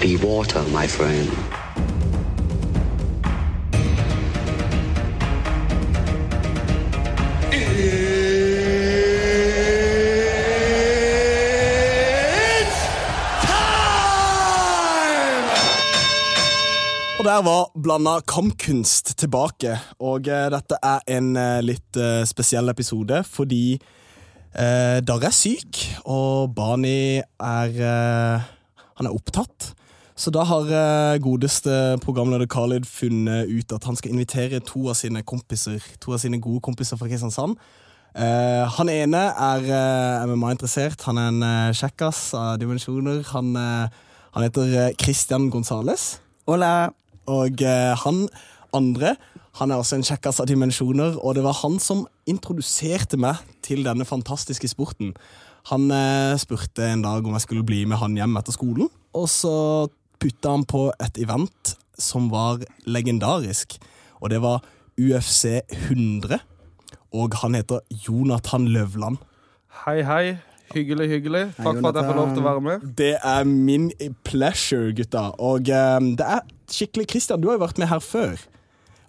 Be 0.00 0.16
water, 0.16 0.62
my 0.72 0.86
friend. 0.86 1.28
Og 17.18 17.24
der 17.24 17.42
var 17.42 17.70
blanda 17.82 18.20
kampkunst 18.20 19.18
tilbake. 19.18 19.74
Og 19.98 20.28
eh, 20.30 20.46
dette 20.54 20.78
er 20.78 21.02
en 21.10 21.32
eh, 21.36 21.58
litt 21.66 21.98
eh, 21.98 22.22
spesiell 22.22 22.70
episode 22.70 23.24
fordi 23.26 23.74
eh, 23.74 25.00
Darre 25.02 25.32
er 25.32 25.34
syk, 25.34 25.82
og 26.06 26.54
Bani 26.54 27.18
er 27.18 27.82
eh, 27.82 28.46
Han 28.98 29.10
er 29.10 29.14
opptatt. 29.18 29.72
Så 30.18 30.32
da 30.34 30.42
har 30.42 30.70
eh, 30.74 31.20
godeste 31.22 31.98
programleder 32.02 32.48
Khalid 32.50 32.88
funnet 32.90 33.50
ut 33.50 33.74
at 33.76 33.84
han 33.86 33.96
skal 33.98 34.16
invitere 34.16 34.58
to 34.66 34.88
av 34.90 34.98
sine 34.98 35.22
kompiser, 35.22 35.78
to 36.02 36.16
av 36.16 36.22
sine 36.22 36.40
gode 36.42 36.64
kompiser 36.66 36.98
fra 36.98 37.06
Kristiansand. 37.10 37.54
Uh, 38.18 38.64
han 38.74 38.88
ene 38.90 39.20
er 39.30 39.66
uh, 39.68 40.26
MMA-interessert. 40.26 41.04
Han 41.06 41.20
er 41.20 41.28
en 41.30 41.44
uh, 41.44 41.76
kjekkas 41.76 42.32
av 42.34 42.56
dimensjoner. 42.58 43.20
Han, 43.30 43.52
uh, 43.54 44.08
han 44.38 44.44
heter 44.46 44.74
eh, 44.76 44.94
Christian 44.94 45.48
Gonzales. 45.50 46.20
Hola. 46.46 46.92
Og 47.28 47.62
eh, 47.64 47.94
han 48.04 48.28
andre 48.76 49.16
han 49.58 49.72
er 49.72 49.80
også 49.80 49.96
en 49.98 50.06
kjekkas 50.06 50.38
av 50.38 50.46
dimensjoner, 50.46 51.16
og 51.18 51.34
det 51.34 51.42
var 51.42 51.56
han 51.64 51.80
som 51.82 52.04
introduserte 52.30 53.18
meg 53.18 53.40
til 53.66 53.82
denne 53.82 54.06
fantastiske 54.06 54.70
sporten. 54.70 55.16
Han 55.72 55.88
eh, 55.90 56.36
spurte 56.38 56.86
en 56.86 57.02
dag 57.02 57.26
om 57.26 57.34
jeg 57.34 57.46
skulle 57.48 57.66
bli 57.66 57.80
med 57.88 57.98
han 57.98 58.14
hjem 58.14 58.38
etter 58.38 58.54
skolen, 58.54 58.86
og 59.18 59.26
så 59.32 59.56
putta 60.22 60.54
han 60.56 60.66
på 60.68 60.88
et 61.02 61.20
event 61.22 61.74
som 61.98 62.28
var 62.32 62.62
legendarisk, 62.86 63.78
og 64.22 64.30
det 64.32 64.42
var 64.42 64.62
UFC 64.98 65.60
100, 65.88 66.40
og 67.14 67.34
han 67.42 67.56
heter 67.58 67.82
Jonathan 68.06 68.68
Løvland. 68.68 69.18
Hei, 69.84 70.02
hei. 70.02 70.38
Hyggelig, 70.74 71.08
hyggelig. 71.08 71.44
Takk 71.56 71.78
for 71.80 71.88
at 71.88 71.96
jeg 71.96 72.08
får 72.10 72.16
lov 72.18 72.32
til 72.34 72.42
å 72.42 72.46
være 72.48 72.64
med. 72.64 72.88
Det 72.98 73.14
er 73.16 73.46
min 73.48 73.88
pleasure, 74.26 74.92
gutta. 74.92 75.30
Og 75.40 75.70
eh, 75.72 76.08
det 76.18 76.26
er 76.26 76.42
skikkelig 76.68 77.06
Christian, 77.08 77.40
du 77.40 77.48
har 77.48 77.56
jo 77.56 77.64
vært 77.64 77.80
med 77.80 77.88
her 77.88 78.02
før. 78.04 78.42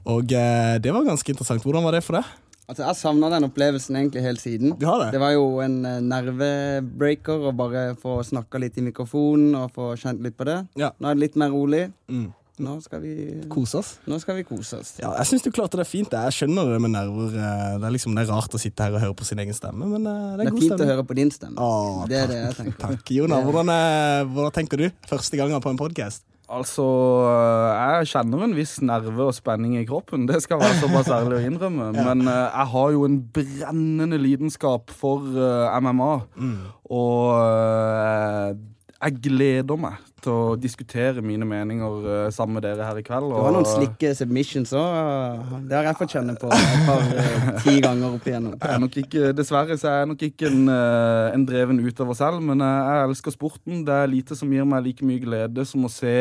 Og 0.08 0.32
eh, 0.32 0.78
det 0.80 0.94
var 0.96 1.08
ganske 1.08 1.34
interessant. 1.34 1.66
Hvordan 1.66 1.84
var 1.84 1.98
det 1.98 2.06
for 2.06 2.20
deg? 2.20 2.30
Altså, 2.70 2.84
Jeg 2.86 2.96
savna 3.00 3.30
den 3.34 3.48
opplevelsen 3.48 3.96
egentlig 3.98 4.22
helt 4.22 4.42
siden. 4.44 4.76
Du 4.78 4.86
har 4.86 5.00
det? 5.02 5.12
Det 5.16 5.20
var 5.24 5.32
jo 5.34 5.46
en 5.66 5.80
eh, 5.90 6.00
nervebreaker 6.06 7.48
å 7.50 7.54
bare 7.58 7.88
få 8.00 8.20
snakka 8.28 8.60
litt 8.62 8.78
i 8.78 8.84
mikrofonen 8.86 9.56
og 9.58 9.72
få 9.74 9.96
kjent 9.98 10.22
litt 10.22 10.38
på 10.38 10.46
det. 10.46 10.60
Ja. 10.80 10.92
Nå 11.02 11.10
er 11.10 11.18
det 11.18 11.24
litt 11.28 11.40
mer 11.42 11.50
rolig. 11.56 11.88
Mm. 12.12 12.28
Nå 12.60 12.74
skal 12.84 13.00
vi 13.00 13.14
Kose 13.48 13.80
oss. 13.80 13.90
Nå 14.12 14.18
skal 14.20 14.36
vi 14.36 14.44
kose 14.44 14.82
oss. 14.82 14.90
Ja, 15.00 15.14
jeg 15.22 15.30
syns 15.30 15.46
du 15.46 15.50
klarte 15.56 15.80
det 15.80 15.86
fint. 15.88 16.12
Jeg 16.12 16.36
skjønner 16.36 16.74
det 16.74 16.80
med 16.84 16.92
nerver. 16.92 17.30
eh, 17.40 17.78
Det 17.80 17.88
er 17.88 17.94
liksom 17.96 18.14
det 18.18 18.26
er 18.28 18.34
rart 18.36 18.54
å 18.54 18.60
sitte 18.60 18.84
her 18.84 18.98
og 18.98 19.02
høre 19.06 19.16
på 19.16 19.26
sin 19.30 19.40
egen 19.40 19.56
stemme, 19.56 19.88
men 19.88 20.06
eh, 20.06 20.36
det 20.36 20.44
Det 20.44 20.46
er 20.46 20.50
er 20.50 20.58
god 20.58 20.66
fint 20.68 20.84
å 20.84 20.90
høre 20.92 21.06
på 21.08 21.16
din 21.22 21.32
stemme. 21.32 21.56
Åh, 21.58 22.02
det 22.12 22.18
er 22.20 22.28
det 22.28 22.40
jeg 22.44 22.58
tenker. 22.60 22.80
Takk. 22.84 23.14
Jona, 23.16 23.40
hvordan, 23.48 23.72
hvordan 24.36 24.52
tenker 24.60 24.84
du? 24.84 24.90
Første 25.08 25.40
gangen 25.40 25.64
på 25.64 25.72
en 25.72 25.80
podkast? 25.80 26.26
Altså, 26.50 26.84
jeg 27.78 28.10
kjenner 28.10 28.44
en 28.48 28.56
viss 28.58 28.80
nerve 28.82 29.28
og 29.30 29.36
spenning 29.38 29.76
i 29.78 29.86
kroppen. 29.86 30.26
Det 30.30 30.40
skal 30.42 30.58
være 30.62 30.80
såpass 30.82 31.12
ærlig 31.14 31.38
å 31.38 31.44
innrømme. 31.46 31.92
Men 32.08 32.26
uh, 32.26 32.48
jeg 32.48 32.68
har 32.74 32.96
jo 32.96 33.06
en 33.06 33.20
brennende 33.36 34.18
lidenskap 34.18 34.90
for 34.90 35.28
uh, 35.38 35.78
MMA. 35.78 36.12
Og 36.90 37.22
uh, 37.38 38.58
jeg 38.98 39.22
gleder 39.30 39.78
meg 39.80 40.09
til 40.24 40.34
å 40.34 40.56
diskutere 40.60 41.24
mine 41.26 41.48
meninger 41.48 42.10
eh, 42.14 42.26
sammen 42.36 42.58
med 42.58 42.66
dere 42.68 42.88
her 42.88 43.00
i 43.00 43.04
kveld. 43.06 43.32
Du 43.32 43.40
har 43.42 43.56
noen 43.56 43.68
slikke 43.68 44.12
submissions 44.18 44.74
òg. 44.78 45.56
Det 45.70 45.78
har 45.78 45.90
jeg 45.90 46.00
fått 46.02 46.16
kjenne 46.18 46.36
på 46.40 46.52
et 46.54 46.84
par 46.88 47.06
eh, 47.24 47.50
ti 47.64 47.78
ganger 47.86 48.18
opp 48.18 48.30
igjennom. 48.30 48.58
Er 48.60 48.88
ikke, 49.04 49.32
dessverre 49.38 49.80
så 49.80 49.92
er 49.92 49.98
jeg 50.02 50.12
nok 50.14 50.28
ikke 50.30 50.52
en, 50.52 50.68
eh, 50.76 51.30
en 51.38 51.48
dreven 51.50 51.82
utøver 51.86 52.20
selv, 52.20 52.44
men 52.46 52.66
jeg 52.66 53.08
elsker 53.08 53.36
sporten. 53.36 53.84
Det 53.88 53.96
er 53.96 54.14
lite 54.14 54.38
som 54.40 54.52
gir 54.54 54.68
meg 54.70 54.86
like 54.88 55.08
mye 55.08 55.24
glede 55.24 55.68
som 55.68 55.88
å 55.88 55.94
se 55.94 56.16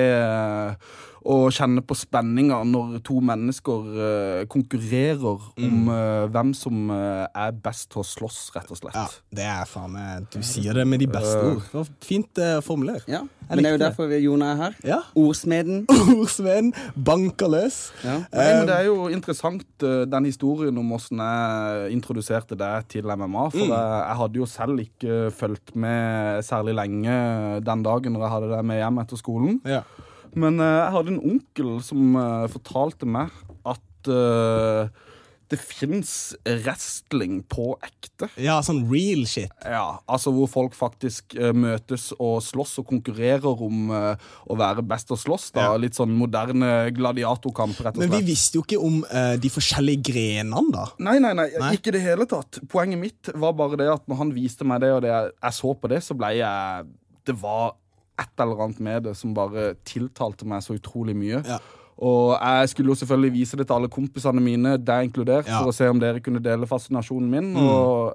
og 1.29 1.51
kjenne 1.53 1.83
på 1.85 1.97
spenninga 1.99 2.63
når 2.65 2.99
to 3.05 3.19
mennesker 3.25 3.89
uh, 3.99 4.43
konkurrerer 4.49 5.27
om 5.29 5.91
uh, 5.91 6.25
hvem 6.33 6.55
som 6.57 6.89
uh, 6.89 7.27
er 7.29 7.53
best 7.65 7.91
til 7.93 8.01
å 8.03 8.07
slåss, 8.07 8.39
rett 8.57 8.71
og 8.73 8.81
slett. 8.81 8.97
Ja, 8.97 9.05
det 9.37 9.49
er 9.53 9.69
faen 9.69 9.93
meg 9.93 10.29
Du 10.33 10.41
sier 10.47 10.79
det 10.79 10.87
med 10.89 11.03
de 11.05 11.11
beste 11.13 11.37
ord. 11.43 11.61
Det 11.67 11.77
var 11.77 11.91
Fint 12.09 12.41
formulert. 12.65 13.05
Ja, 13.11 13.23
Men 13.49 13.63
det 13.65 13.71
er 13.71 13.77
jo 13.77 13.83
derfor 13.83 14.09
vi- 14.09 14.23
Jona 14.25 14.53
er 14.53 14.57
her. 14.63 14.79
Ja. 14.85 14.99
Ordsmeden. 15.19 15.85
Ordsmeden 16.17 16.73
banker 16.97 17.53
løs. 17.53 17.79
Ja. 18.05 18.19
Nei, 18.33 18.49
men 18.59 18.67
Det 18.71 18.77
er 18.77 18.89
jo 18.89 19.09
interessant, 19.13 19.67
den 19.79 20.29
historien 20.29 20.81
om 20.81 20.93
hvordan 20.95 21.23
jeg 21.25 21.93
introduserte 21.97 22.57
deg 22.59 22.89
til 22.93 23.09
MMA. 23.09 23.47
For 23.55 23.65
jeg, 23.69 23.95
jeg 24.01 24.19
hadde 24.23 24.41
jo 24.43 24.49
selv 24.49 24.83
ikke 24.85 25.21
fulgt 25.35 25.77
med 25.77 26.45
særlig 26.47 26.77
lenge 26.79 27.17
den 27.65 27.85
dagen 27.87 28.17
når 28.17 28.27
jeg 28.27 28.37
hadde 28.37 28.53
deg 28.57 28.69
med 28.73 28.83
hjem 28.83 29.03
etter 29.05 29.21
skolen. 29.21 29.61
Ja. 29.69 29.85
Men 30.35 30.61
eh, 30.61 30.79
jeg 30.83 30.95
hadde 30.97 31.15
en 31.15 31.23
onkel 31.35 31.77
som 31.85 32.17
eh, 32.19 32.49
fortalte 32.53 33.09
meg 33.09 33.33
at 33.69 34.11
eh, 34.13 35.07
det 35.49 35.57
fins 35.63 36.11
wrestling 36.45 37.41
på 37.49 37.71
ekte. 37.85 38.29
ja, 38.41 38.59
sånn 38.65 38.83
real 38.91 39.25
shit. 39.29 39.53
Ja, 39.65 40.01
altså 40.05 40.33
Hvor 40.35 40.51
folk 40.51 40.77
faktisk 40.77 41.37
uh, 41.39 41.55
møtes 41.57 42.11
og 42.19 42.43
slåss 42.45 42.79
og 42.83 42.89
konkurrerer 42.91 43.63
om 43.65 43.89
uh, 43.89 44.29
å 44.45 44.59
være 44.59 44.85
best 44.85 45.13
å 45.15 45.19
slåss. 45.19 45.51
da, 45.57 45.71
Ja. 45.71 45.81
Litt 45.81 45.97
sånn 45.97 46.13
moderne 46.19 46.91
gladiatorkamp, 46.93 47.81
rett 47.81 47.97
og 47.97 48.05
Men 48.05 48.13
vi 48.19 48.35
visste 48.35 48.61
jo 48.61 48.67
ikke 48.67 48.81
om 48.83 49.01
uh, 49.09 49.37
de 49.41 49.53
forskjellige 49.53 50.05
grenene, 50.11 50.69
da. 50.75 50.87
Nei, 51.01 51.17
nei, 51.23 51.33
nei, 51.39 51.49
Nei? 51.57 51.75
ikke 51.79 51.97
det 51.97 52.05
hele 52.05 52.29
tatt. 52.29 52.61
Poenget 52.69 53.01
mitt 53.01 53.33
var 53.33 53.57
bare 53.57 53.81
det 53.81 53.89
at 53.95 54.05
når 54.11 54.21
han 54.21 54.37
viste 54.37 54.69
meg 54.69 54.85
det, 54.85 54.93
og 54.99 55.05
det, 55.07 55.15
jeg 55.33 55.61
så 55.63 55.73
på 55.73 55.93
det, 55.93 56.05
så 56.05 56.17
ble 56.19 56.35
jeg 56.43 56.89
Det 57.29 57.35
var 57.41 57.77
et 58.19 58.41
eller 58.43 58.63
annet 58.65 58.81
med 58.81 59.03
det 59.09 59.17
som 59.17 59.35
bare 59.35 59.75
tiltalte 59.87 60.47
meg 60.49 60.63
så 60.65 60.75
utrolig 60.79 61.15
mye. 61.17 61.43
Ja. 61.47 61.59
Og 61.99 62.37
jeg 62.39 62.69
skulle 62.71 62.93
jo 62.93 62.99
selvfølgelig 63.01 63.33
vise 63.35 63.57
det 63.59 63.67
til 63.67 63.75
alle 63.75 63.89
kompisene 63.91 64.41
mine, 64.43 64.77
deg 64.79 65.09
inkludert, 65.09 65.47
Ja. 65.49 65.59
for 65.63 65.71
å 65.71 65.75
se 65.75 65.89
om 65.91 65.99
dere 65.99 66.21
kunne 66.23 66.39
dele 66.43 66.67
fascinasjonen 66.71 67.31
min. 67.31 67.57
Og 67.57 68.15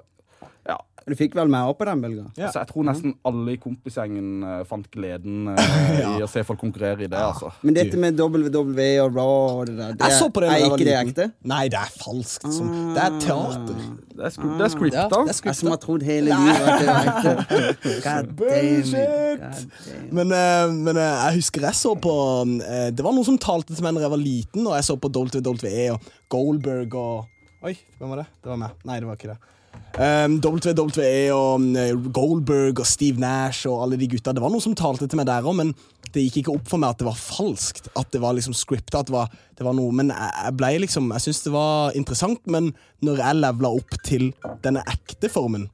Du 1.04 1.12
fikk 1.18 1.34
vel 1.36 1.50
med 1.52 1.68
opp 1.68 1.76
på 1.82 1.86
den 1.88 2.00
bølga? 2.00 2.22
Ja. 2.38 2.48
altså, 2.48 2.62
jeg 2.62 2.70
tror 2.70 2.86
nesten 2.88 3.14
alle 3.28 3.54
i 3.54 3.58
kompisgjengen 3.60 4.28
eh, 4.48 4.60
fant 4.68 4.86
gleden 4.94 5.50
ja. 6.00 6.14
i 6.16 6.24
å 6.24 6.28
se 6.30 6.44
folk 6.48 6.62
konkurrere 6.62 7.04
i 7.04 7.08
det, 7.10 7.20
altså. 7.20 7.50
Men 7.60 7.76
dette 7.76 8.00
med 8.00 8.16
WWE 8.20 8.88
og 9.02 9.18
Raw 9.18 9.60
og 9.60 9.68
det 9.68 9.76
der, 9.78 9.98
det 9.98 10.08
Jeg 10.08 10.18
så 10.22 10.30
på 10.32 10.44
det 10.44 10.52
er 10.54 10.64
ikke 10.64 10.88
det 10.88 10.96
ekte? 11.02 11.28
Nei, 11.50 11.66
det 11.72 11.80
er 11.82 11.92
falskt. 11.92 12.48
Som, 12.54 12.70
det 12.96 13.04
er 13.04 13.18
teater. 13.20 13.84
Det 14.14 14.24
er, 14.28 14.32
skri 14.32 14.50
det 14.54 14.64
er 14.64 14.72
scripta. 14.72 15.02
Ja, 15.02 15.08
det 15.12 15.34
er 15.34 15.50
Jeg 15.50 15.58
som 15.60 15.72
har 15.74 15.80
trodd 15.82 16.06
hele 16.06 16.38
livet 16.40 16.64
at 16.64 16.80
det 16.80 16.88
var 16.88 17.12
ekte. 17.12 17.34
God 18.06 18.32
damn 18.40 18.96
it. 19.02 20.04
Men, 20.14 20.34
eh, 20.38 20.74
men 20.88 20.96
eh, 20.96 21.24
jeg 21.26 21.40
husker 21.40 21.68
jeg 21.68 21.78
så 21.78 21.94
på 21.98 22.14
eh, 22.62 22.88
Det 22.94 23.04
var 23.04 23.14
noen 23.16 23.26
som 23.26 23.40
talte 23.40 23.74
til 23.74 23.84
meg 23.84 23.98
da 23.98 24.06
jeg 24.06 24.14
var 24.14 24.22
liten, 24.22 24.64
og 24.64 24.76
jeg 24.78 24.86
så 24.86 24.96
på 25.00 25.10
WWE 25.12 25.88
og 25.96 26.12
Goldberg 26.32 26.96
og 27.00 27.30
Oi, 27.64 27.72
hvem 27.98 28.10
var 28.12 28.20
det? 28.20 28.26
Det 28.44 28.50
var 28.50 28.58
meg. 28.60 28.72
Nei, 28.84 28.98
det 29.00 29.06
var 29.08 29.16
ikke 29.16 29.30
det. 29.30 29.53
Um, 29.94 30.40
WWE 30.42 31.30
og 31.30 31.66
eh, 31.78 31.92
Goldberg 32.16 32.80
og 32.82 32.86
Steve 32.88 33.20
Nash 33.22 33.68
og 33.70 33.84
alle 33.84 33.98
de 34.00 34.08
gutta. 34.10 34.32
Det 34.34 34.42
var 34.42 34.50
noen 34.50 34.64
som 34.64 34.74
talte 34.74 35.06
til 35.06 35.20
meg 35.20 35.28
der 35.28 35.46
òg, 35.46 35.54
men 35.60 35.70
det 36.14 36.24
gikk 36.24 36.40
ikke 36.40 36.54
opp 36.56 36.66
for 36.72 36.82
meg 36.82 36.96
at 36.96 36.98
det 37.02 37.06
var 37.06 37.20
falskt. 37.20 37.86
At 37.98 38.10
det 38.14 38.18
var 38.24 38.34
liksom 38.34 38.56
scripta. 38.58 39.04
At 39.04 39.12
det 39.12 39.14
var, 39.14 39.30
det 39.54 39.66
var 39.66 39.76
noe 39.78 39.94
Men 39.94 40.10
jeg, 40.10 40.54
ble 40.58 40.72
liksom 40.82 41.12
Jeg 41.14 41.22
syntes 41.28 41.44
det 41.46 41.52
var 41.54 41.94
interessant, 41.98 42.42
men 42.50 42.72
når 43.06 43.22
jeg 43.22 43.38
levela 43.38 43.70
opp 43.78 43.96
til 44.06 44.28
denne 44.66 44.82
ekte 44.90 45.30
formen 45.30 45.68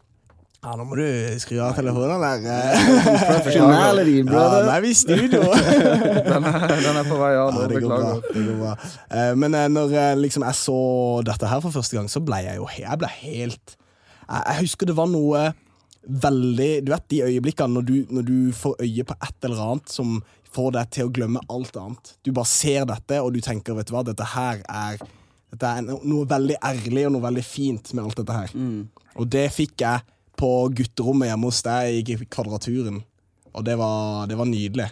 ja, 0.61 0.75
Nå 0.76 0.84
må 0.84 0.99
du 0.99 1.06
skru 1.40 1.56
av 1.64 1.73
telefonen 1.78 2.20
der. 2.20 2.44
eh. 2.44 2.88
Professionality, 3.25 4.19
Ja, 4.20 4.26
brother. 4.28 4.66
nå 4.69 4.75
er 4.76 4.82
vi 4.84 4.90
i 4.93 4.96
studio. 5.00 5.40
Den 6.28 6.44
er, 6.50 6.66
den 6.84 6.99
er 7.00 7.08
på 7.08 7.16
vei 7.16 7.31
av. 7.40 7.56
Ja, 7.56 7.69
det 7.73 7.81
går 7.81 7.94
bra. 7.94 8.11
Det 8.26 8.43
går 8.50 8.58
bra. 8.61 8.75
Eh, 9.08 9.32
Men 9.40 9.56
eh, 9.56 9.69
når 9.73 9.94
liksom, 10.20 10.44
jeg 10.44 10.58
så 10.61 10.76
dette 11.25 11.49
her 11.49 11.64
for 11.64 11.73
første 11.81 11.96
gang, 11.96 12.12
så 12.12 12.20
ble 12.20 12.43
jeg 12.44 12.61
jo 12.61 12.69
jeg 12.76 13.00
ble 13.00 13.08
helt 13.23 13.76
jeg, 14.31 14.61
husker 14.65 14.91
det 14.91 14.97
var 14.99 15.11
noe 15.11 15.50
veldig 16.00 16.69
Du 16.87 16.93
vet 16.94 17.09
de 17.12 17.19
øyeblikkene 17.27 17.75
når 17.77 17.85
du, 17.85 17.97
når 18.09 18.25
du 18.25 18.37
får 18.56 18.79
øye 18.81 19.05
på 19.05 19.17
et 19.21 19.44
eller 19.44 19.65
annet 19.67 19.93
som 19.93 20.15
får 20.50 20.71
deg 20.79 20.93
til 20.97 21.06
å 21.06 21.12
glemme 21.15 21.43
alt 21.53 21.77
annet. 21.79 22.15
Du 22.27 22.32
bare 22.35 22.49
ser 22.50 22.87
dette, 22.88 23.21
og 23.23 23.35
du 23.35 23.43
tenker 23.44 23.77
vet 23.77 23.91
du 23.91 23.93
hva, 23.94 24.03
dette 24.06 24.27
her 24.32 24.62
er 24.67 25.03
dette 25.50 25.67
er 25.67 25.82
noe 25.82 26.27
veldig 26.31 26.56
ærlig 26.62 27.05
og 27.09 27.15
noe 27.17 27.27
veldig 27.27 27.43
fint 27.44 27.93
med 27.93 28.05
alt 28.05 28.21
dette 28.21 28.37
her. 28.37 28.53
Og 29.19 29.29
det 29.31 29.49
fikk 29.55 29.82
jeg 29.82 30.06
på 30.41 30.50
gutterommet 30.79 31.31
hjemme 31.31 31.50
hos 31.50 31.62
deg 31.67 32.11
i 32.11 32.17
Kvadraturen. 32.23 33.00
Og 33.50 33.65
det 33.67 33.75
var, 33.79 34.29
det 34.31 34.38
var 34.38 34.47
nydelig. 34.47 34.87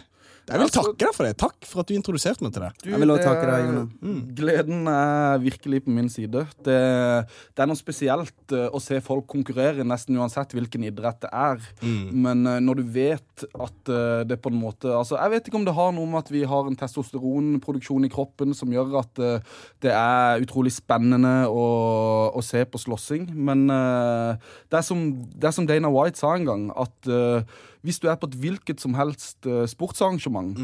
Jeg 0.49 0.57
vil 0.59 0.65
Altså- 0.65 0.81
takke 0.83 0.97
deg 1.05 1.13
for 1.15 1.23
det. 1.29 1.37
Takk 1.37 1.65
for 1.69 1.79
at 1.83 1.87
du 1.87 1.93
introduserte 1.93 2.41
meg 2.43 2.53
til 2.55 2.63
det. 2.65 2.71
Du, 2.83 2.89
Jeg 2.89 2.99
vil 3.03 3.09
også 3.13 3.23
takke 3.29 3.45
deg, 3.45 3.53
er- 3.59 3.67
Jonas. 3.69 3.89
Mm. 4.01 4.21
Gleden 4.35 4.87
er 4.87 5.37
virkelig 5.43 5.83
på 5.85 5.93
min 5.93 6.09
side. 6.09 6.45
Det, 6.65 6.79
det 7.55 7.63
er 7.63 7.69
noe 7.69 7.77
spesielt 7.79 8.55
eh, 8.57 8.67
å 8.73 8.81
se 8.81 8.99
folk 9.05 9.27
konkurrere, 9.29 9.85
nesten 9.85 10.17
uansett 10.17 10.53
hvilken 10.57 10.83
idrett 10.89 11.21
det 11.21 11.29
er. 11.31 11.61
Mm. 11.83 12.11
Men 12.25 12.45
eh, 12.47 12.59
når 12.65 12.75
du 12.81 12.83
vet 12.97 13.45
at 13.53 13.93
eh, 13.93 14.23
det 14.27 14.41
på 14.41 14.49
en 14.51 14.59
måte 14.59 14.89
Altså, 14.89 15.15
Jeg 15.21 15.31
vet 15.31 15.47
ikke 15.47 15.59
om 15.61 15.65
det 15.65 15.75
har 15.77 15.91
noe 15.93 16.05
med 16.09 16.19
at 16.25 16.31
vi 16.33 16.43
har 16.43 16.67
en 16.67 16.75
testosteronproduksjon 16.75 18.05
i 18.05 18.09
kroppen 18.11 18.53
som 18.57 18.71
gjør 18.73 18.97
at 18.99 19.19
eh, 19.23 19.39
det 19.85 19.91
er 19.93 20.41
utrolig 20.43 20.71
spennende 20.75 21.45
å, 21.47 21.65
å 22.35 22.41
se 22.43 22.63
på 22.65 22.79
slåssing, 22.81 23.29
men 23.35 23.67
eh, 23.69 24.35
det, 24.69 24.79
er 24.81 24.85
som, 24.85 25.03
det 25.35 25.49
er 25.49 25.55
som 25.55 25.67
Dana 25.69 25.91
White 25.93 26.19
sa 26.19 26.33
en 26.35 26.47
gang, 26.47 26.67
at 26.75 27.09
eh, 27.11 27.43
hvis 27.81 27.99
du 27.99 28.07
er 28.07 28.15
på 28.19 28.27
et 28.27 28.35
hvilket 28.35 28.81
som 28.81 28.93
helst 28.93 29.45
sportsarrangement, 29.45 29.67
sportsarrangement, 29.67 30.57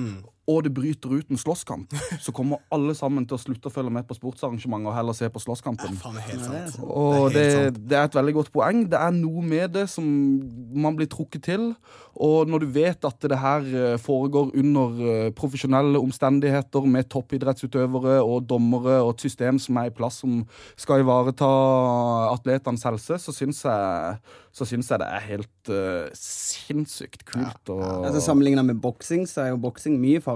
og 0.46 0.62
det 0.66 0.74
bryter 0.78 1.10
ut 1.10 1.32
en 1.34 1.40
slåsskamp, 1.42 1.94
så 2.22 2.34
kommer 2.36 2.62
alle 2.74 2.94
sammen 2.98 3.26
til 3.26 3.38
å 3.38 3.42
slutte 3.42 3.72
å 3.72 3.74
følge 3.74 3.94
med 3.94 4.06
på 4.06 4.18
sportsarrangementet 4.18 4.92
og 4.92 4.98
heller 4.98 5.18
se 5.18 5.30
på 5.34 5.42
slåsskampen. 5.42 5.98
Det. 5.98 6.64
Og 6.86 7.32
Det 7.34 7.46
det, 7.74 7.98
er 7.98 8.04
et 8.06 8.18
veldig 8.18 8.34
godt 8.40 8.52
poeng. 8.54 8.84
Det 8.90 9.00
er 9.00 9.14
noe 9.16 9.42
med 9.46 9.74
det 9.76 9.88
som 9.90 10.06
man 10.76 10.98
blir 10.98 11.10
trukket 11.10 11.48
til. 11.50 11.72
Og 12.16 12.48
når 12.48 12.64
du 12.64 12.68
vet 12.78 13.08
at 13.08 13.28
det 13.28 13.40
her 13.42 13.66
eh, 13.66 13.98
foregår 14.00 14.54
under 14.56 15.02
eh, 15.12 15.32
profesjonelle 15.36 16.00
omstendigheter 16.00 16.86
med 16.88 17.10
toppidrettsutøvere 17.12 18.22
og 18.24 18.46
dommere 18.50 19.02
og 19.02 19.16
et 19.16 19.26
system 19.28 19.60
som 19.62 19.82
er 19.82 19.90
i 19.90 19.96
plass 19.96 20.22
som 20.24 20.44
skal 20.80 21.04
ivareta 21.04 21.50
atletenes 22.32 22.86
helse, 22.88 23.20
så 23.20 23.36
syns 23.36 23.64
jeg, 23.66 24.20
så 24.56 24.68
syns 24.70 24.92
jeg 24.92 25.02
det 25.02 25.10
er 25.12 25.26
helt 25.26 25.72
uh, 25.72 26.08
sinnssykt 26.16 27.26
kult. 27.28 27.74
Og, 27.74 27.84
Altså 28.08 28.22
Sammenligna 28.24 28.64
med 28.64 28.80
boksing, 28.84 29.26
så 29.28 29.44
er 29.44 29.54
jo 29.54 29.60
boksing 29.66 29.98
mye 30.00 30.22
farligere. 30.24 30.35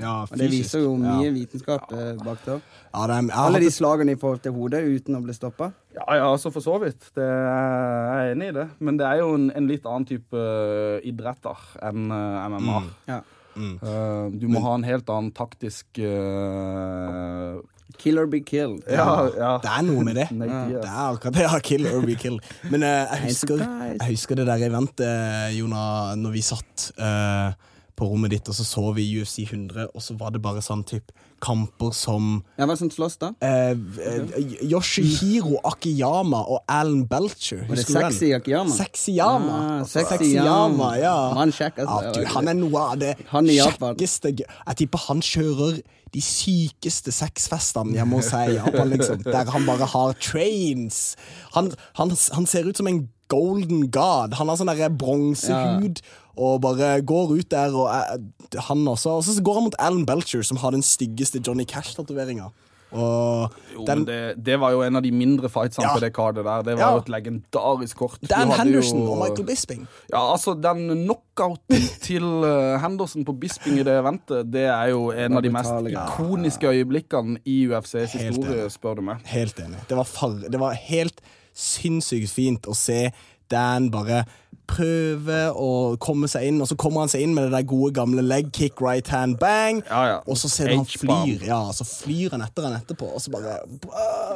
Ja, 0.00 0.14
og 0.24 0.34
det 0.38 0.50
viser 0.52 0.84
jo 0.84 0.96
mye 0.96 1.26
Ja. 1.26 1.32
vitenskap 1.34 1.92
ja. 1.92 2.12
bak 2.24 2.44
der. 2.46 2.60
Ja, 2.94 3.06
det 3.06 3.16
er, 3.16 3.22
jeg 3.28 3.38
Alle 3.44 3.60
de 3.60 3.70
slagene 3.70 4.14
de 4.14 4.20
får 4.20 4.42
til 4.42 4.52
hodet 4.56 4.82
uten 4.88 5.18
å 5.18 5.22
bli 5.24 5.34
stoppa. 5.36 5.72
Ja, 5.94 6.06
ja, 6.16 6.26
altså 6.32 6.52
for 6.54 6.64
så 6.64 6.78
vidt. 6.82 7.10
Det 7.14 7.24
er, 7.24 8.04
jeg 8.08 8.28
er 8.28 8.36
enig 8.36 8.52
i 8.52 8.56
det. 8.60 8.68
Men 8.78 9.00
det 9.00 9.06
er 9.06 9.22
jo 9.22 9.32
en, 9.36 9.50
en 9.54 9.66
litt 9.68 9.86
annen 9.88 10.06
type 10.08 10.36
uh, 10.36 10.98
idretter 11.06 11.66
enn 11.88 12.08
uh, 12.12 12.46
MMA. 12.48 12.84
Ja. 13.10 13.22
Uh, 13.58 14.30
du 14.38 14.46
må 14.46 14.62
ha 14.62 14.76
en 14.78 14.86
helt 14.86 15.08
annen 15.10 15.32
taktisk 15.34 15.98
uh, 15.98 17.58
Kill 17.98 18.20
or 18.20 18.28
be 18.30 18.38
killed. 18.44 18.84
ja, 18.86 19.06
ja. 19.32 19.52
det 19.64 19.70
er 19.72 19.84
noe 19.86 20.04
med 20.06 20.18
det. 20.20 20.28
Det 20.30 20.84
er 20.84 21.08
akkurat 21.08 21.34
det. 21.34 21.46
Ja, 21.46 21.58
kill 21.64 21.88
or 21.88 22.04
be 22.04 22.14
killed. 22.20 22.44
Men 22.70 22.84
uh, 22.84 23.08
jeg, 23.08 23.32
husker, 23.32 23.64
jeg 23.96 24.10
husker 24.12 24.38
det 24.38 24.46
der 24.46 24.66
eventet, 24.68 25.56
Jona, 25.56 26.14
når 26.20 26.36
vi 26.36 26.42
satt 26.44 26.90
eh, 26.94 27.56
på 27.98 28.06
rommet 28.08 28.30
ditt, 28.32 28.48
og 28.48 28.54
så 28.56 28.64
så 28.66 28.84
vi 28.96 29.04
UFC 29.20 29.42
100, 29.48 29.88
og 29.94 30.02
så 30.04 30.14
var 30.20 30.30
det 30.34 30.40
bare 30.44 30.62
sånn 30.64 30.84
typ 30.86 31.10
kamper 31.42 31.92
som 31.94 32.40
Ja, 32.58 32.66
Hva 32.66 32.74
som 32.78 32.90
slåss, 32.90 33.18
da? 33.20 33.32
eh, 33.42 33.74
eh, 33.74 34.54
Yoshihiro 34.70 35.58
Akiyama 35.66 36.40
og 36.50 36.62
Alan 36.70 37.04
Belcher. 37.10 37.64
Var 37.68 37.76
det? 37.78 37.84
Sexy 37.86 38.32
Akiyama? 38.34 38.74
Sexyama. 38.74 39.58
Ah, 39.58 39.84
Sexyama, 39.84 40.16
Sexyama. 40.18 40.90
ja. 41.02 41.16
Han 41.38 41.52
kjekk, 41.54 41.78
altså. 41.84 42.00
Ja, 42.04 42.12
du, 42.16 42.24
han 42.34 42.48
er 42.48 42.58
noe 42.58 42.86
av 42.92 42.98
det 43.02 43.14
kjekkeste 43.30 44.34
Jeg 44.38 44.76
tipper 44.82 45.04
han 45.08 45.22
kjører 45.22 45.80
de 46.14 46.22
sykeste 46.24 47.12
sexfestene 47.12 47.92
hjemme 47.98 48.16
hos 48.16 48.30
seg 48.32 48.54
i 48.54 48.56
Japan, 48.56 48.88
liksom. 48.94 49.22
Der 49.26 49.50
han 49.52 49.66
bare 49.68 49.84
har 49.92 50.14
trains. 50.24 51.16
Han, 51.54 51.72
han, 52.00 52.14
han 52.32 52.46
ser 52.48 52.64
ut 52.70 52.80
som 52.80 52.88
en 52.88 53.02
golden 53.28 53.90
god. 53.90 54.34
Han 54.38 54.48
har 54.48 54.56
sånn 54.60 54.72
bronsehud 54.98 56.00
ja. 56.02 56.14
Og 56.38 56.60
bare 56.62 57.00
går 57.02 57.32
ut 57.40 57.48
der, 57.50 57.72
og 57.74 57.88
er, 57.90 58.20
han 58.68 58.84
også. 58.86 59.16
Og 59.18 59.24
så 59.26 59.42
går 59.42 59.54
han 59.58 59.64
mot 59.66 59.78
Alan 59.82 60.04
Belcher, 60.06 60.44
som 60.46 60.60
har 60.62 60.70
den 60.70 60.84
styggeste 60.86 61.40
Johnny 61.42 61.64
Cash-tatoveringa. 61.66 62.52
Og 62.94 63.50
Jo, 63.74 63.82
den 63.84 64.04
det, 64.08 64.18
det 64.46 64.54
var 64.62 64.70
jo 64.72 64.80
en 64.86 64.96
av 64.96 65.02
de 65.04 65.10
mindre 65.12 65.48
fightsene 65.52 65.84
Ja. 65.84 65.94
på 65.96 66.00
det 66.00 66.12
kartet 66.16 66.44
der. 66.46 66.62
Det 66.62 66.76
var 66.78 66.84
Ja. 66.86 66.92
jo 66.94 67.02
et 67.02 67.08
legendarisk 67.08 67.96
kort. 67.96 68.18
Dan 68.22 68.50
Henderson 68.50 69.00
jo- 69.02 69.10
og 69.12 69.18
Michael 69.18 69.46
Bisping. 69.46 69.82
Ja, 70.12 70.22
altså 70.32 70.54
Den 70.54 70.88
knockouten 71.04 71.82
til 72.06 72.22
uh, 72.24 72.78
Henderson 72.80 73.24
på 73.24 73.32
Bisping 73.40 73.78
i 73.80 73.82
det 73.82 73.98
eventet, 73.98 74.50
det 74.52 74.64
er 74.70 74.88
jo 74.94 75.10
en 75.10 75.36
av 75.36 75.42
de 75.42 75.50
mest 75.50 75.90
ikoniske 75.90 76.64
øyeblikkene 76.70 77.38
i 77.44 77.66
UFCs 77.68 78.12
Helt 78.14 78.36
historie, 78.36 78.62
enig. 78.62 78.72
spør 78.72 78.94
du 78.96 79.02
meg. 79.02 79.16
Helt 79.26 79.58
enig. 79.60 79.76
Det 79.88 79.96
var, 79.96 80.04
far 80.04 80.38
det 80.48 80.60
var 80.60 80.72
helt 80.72 81.20
sinnssykt 81.58 82.30
fint 82.32 82.68
å 82.70 82.76
se 82.76 83.08
Dan 83.48 83.88
bare 83.90 84.24
prøve 84.68 85.38
å 85.56 85.68
komme 86.02 86.28
seg 86.30 86.46
inn, 86.48 86.60
og 86.62 86.68
så 86.70 86.76
kommer 86.78 87.04
han 87.04 87.10
seg 87.12 87.24
inn 87.24 87.34
med 87.36 87.48
det 87.48 87.54
der 87.56 87.66
gode 87.68 87.92
gamle 87.96 88.22
leg 88.24 88.50
kick, 88.54 88.82
right 88.84 89.08
hand, 89.12 89.38
bang, 89.40 89.80
Ja, 89.88 90.02
ja. 90.12 90.18
og 90.28 90.36
så 90.40 90.50
ser 90.52 90.70
du 90.70 90.76
han 90.76 90.86
flyr, 90.88 91.46
ja, 91.48 91.60
så 91.74 91.86
flyr 91.88 92.34
han 92.36 92.44
etter 92.44 92.68
han 92.68 92.76
etterpå, 92.78 93.08
og 93.16 93.22
så 93.24 93.32
bare 93.34 93.56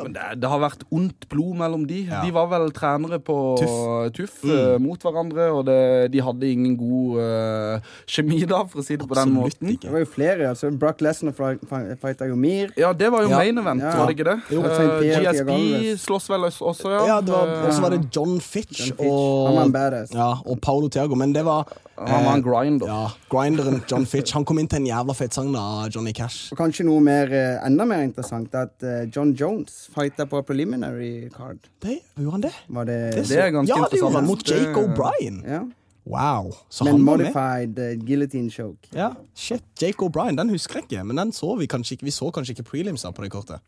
Men 0.03 0.15
det, 0.17 0.27
det 0.43 0.49
har 0.51 0.63
vært 0.63 0.83
ondt 0.91 1.29
blod 1.31 1.57
mellom 1.61 1.85
de. 1.87 2.03
Ja. 2.09 2.23
De 2.25 2.33
var 2.35 2.49
vel 2.51 2.71
trenere 2.75 3.21
på 3.23 3.37
Tuff. 3.61 3.79
Tuff, 4.17 4.39
mm. 4.49 4.83
mot 4.83 5.03
hverandre, 5.05 5.49
og 5.55 5.67
det, 5.69 5.79
de 6.15 6.23
hadde 6.25 6.49
ingen 6.51 6.75
god 6.81 7.21
uh, 7.23 7.93
kjemi 8.11 8.41
da, 8.49 8.63
for 8.69 8.83
å 8.83 8.87
si 8.87 8.97
det 8.99 9.07
på 9.09 9.19
den 9.19 9.35
måten. 9.37 9.71
ikke. 9.75 9.87
Det 9.87 9.93
var 9.95 10.03
jo 10.05 10.11
flere. 10.11 10.49
altså 10.51 10.71
Brock 10.73 11.03
Lesnar 11.05 11.37
fighta 11.37 12.27
jo 12.31 12.37
Mir. 12.41 12.73
Ja, 12.81 12.93
det 12.97 13.13
var 13.13 13.23
jo 13.27 13.31
Ja. 13.33 13.39
main 13.39 13.59
event, 13.59 13.83
Ja. 13.83 13.95
var 13.99 14.11
det 14.11 14.17
ikke 14.19 14.29
det? 14.31 14.39
Jo, 14.51 14.63
uh, 14.65 15.01
GSB 15.03 15.51
Pierre 15.53 15.97
slåss 16.03 16.29
vel 16.33 16.49
også, 16.51 16.91
ja. 16.97 17.03
Ja, 17.13 17.21
var, 17.21 17.47
Eh, 17.53 17.67
og 17.67 17.73
så 17.75 17.81
var 17.83 17.91
det 17.95 18.01
John 18.15 18.41
Fitch, 18.41 18.79
John 18.89 18.97
Fitch. 18.97 19.09
og 19.11 19.47
Han 19.49 19.57
var 19.57 19.65
en 19.69 19.73
badass. 19.75 20.13
Ja, 20.15 20.22
og 20.47 20.61
Paolo 20.63 20.89
Thiago, 20.93 21.17
men 21.19 21.35
det 21.35 21.45
var 21.47 21.69
Han 21.99 22.25
var 22.25 22.35
en 22.35 22.41
eh, 22.41 22.47
grinder. 22.47 22.89
Ja, 22.89 23.11
grinderen 23.31 23.83
John 23.91 24.07
Fitch. 24.07 24.33
Han 24.35 24.47
kom 24.49 24.59
inn 24.59 24.69
til 24.71 24.81
en 24.81 24.89
jævla 24.89 25.15
fet 25.15 25.37
sang 25.37 25.53
av 25.59 25.91
Johnny 25.95 26.15
Cash. 26.17 26.51
Og 26.55 26.59
kanskje 26.59 26.87
noe 26.89 27.03
mer, 27.05 27.31
eh, 27.31 27.61
enda 27.67 27.87
mer 27.87 28.03
interessant, 28.07 28.55
at 28.59 28.83
eh, 28.83 29.05
John 29.15 29.35
Jones 29.39 29.87
fighta 29.95 30.27
på 30.27 30.43
preliminary 30.49 31.29
card. 31.35 31.69
Det, 31.85 32.01
gjorde 32.17 32.39
han 32.39 32.47
det? 32.49 32.55
Var 32.69 32.91
det, 32.91 32.99
Det 33.29 33.39
er 33.39 33.55
ganske 33.55 33.77
ja, 33.77 33.87
det 33.93 34.01
gjorde 34.01 34.19
han 34.19 34.27
mot 34.27 34.43
Jake 34.49 34.83
O'Brien. 34.83 35.45
Ja. 35.47 35.63
Wow. 36.05 36.57
Så 36.69 36.85
Men 36.85 36.93
han 36.95 37.07
var 37.07 37.17
modified 37.17 37.79
eh, 37.79 37.95
guillotine 38.07 38.51
choke. 38.51 38.89
Ja, 38.91 39.13
shit. 39.35 39.63
Jake 39.83 40.05
O'Brien, 40.05 40.37
den 40.37 40.51
husker 40.51 40.81
jeg 40.81 40.91
ikke, 40.91 41.05
men 41.05 41.17
den 41.17 41.33
så 41.33 41.55
vi 41.59 41.67
kanskje 41.67 41.93
ikke. 41.99 42.05
Vi 42.05 42.11
så 42.11 42.31
kanskje 42.31 42.57
ikke 42.57 42.71
prelimsa 42.73 43.11
på 43.11 43.23
det 43.23 43.31
kortet. 43.31 43.61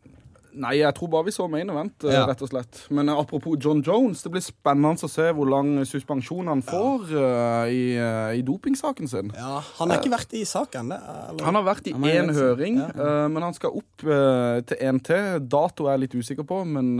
Nei, 0.55 0.77
jeg 0.79 0.95
tror 0.95 1.09
bare 1.11 1.27
vi 1.27 1.33
så 1.35 1.45
main 1.51 1.69
event, 1.69 2.03
eh, 2.05 2.13
Ja. 2.13 2.25
rett 2.29 2.41
og 2.41 2.49
slett. 2.49 2.79
Men 2.89 3.09
eh, 3.09 3.17
apropos 3.19 3.57
John 3.59 3.81
Jones, 3.83 4.21
det 4.23 4.31
blir 4.31 4.43
spennende 4.43 5.03
å 5.03 5.09
se 5.11 5.27
hvor 5.35 5.49
lang 5.49 5.83
suspensjon 5.85 6.47
han 6.47 6.61
får 6.63 7.11
eh, 7.11 7.73
i, 7.75 7.83
uh, 7.99 8.31
i 8.37 8.41
dopingsaken 8.45 9.09
sin. 9.11 9.31
Ja, 9.35 9.61
Han 9.79 9.91
har 9.91 9.99
ikke 9.99 10.13
vært 10.15 10.33
i 10.33 10.45
saken, 10.47 10.89
det? 10.93 10.99
eller? 11.03 11.45
Han 11.45 11.59
har 11.59 11.65
vært 11.67 11.89
i 11.91 11.93
én 11.93 12.31
høring, 12.33 12.79
ja. 12.79 12.89
uh, 12.95 13.27
men 13.27 13.43
han 13.43 13.53
skal 13.57 13.75
opp 13.75 14.05
til 14.05 14.77
en 14.79 14.99
til. 14.99 15.39
Dato 15.51 15.87
er 15.87 15.95
jeg 15.95 16.05
litt 16.05 16.15
usikker 16.15 16.47
på, 16.47 16.61
men 16.67 16.97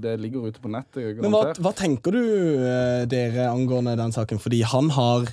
det 0.00 0.14
ligger 0.20 0.48
ute 0.48 0.60
på 0.62 0.70
nettet. 0.72 1.20
Men 1.22 1.32
hva, 1.32 1.52
hva 1.58 1.72
tenker 1.76 2.14
du 2.14 2.22
dere 3.10 3.48
angående 3.50 3.96
den 3.98 4.12
saken? 4.14 4.40
Fordi 4.42 4.62
han 4.62 4.90
har 4.96 5.32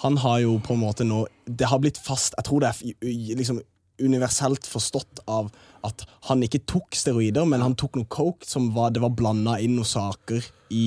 Han 0.00 0.16
har 0.16 0.38
jo 0.40 0.58
på 0.64 0.72
en 0.72 0.80
måte 0.80 1.04
nå 1.04 1.26
Det 1.44 1.66
har 1.68 1.78
blitt 1.78 1.98
fast 2.00 2.32
Jeg 2.38 2.46
tror 2.48 2.62
det 2.64 2.70
er 2.70 3.36
liksom 3.36 3.60
universelt 4.00 4.64
forstått 4.64 5.20
av 5.28 5.50
at 5.86 6.04
han 6.28 6.42
ikke 6.44 6.60
tok 6.68 6.96
steroider, 6.98 7.46
men 7.48 7.62
han 7.64 7.74
tok 7.78 7.96
noe 7.96 8.08
coke 8.10 8.46
som 8.46 8.70
var, 8.74 8.90
det 8.94 9.02
var 9.02 9.14
blanda 9.16 9.56
inn 9.62 9.76
noen 9.78 9.88
saker 9.88 10.44
i, 10.70 10.84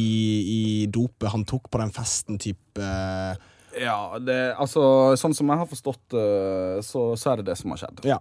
i 0.58 0.62
dopet 0.94 1.32
han 1.34 1.46
tok 1.50 1.70
på 1.74 1.82
den 1.82 1.92
festen, 1.96 2.38
type 2.42 2.82
eh, 2.84 3.34
Ja, 3.82 4.20
det, 4.22 4.38
altså, 4.62 4.84
sånn 5.18 5.34
som 5.34 5.50
jeg 5.50 5.62
har 5.64 5.70
forstått 5.70 6.04
det, 6.14 6.86
så, 6.86 7.08
så 7.18 7.34
er 7.34 7.42
det 7.42 7.48
det 7.50 7.58
som 7.58 7.74
har 7.74 7.82
skjedd. 7.82 8.04
Ja. 8.06 8.20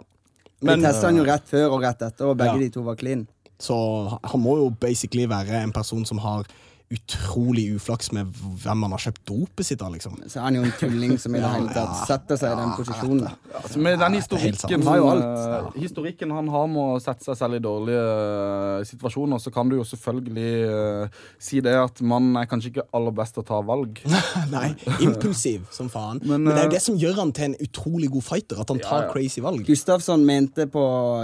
Men, 0.63 0.79
Men 0.79 0.81
Vi 0.81 0.87
testa 0.89 1.11
han 1.11 1.19
jo 1.21 1.29
rett 1.29 1.49
før 1.51 1.77
og 1.77 1.85
rett 1.85 2.03
etter, 2.07 2.31
og 2.31 2.39
begge 2.41 2.57
Ja. 2.57 2.65
de 2.65 2.71
to 2.73 2.85
var 2.87 2.97
clean. 2.97 3.27
Så 3.63 3.77
han 4.23 4.41
må 4.43 4.57
jo 4.59 4.71
basically 4.81 5.27
være 5.31 5.61
en 5.63 5.73
person 5.75 6.07
som 6.09 6.19
har 6.25 6.49
utrolig 6.93 7.65
uflaks 7.77 8.11
med 8.13 8.31
hvem 8.63 8.85
han 8.87 8.95
har 8.95 9.03
kjøpt 9.07 9.23
dopet 9.29 9.67
sitt 9.67 9.83
av, 9.85 9.93
liksom. 9.95 10.17
Så 10.27 10.41
er 10.41 10.47
han 10.47 10.59
jo 10.59 10.65
en 10.67 10.75
tulling 10.81 11.15
som 11.21 11.35
i 11.37 11.41
det 11.43 11.51
hele 11.55 11.73
tatt 11.75 12.07
setter 12.09 12.39
seg 12.41 12.55
i 12.55 12.59
den 12.61 12.73
posisjonen. 12.77 13.29
Altså, 13.53 13.83
med 13.83 13.99
den 14.01 14.17
historikken 14.19 14.87
ja. 14.87 15.61
Historikken 15.77 16.33
han 16.35 16.49
har 16.53 16.69
med 16.71 16.97
å 16.97 17.01
sette 17.03 17.27
seg 17.27 17.39
selv 17.39 17.59
i 17.59 17.63
dårlige 17.63 18.03
eh, 18.03 18.85
situasjoner, 18.89 19.41
så 19.43 19.53
kan 19.55 19.71
du 19.71 19.79
jo 19.79 19.87
selvfølgelig 19.89 20.53
eh, 20.69 21.21
si 21.43 21.63
det 21.65 21.75
at 21.79 22.03
man 22.05 22.33
er 22.41 22.49
kanskje 22.51 22.73
ikke 22.73 22.87
aller 22.97 23.17
best 23.17 23.37
til 23.37 23.45
å 23.45 23.49
ta 23.53 23.61
valg. 23.67 24.03
Nei, 24.55 24.73
impulsiv 25.05 25.69
som 25.75 25.91
faen. 25.93 26.23
Men, 26.25 26.45
Men, 26.47 26.53
det 26.53 26.59
er 26.59 26.67
jo 26.67 26.73
eh, 26.73 26.77
det 26.77 26.85
som 26.87 26.99
gjør 27.01 27.21
han 27.23 27.35
til 27.37 27.51
en 27.51 27.59
utrolig 27.69 28.11
god 28.17 28.29
fighter, 28.29 28.63
at 28.65 28.75
han 28.75 28.83
tar 28.83 29.07
ja. 29.07 29.13
crazy 29.13 29.45
valg. 29.45 29.65
Gustavsson 29.69 30.27
mente 30.29 30.69
på 30.73 30.83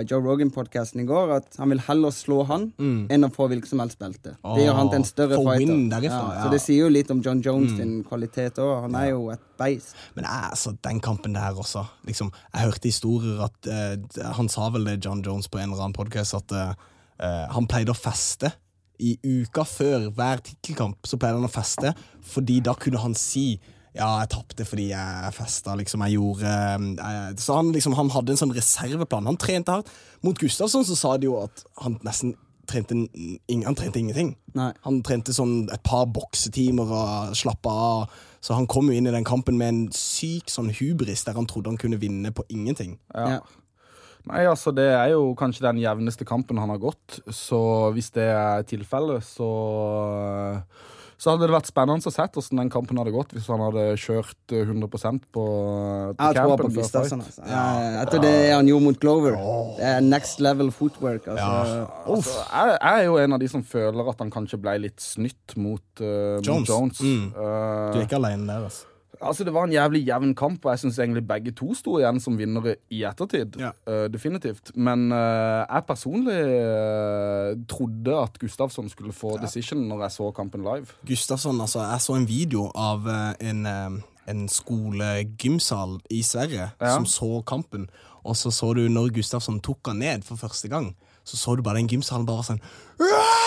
Joe 0.08 0.22
Rogan-podkasten 0.24 1.04
i 1.04 1.08
går 1.08 1.36
at 1.38 1.60
han 1.60 1.72
vil 1.74 1.82
heller 1.88 2.14
slå 2.14 2.42
han 2.48 2.70
enn 2.78 3.26
å 3.26 3.32
få 3.32 3.48
hvilket 3.50 3.70
som 3.70 3.80
helst 3.82 3.98
belte. 4.00 4.36
Det 4.42 4.64
gjør 4.64 4.76
han 4.78 4.92
til 4.92 5.02
en 5.02 5.08
større 5.08 5.38
Mm. 5.38 5.44
Fighter. 5.48 5.57
Win 5.58 5.88
derifra, 5.90 6.20
ja. 6.22 6.34
Mm. 6.34 6.42
Så 6.42 6.52
det 6.54 6.60
sier 6.64 6.86
jo 6.86 6.92
litt 6.92 7.10
om 7.14 7.22
John 7.24 7.42
Jones 7.44 7.74
sin 7.78 7.96
kvalitet 8.06 8.60
òg. 8.62 8.74
Han 8.86 8.98
er 8.98 9.10
jo 9.12 9.28
et 9.34 9.42
beist. 9.60 9.96
Men 10.16 10.28
jeg, 10.28 10.52
altså, 10.52 10.74
den 10.86 11.02
kampen 11.04 11.36
der 11.36 11.58
også 11.58 11.84
liksom, 12.08 12.30
Jeg 12.52 12.68
hørte 12.68 12.90
historier 12.90 13.42
at 13.48 13.70
uh, 13.70 14.22
Han 14.38 14.50
sa 14.52 14.68
vel 14.74 14.86
det, 14.88 14.98
John 15.04 15.22
Jones, 15.24 15.50
på 15.50 15.60
en 15.60 15.70
eller 15.70 15.82
annen 15.82 15.96
podcast 15.96 16.36
at 16.38 16.54
eh, 16.54 16.72
han 17.50 17.66
pleide 17.70 17.92
å 17.92 17.98
feste. 17.98 18.50
I 18.98 19.14
uka 19.22 19.62
før 19.66 20.08
hver 20.14 20.42
tittelkamp 20.42 21.06
så 21.06 21.18
pleide 21.20 21.38
han 21.38 21.46
å 21.46 21.52
feste, 21.52 21.92
fordi 22.26 22.58
da 22.66 22.74
kunne 22.78 23.02
han 23.02 23.14
si 23.18 23.52
ja, 23.96 24.08
jeg 24.20 24.30
tapte 24.34 24.66
fordi 24.68 24.88
jeg 24.92 25.34
festa, 25.34 25.74
liksom. 25.78 26.04
Jeg 26.06 26.18
gjorde 26.18 26.50
eh, 27.02 27.30
Så 27.40 27.56
han 27.58 27.72
liksom, 27.74 27.96
han 27.98 28.12
hadde 28.14 28.34
en 28.34 28.40
sånn 28.40 28.54
reserveplan. 28.54 29.26
Han 29.30 29.40
trente 29.40 29.74
hardt. 29.74 29.90
Mot 30.22 30.38
Gustavsson 30.38 30.86
så 30.86 30.98
sa 30.98 31.16
de 31.18 31.30
jo 31.30 31.38
at 31.40 31.64
han 31.82 31.98
nesten 32.06 32.36
trente, 32.68 32.94
han 32.94 33.78
trente 33.78 34.00
ingenting. 34.00 34.34
Nei. 34.58 34.70
Han 34.84 35.00
trente 35.06 35.34
sånn 35.36 35.68
et 35.72 35.82
par 35.86 36.06
boksetimer 36.12 36.92
og 36.92 37.38
slappa 37.38 37.72
av. 37.88 38.18
Så 38.44 38.54
han 38.54 38.68
kom 38.70 38.90
jo 38.90 38.98
inn 38.98 39.08
i 39.10 39.14
den 39.14 39.26
kampen 39.26 39.58
med 39.58 39.72
en 39.72 39.80
syk 39.94 40.52
sånn 40.52 40.70
hubris 40.78 41.24
der 41.26 41.38
han 41.38 41.48
trodde 41.50 41.72
han 41.72 41.80
kunne 41.80 41.98
vinne 42.00 42.30
på 42.34 42.46
ingenting. 42.52 42.98
Ja. 43.14 43.40
Nei, 44.28 44.44
altså 44.44 44.74
Det 44.76 44.84
er 44.92 45.14
jo 45.14 45.32
kanskje 45.38 45.64
den 45.64 45.80
jevneste 45.80 46.26
kampen 46.28 46.60
han 46.60 46.68
har 46.68 46.80
gått, 46.82 47.20
så 47.32 47.90
hvis 47.94 48.10
det 48.12 48.28
er 48.28 48.66
tilfellet, 48.68 49.24
så 49.24 49.48
så 51.18 51.32
hadde 51.32 51.48
det 51.48 51.54
vært 51.56 51.66
spennende 51.66 52.06
å 52.06 52.12
se 52.14 52.22
hvordan 52.22 52.60
den 52.62 52.68
kampen 52.70 52.98
hadde 53.00 53.10
gått 53.10 53.32
hvis 53.34 53.48
han 53.50 53.62
hadde 53.64 53.86
kjørt 53.98 54.52
eh, 54.54 54.62
100 54.62 54.86
på, 54.86 55.00
på 55.34 55.46
Jeg 56.14 56.36
tror 56.38 56.60
på 56.60 56.68
Gustavsson. 56.76 57.24
Altså. 57.26 57.42
Ja, 57.42 57.64
etter 58.04 58.22
det 58.22 58.34
han 58.54 58.70
gjorde 58.70 58.86
mot 58.86 59.00
Glover. 59.02 59.38
Det 59.80 59.88
er 59.96 60.04
next 60.06 60.38
level 60.44 60.70
footwork. 60.74 61.26
Altså. 61.26 61.88
Altså, 62.06 62.36
jeg, 62.44 62.76
jeg 62.76 63.00
er 63.02 63.08
jo 63.08 63.18
en 63.24 63.34
av 63.34 63.42
de 63.42 63.48
som 63.50 63.66
føler 63.66 64.12
at 64.12 64.22
han 64.22 64.30
kanskje 64.34 64.60
ble 64.62 64.76
litt 64.86 65.02
snytt 65.02 65.56
mot, 65.58 65.82
uh, 65.98 66.38
Jones. 66.38 66.54
mot 66.62 66.70
Jones. 66.70 67.02
Mm. 67.02 67.26
Uh, 67.34 67.90
Du 67.96 67.98
er 67.98 68.06
ikke 68.06 68.22
alene 68.22 68.46
der, 68.46 68.68
altså. 68.70 68.86
Altså, 69.20 69.44
Det 69.44 69.52
var 69.54 69.64
en 69.66 69.72
jævlig 69.72 70.06
jevn 70.06 70.34
kamp, 70.34 70.64
og 70.64 70.70
jeg 70.72 70.78
syns 70.78 70.98
egentlig 70.98 71.24
begge 71.28 71.52
to 71.52 71.74
sto 71.74 71.96
igjen 71.98 72.20
som 72.20 72.36
vinnere 72.38 72.76
i 72.90 73.02
ettertid. 73.08 73.56
Ja. 73.58 73.70
Uh, 73.88 74.06
definitivt. 74.12 74.70
Men 74.76 75.12
uh, 75.12 75.64
jeg 75.66 75.84
personlig 75.88 76.36
uh, 76.38 77.56
trodde 77.70 78.14
at 78.22 78.38
Gustavsson 78.38 78.88
skulle 78.88 79.12
få 79.12 79.38
decision 79.42 79.82
når 79.88 80.02
jeg 80.06 80.16
så 80.18 80.30
kampen 80.36 80.62
live. 80.62 80.86
Gustavsson, 81.08 81.60
altså, 81.60 81.82
jeg 81.90 82.00
så 82.00 82.14
en 82.14 82.28
video 82.28 82.68
av 82.74 83.08
en, 83.40 83.66
en 84.28 84.48
skolegymsal 84.48 85.98
i 86.10 86.22
Sverige 86.22 86.70
Ja. 86.80 86.94
som 86.94 87.06
så 87.06 87.42
kampen, 87.46 87.88
og 88.24 88.36
så 88.36 88.50
så 88.50 88.72
du 88.74 88.88
når 88.88 89.14
Gustavsson 89.14 89.60
tok 89.60 89.78
han 89.86 89.96
ned 89.96 90.22
for 90.22 90.36
første 90.36 90.68
gang. 90.68 90.94
Så 91.24 91.36
så 91.36 91.56
du 91.56 91.62
bare 91.62 91.76
den 91.76 91.88
gymsalen 91.88 92.26
bare 92.26 92.44
sånn 92.46 92.60
«Aah!» 93.00 93.37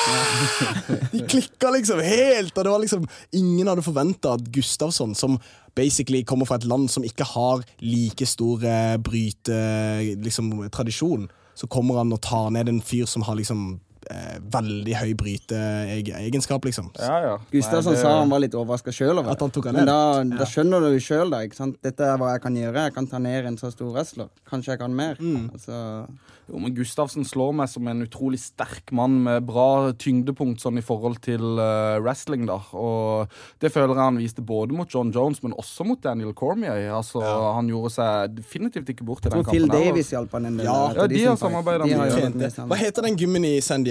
De 1.11 1.21
klikka 1.29 1.71
liksom 1.75 1.99
helt, 2.03 2.55
og 2.57 2.63
det 2.63 2.71
var 2.71 2.81
liksom 2.81 3.05
Ingen 3.37 3.67
hadde 3.69 3.85
forventa 3.85 4.33
at 4.37 4.47
Gustavsson, 4.53 5.15
som 5.15 5.37
basically 5.75 6.23
kommer 6.27 6.45
fra 6.49 6.57
et 6.59 6.67
land 6.67 6.89
som 6.91 7.05
ikke 7.05 7.27
har 7.31 7.61
like 7.79 8.25
stor 8.27 8.63
brytetradisjon, 9.03 10.17
bryte 10.65 10.83
liksom, 10.89 11.29
så 11.55 11.67
kommer 11.71 12.01
han 12.01 12.13
og 12.13 12.21
tar 12.23 12.49
ned 12.55 12.69
en 12.71 12.81
fyr 12.83 13.05
som 13.07 13.23
har 13.27 13.35
liksom 13.39 13.79
eh, 14.09 14.39
veldig 14.51 14.95
høy 14.95 15.13
bryteegenskap, 15.15 16.65
liksom. 16.65 16.89
Ja, 16.99 17.19
ja. 17.21 17.37
Gustavsson 17.51 17.93
det- 17.93 18.01
sa 18.01 18.19
han 18.19 18.29
var 18.29 18.39
litt 18.39 18.53
overraska 18.55 18.91
sjøl 18.91 19.19
over 19.19 19.35
han 19.35 19.73
Men 19.75 19.85
da, 19.85 20.23
da 20.23 20.45
skjønner 20.45 20.79
du 20.81 20.99
sjøl, 20.99 21.29
da. 21.31 21.37
Ikke 21.45 21.55
sant? 21.55 21.81
Dette 21.81 22.01
er 22.01 22.17
hva 22.17 22.33
jeg 22.33 22.41
kan 22.41 22.55
gjøre. 22.55 22.83
Jeg 22.87 22.93
kan 22.93 23.07
ta 23.07 23.17
ned 23.19 23.45
en 23.45 23.57
så 23.57 23.71
stor 23.71 23.91
wrestler. 23.93 24.29
Kanskje 24.49 24.73
jeg 24.75 24.79
kan 24.79 24.93
mer. 24.95 25.15
Mm. 25.19 25.49
Altså, 25.53 26.07
Jo, 26.51 26.59
men 26.59 26.73
Gustavsen 26.75 27.23
slår 27.23 27.53
meg 27.55 27.69
som 27.69 27.87
en 27.87 28.01
utrolig 28.03 28.37
sterk 28.41 28.91
mann 28.91 29.23
med 29.23 29.45
bra 29.45 29.93
tyngdepunkt 29.93 30.59
sånn 30.59 30.77
i 30.77 30.81
forhold 30.83 31.21
til 31.21 31.39
uh, 31.61 31.95
wrestling. 32.01 32.45
da 32.45 32.57
Og 32.73 33.29
Det 33.61 33.71
føler 33.71 33.93
jeg 33.95 34.03
han 34.03 34.17
viste 34.17 34.41
både 34.43 34.73
mot 34.75 34.89
John 34.91 35.11
Jones, 35.11 35.41
men 35.43 35.53
også 35.53 35.85
mot 35.85 36.01
Daniel 36.01 36.33
Cormier. 36.33 36.91
Altså, 36.91 37.21
Han 37.55 37.69
gjorde 37.69 37.91
seg 37.91 38.35
definitivt 38.35 38.89
ikke 38.89 39.05
bort 39.05 39.25
i 39.25 39.29
den 39.29 39.43
kampen. 39.43 39.51
Phil 39.51 39.67
kampen. 39.69 39.77
her, 39.77 39.91
Davis 39.91 40.05
altså. 40.05 40.17
hjalp 40.17 40.31
han 40.31 40.45
en 40.45 40.57
del. 40.57 40.65
Ja, 40.65 40.93
ja, 40.93 41.07
de 41.07 41.15
De 41.15 41.25
har 41.25 42.09
Trente. 42.11 42.51
sammen. 42.51 42.69
Hva 42.69 42.75
heter 42.83 43.01
den 43.01 43.15
gymmen 43.17 43.45
i 43.45 43.59
San 43.61 43.83
Diego? 43.83 43.90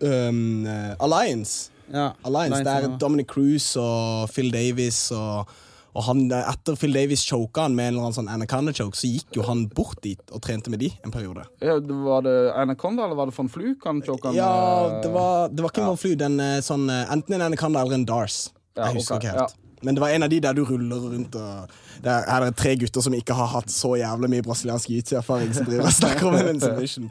Um, 0.00 0.66
eh, 0.66 0.94
Alliance. 0.98 1.70
Ja, 1.92 2.14
Alliance, 2.22 2.60
Alliance, 2.60 2.64
Der 2.64 2.90
ja. 2.90 2.96
Dominic 2.96 3.26
Cruise 3.26 3.80
og 3.80 4.30
Phil 4.30 4.52
Davis 4.52 5.10
og, 5.10 5.48
og 5.94 6.04
han, 6.06 6.22
eh, 6.30 6.50
Etter 6.52 6.76
Phil 6.78 6.94
Davis 6.94 7.24
choka 7.26 7.64
han 7.66 7.74
med 7.74 7.88
en 7.88 7.94
eller 7.94 8.06
annen 8.06 8.18
sånn 8.20 8.30
anaconda-choke, 8.30 8.94
så 8.96 9.10
gikk 9.10 9.40
jo 9.40 9.46
han 9.48 9.64
bort 9.74 9.98
dit 10.06 10.22
og 10.30 10.42
trente 10.44 10.70
med 10.70 10.82
de 10.84 10.92
en 11.04 11.14
periode. 11.14 11.48
Ja, 11.64 11.80
Var 11.80 12.22
det 12.26 12.36
Anaconda, 12.54 13.08
eller 13.08 13.18
var 13.18 13.32
det 13.32 13.34
von 13.36 13.50
Fluk 13.50 13.88
han 13.88 14.02
choka 14.06 14.34
Ja, 14.36 15.00
det 15.02 15.10
var, 15.10 15.50
det 15.50 15.64
var 15.64 15.74
ikke 15.74 15.88
en 15.88 15.98
Flu, 15.98 16.14
den 16.20 16.38
eh, 16.40 16.60
sånn 16.64 16.86
eh, 16.90 17.10
Enten 17.10 17.40
en 17.40 17.48
anaconda 17.50 17.82
eller 17.82 17.98
en 17.98 18.06
Dars. 18.06 18.52
Ja, 18.76 18.86
Jeg 18.86 19.00
husker 19.00 19.18
okay. 19.18 19.34
ikke 19.34 19.42
helt. 19.42 19.58
Men 19.82 19.96
det 19.96 20.02
var 20.02 20.12
en 20.12 20.22
av 20.22 20.28
de 20.30 20.38
der 20.44 20.54
du 20.54 20.62
ruller 20.68 21.08
rundt 21.08 21.36
og 21.40 21.76
der 22.04 22.10
er, 22.12 22.26
er 22.28 22.44
det 22.46 22.56
tre 22.60 22.74
gutter 22.76 23.04
som 23.04 23.14
ikke 23.16 23.34
har 23.36 23.48
hatt 23.54 23.72
så 23.72 23.94
jævlig 23.96 24.30
mye 24.32 24.44
brasiliansk 24.44 24.92
jiu-jitsu-erfaring, 24.92 25.52
som 25.56 25.66
driver 25.68 25.88
og 25.88 25.96
snakker 25.96 26.28
om 26.28 26.36
en 26.52 26.60
submission. 26.60 27.10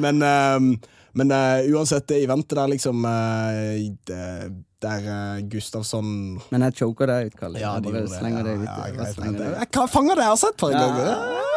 Men, 0.00 0.22
ehm, 0.24 0.70
men 1.18 1.32
uh, 1.34 1.58
uansett, 1.74 2.06
det 2.10 2.20
eventet 2.24 2.54
der, 2.58 2.68
liksom 2.70 3.04
uh, 3.04 3.78
det, 4.06 4.24
Der 4.80 5.06
uh, 5.10 5.40
Gustavsson 5.50 6.06
Men 6.52 6.62
jeg 6.68 6.76
choker 6.78 7.10
deg 7.10 7.30
ut, 7.32 7.38
Kalle. 7.40 7.58
Ja, 7.60 7.74
jeg 7.76 7.82
de 7.84 7.90
bare 7.90 8.02
gjorde 8.04 8.20
slenger 8.20 8.46
det 8.46 8.54
Ja, 8.54 8.62
ja, 8.64 8.86
Jeg 8.86 8.96
greit, 8.96 9.14
slenger 9.18 9.38
det 9.40 9.48
ut. 9.50 9.58
Jeg 9.58 9.70
kan 9.76 9.90
fange 9.92 10.14
det 10.16 10.24
jeg 10.24 10.32
har 10.34 10.40
sett 10.44 10.54
et 10.54 10.62
par 10.62 10.76
Ja. 10.76 10.84
ganger. 10.86 11.50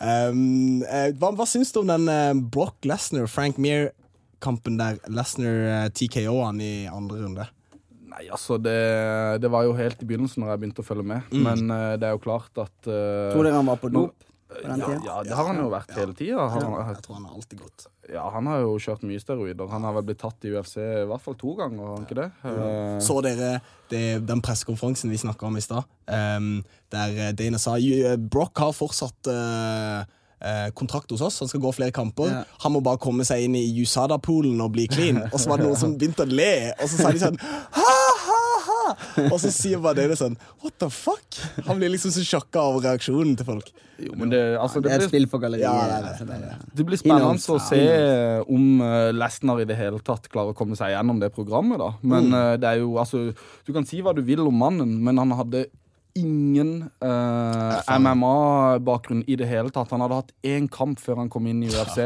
Um, 0.00 0.80
eh, 0.88 1.10
hva, 1.20 1.28
hva 1.36 1.44
syns 1.48 1.70
du 1.74 1.82
om 1.82 1.88
den 1.90 2.06
eh, 2.08 2.32
Brock 2.52 2.86
Lesnar, 2.88 3.26
Frank 3.28 3.58
Meir-kampen 3.60 4.78
der 4.80 4.96
Lesnar 5.12 5.58
uh, 5.68 5.88
TKO 5.92 6.38
han 6.40 6.60
i 6.64 6.86
andre 6.88 7.20
runde? 7.20 7.46
Nei, 8.10 8.24
altså, 8.32 8.56
det, 8.58 8.76
det 9.44 9.50
var 9.52 9.66
jo 9.68 9.74
helt 9.76 10.00
i 10.02 10.08
begynnelsen 10.08 10.42
når 10.42 10.54
jeg 10.54 10.62
begynte 10.64 10.82
å 10.82 10.88
følge 10.88 11.04
med. 11.12 11.28
Mm. 11.30 11.44
Men 11.46 11.68
uh, 11.72 11.92
det 12.00 12.08
er 12.08 12.16
jo 12.16 12.22
klart 12.24 12.50
at 12.58 12.74
uh, 12.88 13.30
Tror 13.34 13.44
dere 13.46 13.60
han 13.60 13.68
var 13.68 13.80
på 13.82 13.92
dop? 13.92 14.16
På 14.50 14.60
den 14.66 14.82
ja, 14.82 14.90
ja, 15.06 15.16
det 15.24 15.36
har 15.38 15.48
han 15.48 15.60
jo 15.62 15.70
vært 15.72 15.94
hele 15.96 16.14
tida. 16.18 16.46
Han, 16.52 16.74
Jeg 16.90 17.02
tror 17.04 17.18
han 17.18 17.26
har 17.28 17.38
alltid 17.38 17.62
gått. 17.62 17.86
ja, 18.10 18.24
han 18.34 18.46
har 18.50 18.60
jo 18.64 18.76
kjørt 18.82 19.04
mye 19.06 19.22
steroider. 19.22 19.70
Han 19.70 19.86
har 19.86 19.94
vel 19.98 20.06
blitt 20.10 20.20
tatt 20.22 20.44
i 20.44 20.52
UFC 20.52 20.76
i 20.82 21.08
hvert 21.08 21.24
fall 21.24 21.38
to 21.40 21.54
ganger, 21.58 21.82
har 21.86 21.96
han 21.96 22.06
ikke 22.08 22.18
det? 22.18 22.30
Uh... 22.44 23.00
Så 23.06 23.20
dere 23.24 23.60
det, 23.90 24.04
den 24.26 24.42
pressekonferansen 24.44 25.10
vi 25.10 25.18
snakka 25.22 25.46
om 25.48 25.58
i 25.58 25.64
stad, 25.64 25.86
um, 26.10 26.60
der 26.94 27.20
eh, 27.28 27.32
Dana 27.38 27.58
sa 27.58 27.76
eh, 27.78 28.16
Brock 28.18 28.58
har 28.62 28.74
fortsatt 28.74 29.30
eh, 29.30 30.04
eh, 30.40 30.68
kontrakt 30.74 31.10
hos 31.10 31.20
oss, 31.26 31.40
han 31.42 31.50
skal 31.50 31.62
gå 31.62 31.72
flere 31.74 31.94
kamper. 31.94 32.30
Yeah. 32.30 32.44
Han 32.64 32.74
må 32.76 32.82
bare 32.86 33.00
komme 33.02 33.26
seg 33.28 33.46
inn 33.46 33.56
i 33.58 33.64
USADA-poolen 33.82 34.60
og 34.62 34.72
bli 34.76 34.86
clean. 34.90 35.22
Og 35.32 35.38
så 35.40 35.50
var 35.50 35.60
det 35.60 35.68
noen 35.68 35.80
som 35.80 35.96
begynte 35.98 36.26
å 36.26 36.30
le, 36.30 36.52
og 36.80 36.86
så 36.90 37.02
sa 37.02 37.14
de 37.14 37.22
sånn 37.22 37.40
ha! 37.78 37.99
Og 39.30 39.38
så 39.42 39.52
sier 39.54 39.80
bare 39.82 39.98
dere 39.98 40.16
sånn 40.18 40.36
What 40.62 40.78
the 40.82 40.90
fuck? 40.92 41.38
Han 41.66 41.80
blir 41.80 41.92
liksom 41.92 42.12
så 42.14 42.24
sjokka 42.26 42.62
over 42.72 42.84
reaksjonen 42.88 43.36
til 43.38 43.48
folk. 43.48 43.72
Jo, 44.00 44.14
men 44.16 44.32
det, 44.32 44.40
altså, 44.56 44.80
Det 44.80 44.92
er 44.94 45.04
et 45.04 45.10
spill 45.10 45.26
for 45.28 45.42
galleriet. 45.42 45.66
Ja, 45.66 45.88
det 45.90 45.98
det. 46.04 46.12
altså, 46.12 46.26
det 46.28 46.76
det 46.78 46.86
blir 46.88 47.00
spennende 47.00 47.56
å 47.56 47.58
se 47.64 47.82
om 48.48 48.80
uh, 48.80 49.10
Lesnar 49.12 49.60
i 49.60 49.66
det 49.68 49.76
hele 49.76 50.00
tatt 50.04 50.30
klarer 50.32 50.54
å 50.54 50.56
komme 50.56 50.78
seg 50.78 50.94
gjennom 50.94 51.20
det 51.20 51.32
programmet. 51.36 51.80
da 51.80 51.92
Men 52.00 52.32
eh, 52.32 52.54
det 52.60 52.68
er 52.70 52.80
jo, 52.80 52.94
altså 53.00 53.28
Du 53.66 53.74
kan 53.76 53.86
si 53.88 54.00
hva 54.04 54.14
du 54.16 54.22
vil 54.24 54.42
om 54.46 54.56
mannen, 54.56 54.96
men 55.04 55.20
han 55.20 55.36
hadde 55.36 55.66
ingen 56.18 56.90
eh, 57.04 57.92
MMA-bakgrunn 58.00 59.22
i 59.30 59.36
det 59.38 59.46
hele 59.46 59.70
tatt. 59.74 59.92
Han 59.94 60.02
hadde 60.04 60.18
hatt 60.22 60.32
én 60.46 60.66
kamp 60.72 60.98
før 61.02 61.22
han 61.22 61.30
kom 61.30 61.46
inn 61.46 61.62
i 61.62 61.70
UFC. 61.70 62.00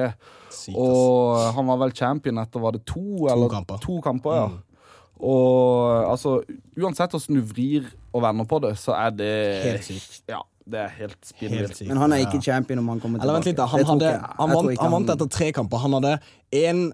Sykt. 0.52 0.76
Og 0.76 1.40
han 1.56 1.70
var 1.70 1.80
vel 1.86 1.94
champion 1.96 2.42
etter 2.42 2.62
var 2.62 2.76
det 2.76 2.84
to, 2.90 3.26
eller 3.32 3.50
kamper. 3.52 3.80
to 3.82 4.00
kamper. 4.04 4.38
ja 4.42 4.73
Og 5.20 6.10
altså, 6.10 6.40
uansett 6.78 7.14
hvordan 7.14 7.38
du 7.38 7.46
vrir 7.46 7.86
og 8.12 8.24
vender 8.24 8.48
på 8.50 8.58
det, 8.64 8.74
så 8.80 8.96
er 8.98 9.14
det 9.14 9.36
Helt 9.64 9.86
sykt. 9.86 10.20
Ja, 10.30 10.40
det 10.64 10.78
er 10.80 10.92
helt 10.96 11.18
spinnvilt. 11.28 11.82
Men 11.88 11.98
han 12.00 12.12
er 12.16 12.22
ikke 12.24 12.40
champion 12.42 12.80
om 12.80 12.88
han 12.88 13.00
kommer 13.00 13.20
Eller 13.20 13.36
vent 13.36 13.48
litt, 13.50 13.58
da. 13.58 13.66
Han, 13.68 13.84
hadde, 13.84 14.12
han, 14.38 14.54
vant, 14.54 14.80
han 14.80 14.94
vant 14.94 15.12
etter 15.12 15.28
tre 15.28 15.50
kamper. 15.52 15.82
Han 15.82 15.96
hadde 15.98 16.14
én 16.56 16.86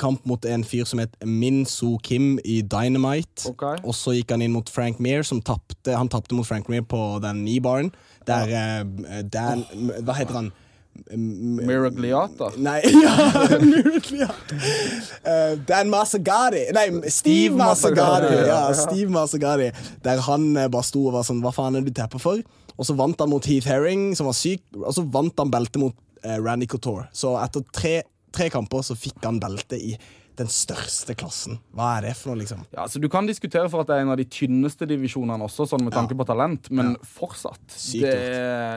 kamp 0.00 0.26
mot 0.28 0.44
en 0.44 0.66
fyr 0.68 0.84
som 0.88 1.00
het 1.00 1.16
Min 1.24 1.64
Soo 1.70 1.96
Kim 2.04 2.36
i 2.44 2.60
Dynamite. 2.60 3.48
Okay. 3.54 3.80
Og 3.84 3.96
så 3.96 4.18
gikk 4.18 4.36
han 4.36 4.44
inn 4.44 4.52
mot 4.52 4.68
Frank 4.72 5.00
Meir, 5.00 5.24
som 5.24 5.40
tapte 5.40 5.96
Han 5.96 6.12
tapte 6.12 6.36
mot 6.36 6.46
Frank 6.46 6.68
Meir 6.72 6.84
på 6.84 7.00
den 7.24 7.40
knee-baren. 7.46 7.90
Der 8.28 8.52
uh, 8.52 9.22
Dan 9.24 9.64
Hva 10.04 10.18
heter 10.20 10.42
han? 10.42 10.52
Miragliata. 11.16 12.50
Nei, 12.56 12.80
ja, 13.04 13.58
Miragliata. 13.62 14.58
Uh, 15.26 15.56
Dan 15.66 15.90
Masagadi 15.92 16.66
Nei, 16.74 16.86
Steve 16.90 17.10
Steve. 17.10 17.56
Masagadi, 17.56 18.34
Ja. 18.46 18.60
Steve 18.74 19.10
Masagadi. 19.12 19.70
Der 20.04 20.20
han 20.26 20.56
eh, 20.56 20.68
bare 20.72 20.86
sto 20.86 21.06
og 21.08 21.16
var 21.16 21.26
sånn 21.26 21.42
Hva 21.44 21.52
faen 21.54 21.76
er 21.78 21.84
det 21.86 21.94
du 21.94 22.00
tepper 22.00 22.22
for? 22.22 22.42
Og 22.76 22.84
så 22.88 22.96
vant 22.98 23.18
han 23.22 23.30
mot 23.32 23.44
Heath 23.48 23.68
Herring, 23.70 24.10
som 24.18 24.28
var 24.28 24.36
syk, 24.36 24.60
og 24.76 24.92
så 24.92 25.04
vant 25.08 25.38
han 25.40 25.50
beltet 25.52 25.80
mot 25.80 25.94
uh, 26.26 26.36
Randy 26.44 26.66
Couture. 26.68 27.06
Så 27.16 27.32
etter 27.40 27.64
tre, 27.72 27.94
tre 28.36 28.50
kamper 28.52 28.84
så 28.84 28.96
fikk 28.98 29.22
han 29.24 29.40
beltet 29.40 29.80
i 29.80 29.94
den 30.36 30.48
største 30.52 31.14
klassen. 31.16 31.58
Hva 31.76 31.94
er 31.98 32.08
det 32.08 32.14
for 32.18 32.30
noe, 32.32 32.40
liksom? 32.42 32.64
Ja, 32.76 32.84
så 32.90 33.00
Du 33.00 33.08
kan 33.12 33.26
diskutere 33.28 33.70
for 33.72 33.80
at 33.80 33.88
det 33.88 33.96
er 33.96 34.04
en 34.04 34.10
av 34.12 34.18
de 34.20 34.26
tynneste 34.28 34.84
divisjonene 34.88 35.46
også, 35.46 35.64
sånn 35.70 35.84
med 35.86 35.94
tanke 35.96 36.16
på 36.18 36.26
talent, 36.28 36.68
men 36.70 36.94
fortsatt. 37.16 37.62
Sykt 37.72 38.04
det, 38.04 38.14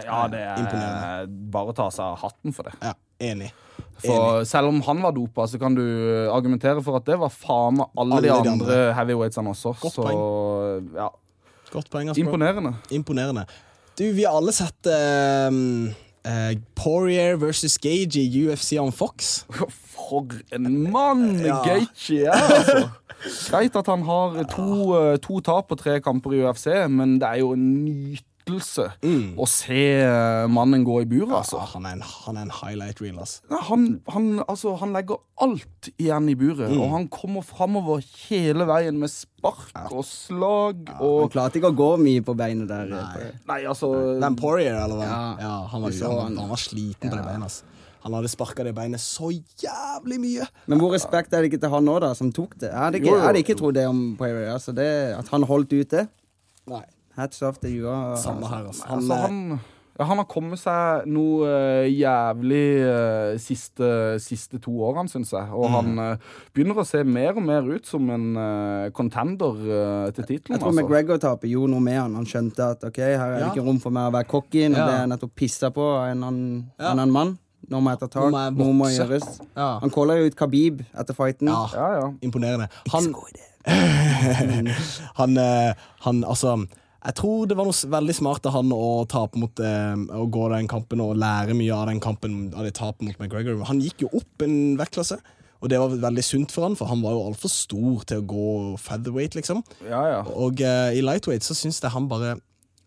ja, 0.07 0.21
det 0.31 0.39
er 0.45 0.61
Imponerende. 0.63 1.49
bare 1.51 1.73
å 1.73 1.75
ta 1.75 1.89
seg 1.91 2.05
av 2.05 2.17
hatten 2.23 2.55
for 2.55 2.69
det. 2.69 2.75
Ja, 2.81 2.93
enig. 3.31 3.51
For 3.99 4.43
selv 4.47 4.71
om 4.71 4.79
han 4.87 5.01
var 5.03 5.11
dopa, 5.15 5.45
så 5.51 5.59
kan 5.59 5.75
du 5.75 5.83
argumentere 6.31 6.79
for 6.83 6.95
at 6.99 7.07
det 7.07 7.17
var 7.19 7.31
faen 7.33 7.79
meg 7.81 7.87
alle, 7.99 8.15
Alle 8.15 8.27
de 8.27 8.31
andre, 8.35 8.51
andre 8.55 8.77
heavyweightsene 8.95 9.51
også. 9.51 9.73
Godt 9.81 9.97
så 9.99 10.05
ja, 10.95 11.09
Godt 11.73 11.89
poeng. 11.91 12.13
imponerende. 12.17 12.73
Imponerende. 12.95 13.43
Du, 13.99 14.05
vi 14.15 14.23
har 14.23 14.37
alle 14.39 14.53
sett 14.55 14.87
eh, 14.87 15.51
eh, 16.25 16.55
Poirier 16.75 17.37
versus 17.37 17.77
Gage 17.77 18.19
i 18.19 18.45
UFC 18.47 18.77
on 18.79 18.91
Fox. 18.91 19.45
For 19.99 20.25
en 20.55 20.91
mann 20.91 21.39
Ja. 21.45 21.61
Gaethje 21.65 22.25
er, 22.25 22.31
altså. 22.31 22.89
Greit 23.49 23.75
at 23.75 23.87
han 23.91 24.03
har 24.07 24.43
to, 24.55 24.95
eh, 24.95 25.17
to 25.19 25.39
tap 25.43 25.67
på 25.69 25.75
tre 25.75 25.99
kamper 26.01 26.33
i 26.37 26.41
UFC, 26.45 26.67
men 26.89 27.17
det 27.19 27.27
er 27.27 27.41
jo 27.43 27.51
en 27.53 28.17
nytelse 28.49 28.85
å 29.39 29.45
se 29.49 29.77
eh, 30.01 30.47
mannen 30.51 30.83
gå 30.87 30.97
i 31.03 31.07
buret, 31.09 31.31
altså. 31.39 31.59
Ja, 31.61 31.67
han, 31.75 31.85
er 31.85 31.97
en, 31.97 32.03
han 32.25 32.37
er 32.37 32.47
en 32.47 32.53
highlight 32.59 33.01
reel, 33.01 33.19
altså. 33.21 33.41
Han, 33.69 33.85
han, 34.09 34.27
altså, 34.47 34.73
han 34.81 34.93
legger 34.95 35.21
alt 35.45 35.89
igjen 35.97 36.29
i 36.29 36.35
buret, 36.35 36.69
Mm. 36.69 36.81
og 36.83 36.91
han 36.97 37.07
kommer 37.13 37.41
framover 37.45 38.01
hele 38.27 38.65
veien 38.69 38.97
med 38.99 39.09
spark 39.09 39.71
og 39.91 40.03
slag 40.05 40.89
Han 40.89 41.01
og 41.05 41.31
klarte 41.33 41.59
ikke 41.61 41.71
å 41.71 41.77
gå 41.79 41.89
mye 42.01 42.21
på 42.25 42.35
beinet 42.37 42.67
der. 42.69 42.85
Nei. 42.91 43.31
Nei, 43.47 43.59
altså 43.69 43.93
Den 44.19 44.35
Poirier, 44.39 44.75
eller 44.83 44.99
hva? 44.99 45.07
Ja, 45.09 45.35
Ja. 45.39 45.55
han, 45.71 45.81
var, 45.81 45.91
så 45.95 46.09
han, 46.11 46.23
han. 46.33 46.37
han 46.43 46.49
var 46.49 46.57
sliten 46.61 47.09
på 47.09 47.15
det 47.15 47.25
beinet. 47.25 47.43
altså. 47.49 47.65
Han 48.03 48.13
hadde 48.15 48.29
sparka 48.31 48.63
det 48.63 48.71
beinet 48.77 49.01
så 49.03 49.27
jævlig 49.59 50.19
mye. 50.23 50.45
Men 50.71 50.79
hvor 50.79 50.93
respekt 50.95 51.33
er 51.33 51.41
det 51.43 51.49
ikke 51.51 51.59
til 51.65 51.69
han 51.73 51.83
nå, 51.83 51.97
da, 51.99 52.13
som 52.15 52.29
tok 52.31 52.53
det? 52.61 52.69
Jeg 52.71 52.79
hadde 52.79 53.01
ikke, 53.01 53.33
ikke 53.41 53.55
trodd 53.59 53.75
det 53.75 53.83
om 53.89 54.15
Poirier. 54.19 54.53
Altså 54.53 54.71
det, 54.71 54.87
at 55.17 55.27
han 55.33 55.43
holdt 55.43 55.73
ut 55.75 55.89
det. 55.91 56.05
Nei, 56.71 56.83
Hats 57.19 57.41
off 57.43 57.59
til 57.59 57.75
Jua. 57.81 58.15
Samme 58.17 58.47
her, 58.47 58.65
altså. 58.71 58.87
Han, 58.87 58.97
Altså, 58.99 59.13
han, 59.25 59.59
ja, 59.99 60.05
han 60.07 60.17
har 60.21 60.27
kommet 60.31 60.59
seg 60.61 61.07
noe 61.11 61.43
uh, 61.43 61.87
jævlig 61.91 62.61
uh, 62.87 63.33
siste, 63.43 63.89
siste 64.23 64.59
to 64.63 64.71
årene, 64.87 65.11
syns 65.11 65.33
jeg. 65.35 65.49
Og 65.51 65.67
han 65.73 65.89
Mm. 65.91 65.99
eh, 65.99 66.29
begynner 66.55 66.79
å 66.79 66.85
se 66.87 67.01
mer 67.03 67.35
og 67.35 67.43
mer 67.43 67.67
ut 67.67 67.85
som 67.85 68.07
en 68.15 68.29
eh, 68.39 68.89
contender 68.95 69.59
eh, 69.59 70.11
til 70.15 70.23
tittelen. 70.23 70.55
Jeg 70.55 70.61
tror 70.63 70.71
altså. 70.71 70.85
McGregor 70.85 71.19
taper 71.19 71.51
gjorde 71.51 71.73
noe 71.73 71.83
med 71.83 71.99
han. 71.99 72.15
Han 72.15 72.25
skjønte 72.29 72.69
at 72.77 72.83
ok, 72.87 72.97
her 73.03 73.25
er 73.27 73.35
det 73.35 73.43
Ja. 73.43 73.51
ikke 73.51 73.65
rom 73.67 73.79
for 73.83 73.91
meg 73.91 74.07
å 74.07 74.15
være 74.15 74.27
cocky. 74.31 74.63
når 74.69 74.77
Ja. 74.79 74.85
det 74.87 74.95
er 75.01 75.07
nettopp 75.17 75.35
pissa 75.35 75.69
på 75.75 75.83
av 75.97 76.07
en 76.13 76.23
annen, 76.23 76.65
Ja. 76.79 76.91
annen 76.93 77.11
mann. 77.11 77.37
Nå 77.69 77.81
må 77.83 77.91
jeg 77.91 77.99
ta 77.99 78.07
tak. 78.07 78.23
Nå 78.23 78.31
må 78.31 78.39
jeg 78.47 78.53
Noe 78.57 78.73
må 78.73 78.85
gjøres. 78.89 79.41
Ja. 79.57 79.79
Han 79.83 79.89
caller 79.91 80.15
jo 80.17 80.25
ut 80.31 80.35
Khabib 80.39 80.79
etter 80.97 81.13
fighten. 81.13 81.47
Ja. 81.51 81.67
Ja, 81.75 81.89
ja. 81.99 82.07
Imponerende. 82.23 82.69
Han, 82.93 83.13
han, 85.19 85.37
eh, 85.37 85.73
han 86.05 86.23
Altså, 86.23 86.55
jeg 86.99 87.15
tror 87.15 87.47
det 87.47 87.55
var 87.55 87.67
noe 87.69 87.91
veldig 87.95 88.13
smart 88.17 88.47
av 88.49 88.57
han 88.57 88.71
å 88.75 89.05
mot 89.39 89.61
eh, 89.63 90.01
Å 90.19 90.25
gå 90.27 90.47
den 90.51 90.67
kampen 90.67 90.99
og 91.03 91.15
lære 91.19 91.55
mye 91.55 91.75
av 91.75 91.87
den 91.87 92.01
kampen 92.03 92.49
Av 92.51 92.67
det 92.67 92.75
tapet 92.75 93.05
mot 93.07 93.19
McGregor. 93.21 93.61
Han 93.69 93.79
gikk 93.79 94.03
jo 94.03 94.09
opp 94.19 94.43
en 94.43 94.75
vektklasse. 94.79 95.19
Og 95.59 95.71
det 95.71 95.79
var 95.79 95.91
veldig 95.91 96.23
sunt 96.23 96.53
for 96.55 96.63
han, 96.63 96.75
for 96.79 96.87
han 96.87 97.01
var 97.03 97.15
jo 97.15 97.23
altfor 97.27 97.51
stor 97.51 98.03
til 98.07 98.21
å 98.21 98.27
gå 98.31 98.51
featherweight, 98.79 99.35
liksom. 99.35 99.59
ja, 99.89 99.99
ja. 100.07 100.19
Og 100.31 100.61
eh, 100.63 100.95
i 100.95 101.01
lightweight 101.03 101.43
så 101.43 101.55
syns 101.57 101.81
jeg 101.83 101.91
han 101.91 102.07
bare 102.07 102.37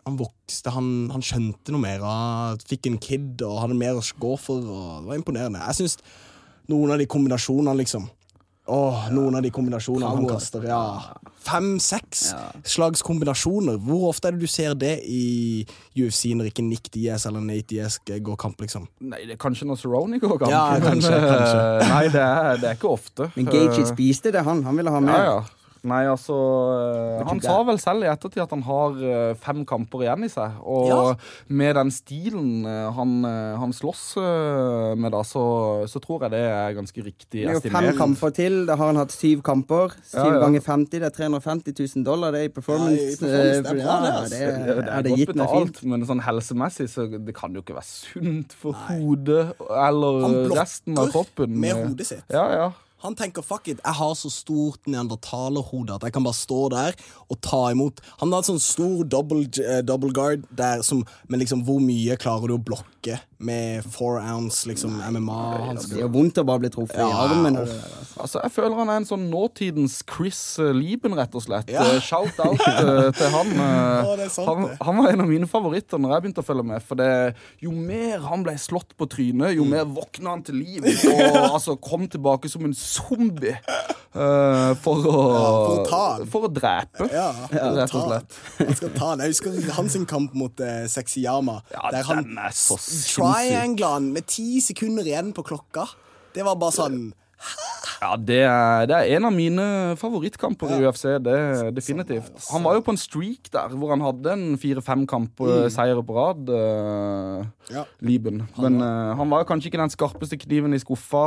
Han 0.08 0.16
vokste, 0.18 0.72
han, 0.72 0.86
han 1.12 1.22
skjønte 1.22 1.72
noe 1.72 1.84
mer. 1.84 2.00
Han 2.02 2.62
fikk 2.66 2.88
en 2.88 2.96
kid 2.98 3.44
og 3.46 3.60
hadde 3.62 3.76
mer 3.78 4.00
å 4.00 4.02
gå 4.02 4.32
for. 4.40 4.64
Det 4.64 5.08
var 5.08 5.20
imponerende. 5.20 5.60
Jeg 5.68 5.82
syns 5.82 5.98
noen 6.72 6.94
av 6.94 6.98
de 6.98 7.06
kombinasjonene, 7.06 7.76
liksom 7.84 8.08
Åh, 8.72 9.08
Noen 9.12 9.36
av 9.36 9.42
de 9.44 9.50
kombinasjonene 9.52 10.08
han 10.14 10.26
kaster. 10.30 10.64
Ja. 10.64 10.82
Fem-seks 11.42 12.22
slags 12.64 13.02
kombinasjoner. 13.04 13.76
Hvor 13.82 14.08
ofte 14.12 14.30
er 14.30 14.36
det 14.36 14.44
du 14.46 14.50
ser 14.50 14.76
det 14.78 14.94
i 15.04 15.64
UFC 15.98 16.30
når 16.38 16.48
ikke 16.52 16.64
Nick 16.64 16.88
Diaz 16.94 17.26
eller 17.28 17.42
Nate 17.44 17.66
Diaz 17.74 17.98
går 18.06 18.38
kamp, 18.40 18.60
liksom? 18.62 18.86
Nei, 19.04 19.24
det 19.28 19.36
er 19.36 19.40
kanskje 19.42 19.66
når 19.68 19.80
Cerrone 19.82 20.20
går 20.22 20.38
kamp. 20.38 20.52
Ja, 20.54 20.62
kanskje, 20.80 21.10
men, 21.10 21.24
eh, 21.24 21.34
kanskje. 21.34 21.88
Nei, 21.90 22.04
det 22.14 22.22
er, 22.28 22.62
det 22.62 22.70
er 22.70 22.78
ikke 22.78 22.92
ofte. 22.94 23.28
Men 23.36 23.50
Gage 23.50 23.82
Eh, 23.82 23.90
spiste 23.90 24.32
det, 24.32 24.44
han. 24.46 24.62
Han 24.64 24.76
ville 24.78 24.90
ha 24.94 25.00
Ja, 25.02 25.24
ja. 25.24 25.40
Nei, 25.82 26.04
altså 26.06 26.34
eh, 26.78 27.22
Han 27.26 27.40
sa 27.42 27.56
vel 27.66 27.78
selv 27.82 28.04
i 28.04 28.10
ettertid 28.10 28.44
at 28.44 28.52
han 28.54 28.60
har 28.62 28.98
eh, 29.02 29.32
fem 29.42 29.64
kamper 29.66 30.04
igjen 30.04 30.22
i 30.22 30.30
seg. 30.30 30.60
Og 30.62 30.86
Ja. 30.92 30.98
med 31.48 31.74
den 31.74 31.90
stilen 31.90 32.64
eh, 32.70 32.90
han, 32.94 33.16
han 33.58 33.72
slåss 33.74 34.04
med, 34.96 35.10
da, 35.10 35.22
så, 35.26 35.42
så 35.90 35.98
tror 36.04 36.22
jeg 36.28 36.34
det 36.36 36.42
er 36.46 36.76
ganske 36.76 37.02
riktig 37.02 37.42
Det 37.42 37.50
er 37.50 37.58
jo 37.58 37.64
fem 37.74 37.88
kamper 37.98 38.30
til. 38.36 38.60
Da 38.68 38.76
har 38.78 38.92
han 38.92 39.00
hatt 39.00 39.10
syv 39.14 39.42
kamper. 39.42 39.96
Syv 40.06 40.20
Ja, 40.22 40.28
ja. 40.36 40.40
ganger 40.44 40.62
50, 40.68 41.00
det 41.02 41.08
er 41.10 41.16
350 41.18 41.74
000 41.96 42.06
dollar. 42.06 42.30
Det 42.36 42.44
er 42.44 42.50
i 42.50 42.54
performance. 42.54 43.18
Ja, 43.82 44.22
det 44.30 44.42
er 44.42 45.08
godt 45.08 45.32
betalt, 45.34 45.76
fint. 45.80 45.82
men 45.90 46.06
sånn 46.08 46.22
helsemessig 46.24 46.88
så 46.92 47.08
det 47.10 47.34
kan 47.36 47.54
jo 47.56 47.62
ikke 47.64 47.74
være 47.76 47.88
sunt 47.90 48.54
for 48.58 48.76
hodet 48.86 49.52
eller 49.68 50.52
resten 50.54 50.98
av 50.98 51.10
kroppen. 51.14 51.58
med 51.58 51.74
hodet 51.82 52.06
sitt. 52.14 52.24
Ja, 52.32 52.46
ja. 52.54 52.70
Han 53.02 53.16
tenker 53.18 53.42
fuck 53.42 53.68
it, 53.68 53.80
jeg 53.82 53.98
har 53.98 54.14
så 54.18 54.30
stort 54.30 54.86
neandertalerhode 54.86 55.96
at 55.96 56.06
jeg 56.06 56.14
kan 56.14 56.26
bare 56.26 56.38
stå 56.38 56.60
der 56.72 56.98
og 57.26 57.40
ta 57.42 57.62
imot. 57.72 58.02
Han 58.20 58.30
har 58.30 58.44
en 58.44 58.50
sånn 58.52 58.62
stor 58.62 59.02
double, 59.10 59.48
eh, 59.62 59.82
double 59.86 60.12
guard 60.14 60.46
der 60.50 60.82
som 60.86 61.02
Men 61.28 61.40
liksom, 61.40 61.64
hvor 61.66 61.80
mye 61.82 62.16
klarer 62.20 62.48
du 62.48 62.54
å 62.54 62.62
blokke 62.62 63.18
med 63.44 63.84
four 63.94 64.18
ounce 64.20 64.68
liksom 64.68 64.98
MMA? 65.02 65.38
Han 65.66 65.80
Det 65.80 66.00
gjør 66.00 66.12
vondt 66.14 66.40
å 66.42 66.44
bare 66.48 66.62
bli 66.64 66.70
truffet 66.74 67.00
i 67.02 67.06
armen. 67.06 67.58
det 67.58 67.66
altså. 68.16 68.40
Jeg 68.42 68.54
føler 68.54 68.78
han 68.78 68.92
er 68.92 69.00
en 69.02 69.08
sånn 69.08 69.26
nåtidens 69.32 69.98
Chris 70.08 70.40
eh, 70.62 70.72
Lieben, 70.76 71.16
rett 71.18 71.34
og 71.38 71.44
slett. 71.44 71.70
Ja. 71.72 71.84
Eh, 71.84 72.00
Shout 72.04 72.38
out 72.42 72.62
eh, 72.68 73.08
til 73.18 73.32
han. 73.34 73.52
er 73.58 74.28
sant, 74.32 74.48
han. 74.48 74.68
Han 74.82 75.00
var 75.02 75.12
en 75.12 75.24
av 75.26 75.30
mine 75.30 75.50
favoritter 75.50 76.02
når 76.02 76.16
jeg 76.16 76.26
begynte 76.26 76.44
å 76.44 76.48
følge 76.50 76.66
med. 76.72 76.86
For 76.86 77.00
det, 77.00 77.10
jo 77.64 77.74
mer 77.74 78.22
han 78.28 78.46
ble 78.46 78.56
slått 78.60 78.96
på 78.98 79.08
trynet, 79.10 79.56
jo 79.56 79.66
mer 79.68 79.88
våkna 79.90 80.36
han 80.36 80.46
til 80.46 80.60
liv. 80.62 80.86
Og 80.86 81.38
altså 81.56 81.76
kom 81.82 82.06
tilbake 82.10 82.50
som 82.52 82.66
en 82.68 82.76
zombie 82.76 83.56
eh, 84.14 84.72
for, 84.82 85.06
å, 85.08 85.22
for 85.22 85.74
å 85.74 85.84
ta 85.88 86.02
han. 86.04 86.26
for 86.32 86.48
å 86.48 86.52
drepe, 86.52 87.08
ja, 87.12 87.28
rett 87.50 87.96
og 87.96 88.06
slett. 88.08 88.38
Han 88.60 88.78
skal 88.78 88.94
ta 88.96 89.10
han. 89.12 89.24
Jeg 89.24 89.34
husker 89.34 89.72
hans 89.78 89.98
kamp 90.10 90.36
mot 90.38 90.64
uh, 90.64 90.84
Sexyama. 90.90 91.60
Ja, 91.74 91.90
der 91.94 92.08
han 92.08 92.30
triangla 92.52 93.94
han 93.96 94.12
med 94.14 94.28
ti 94.30 94.62
sekunder 94.64 95.06
igjen 95.08 95.32
på 95.36 95.44
klokka. 95.46 95.88
Det 96.32 96.44
var 96.46 96.56
bare 96.60 96.76
sånn 96.78 97.00
Hæ? 97.42 97.81
Ja, 98.02 98.16
det 98.18 98.40
er, 98.42 98.86
det 98.90 98.96
er 98.98 99.16
en 99.16 99.28
av 99.28 99.34
mine 99.34 99.64
favorittkamper 100.00 100.72
i 100.74 100.80
UFC. 100.82 101.04
Det 101.22 101.36
definitivt. 101.76 102.32
Han 102.50 102.64
var 102.66 102.74
jo 102.74 102.82
på 102.82 102.94
en 102.96 102.98
streak 102.98 103.50
der 103.54 103.76
hvor 103.78 103.92
han 103.94 104.02
hadde 104.02 104.32
en 104.34 104.58
fire-fem 104.58 105.04
kamper 105.06 105.68
mm. 105.70 106.02
på 106.08 106.16
rad. 106.16 106.50
Uh, 106.50 107.46
Ja. 107.72 107.84
Liben. 108.02 108.42
Men 108.58 108.82
uh, 108.82 109.14
han 109.16 109.30
var 109.30 109.46
kanskje 109.46 109.70
ikke 109.70 109.80
den 109.80 109.92
skarpeste 109.92 110.36
kniven 110.42 110.74
i 110.74 110.80
skuffa, 110.82 111.22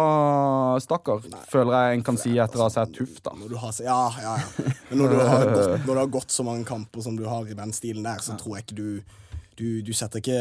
stakkar. 0.83 1.23
Føler 1.49 1.77
jeg 1.77 1.95
en 1.95 2.03
kan 2.05 2.19
si 2.19 2.35
etter 2.35 2.59
å 2.59 2.67
ha 2.67 2.73
sett 2.73 2.91
Tuff, 2.95 3.21
da. 3.23 3.31
Når 3.39 3.53
du 3.53 3.57
har, 3.61 3.75
ja, 3.81 4.01
ja, 4.21 4.35
ja. 4.43 4.73
Men 4.89 5.01
når 5.01 5.15
du, 5.15 5.21
har 5.23 5.45
gått, 5.55 5.85
når 5.87 5.93
du 5.93 6.01
har 6.01 6.11
gått 6.19 6.35
så 6.35 6.45
mange 6.45 6.67
kamper 6.67 7.07
som 7.07 7.15
du 7.17 7.23
har 7.29 7.47
i 7.47 7.55
den 7.57 7.71
stilen 7.75 8.05
der, 8.05 8.19
så 8.23 8.35
tror 8.39 8.59
jeg 8.59 8.67
ikke 8.67 8.81
du 8.83 9.15
du, 9.55 9.81
du 9.87 9.93
setter 9.95 10.19
ikke 10.19 10.37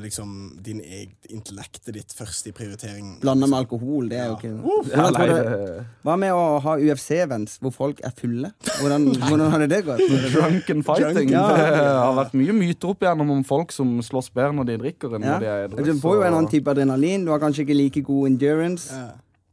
liksom 0.00 0.30
din 0.64 0.78
eget 0.80 1.26
intellektet 1.28 1.92
ditt 1.92 2.14
først 2.16 2.46
i 2.48 2.52
prioritering. 2.56 3.18
Blanda 3.20 3.44
med 3.50 3.58
alkohol, 3.58 4.06
det 4.08 4.16
er 4.22 4.30
jo 4.30 4.36
ikke 4.38 4.52
Ja, 4.52 5.10
Hvordan 5.10 5.18
nei, 5.18 5.26
det- 5.26 5.84
Hva 6.06 6.14
med 6.22 6.32
å 6.32 6.46
ha 6.64 6.76
UFC-events 6.80 7.58
hvor 7.60 7.74
folk 7.76 8.00
er 8.02 8.14
fulle? 8.16 8.52
Hvordan, 8.80 9.04
hvordan 9.26 9.50
hadde 9.52 9.68
det 9.74 9.82
gått? 9.84 10.00
Drunken 10.36 10.82
fighting. 10.88 11.30
ja. 11.36 11.44
Det 11.52 11.84
har 12.00 12.16
vært 12.22 12.32
mye 12.40 12.56
myter 12.56 12.94
opp 12.94 13.04
igjennom 13.04 13.30
om 13.36 13.44
folk 13.44 13.72
som 13.76 13.98
slåss 14.00 14.32
bedre 14.32 14.56
når 14.56 14.70
de 14.72 14.78
drikker 14.86 15.18
enn 15.18 15.22
Ja. 15.28 15.36
når 15.36 15.40
de 15.44 15.52
er 15.52 15.68
edru. 15.68 15.84
Du 15.84 16.00
får 16.00 16.16
jo 16.16 16.22
en 16.22 16.32
annen 16.40 16.50
type 16.50 16.72
adrenalin. 16.72 17.24
Du 17.28 17.30
har 17.34 17.38
kanskje 17.44 17.66
ikke 17.66 17.76
like 17.76 18.02
god 18.08 18.26
endurance. 18.32 18.88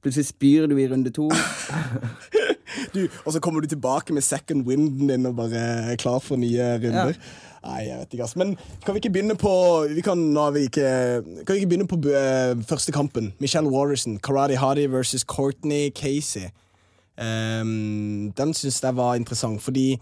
Plutselig 0.03 0.31
spyr 0.31 0.67
du 0.67 0.77
i 0.79 0.87
runde 0.87 1.11
to. 1.15 1.27
Du, 2.93 3.07
og 3.25 3.33
så 3.33 3.41
kommer 3.43 3.61
du 3.61 3.67
tilbake 3.67 4.13
med 4.13 4.21
second 4.25 4.67
winden 4.67 5.09
din 5.09 5.25
og 5.25 5.35
bare 5.35 5.63
er 5.93 5.99
klar 5.99 6.19
for 6.21 6.39
nye 6.39 6.75
runder. 6.77 7.17
Nei, 7.63 7.79
jeg 7.87 7.99
vet 7.99 8.13
ikke, 8.13 8.23
ass. 8.25 8.35
Men 8.35 8.57
kan 8.83 8.93
vi 8.93 8.99
ikke 8.99 9.13
begynne 9.15 9.35
på 9.39 9.53
vi 9.95 10.03
kan, 10.03 10.19
nå 10.35 10.49
vi 10.51 10.65
ikke, 10.67 10.87
kan 11.45 11.53
vi 11.53 11.61
ikke 11.61 11.69
begynne 11.71 11.87
på 11.87 11.99
uh, 12.03 12.59
første 12.67 12.91
kampen? 12.91 13.31
Michelle 13.39 13.71
Waterson, 13.71 14.17
Karate 14.19 14.57
Hardy 14.59 14.89
versus 14.91 15.23
Courtney 15.23 15.89
Casey. 15.95 16.51
Um, 17.17 18.33
den 18.37 18.53
syns 18.53 18.83
jeg 18.83 18.97
var 18.97 19.15
interessant, 19.15 19.61
fordi 19.61 20.01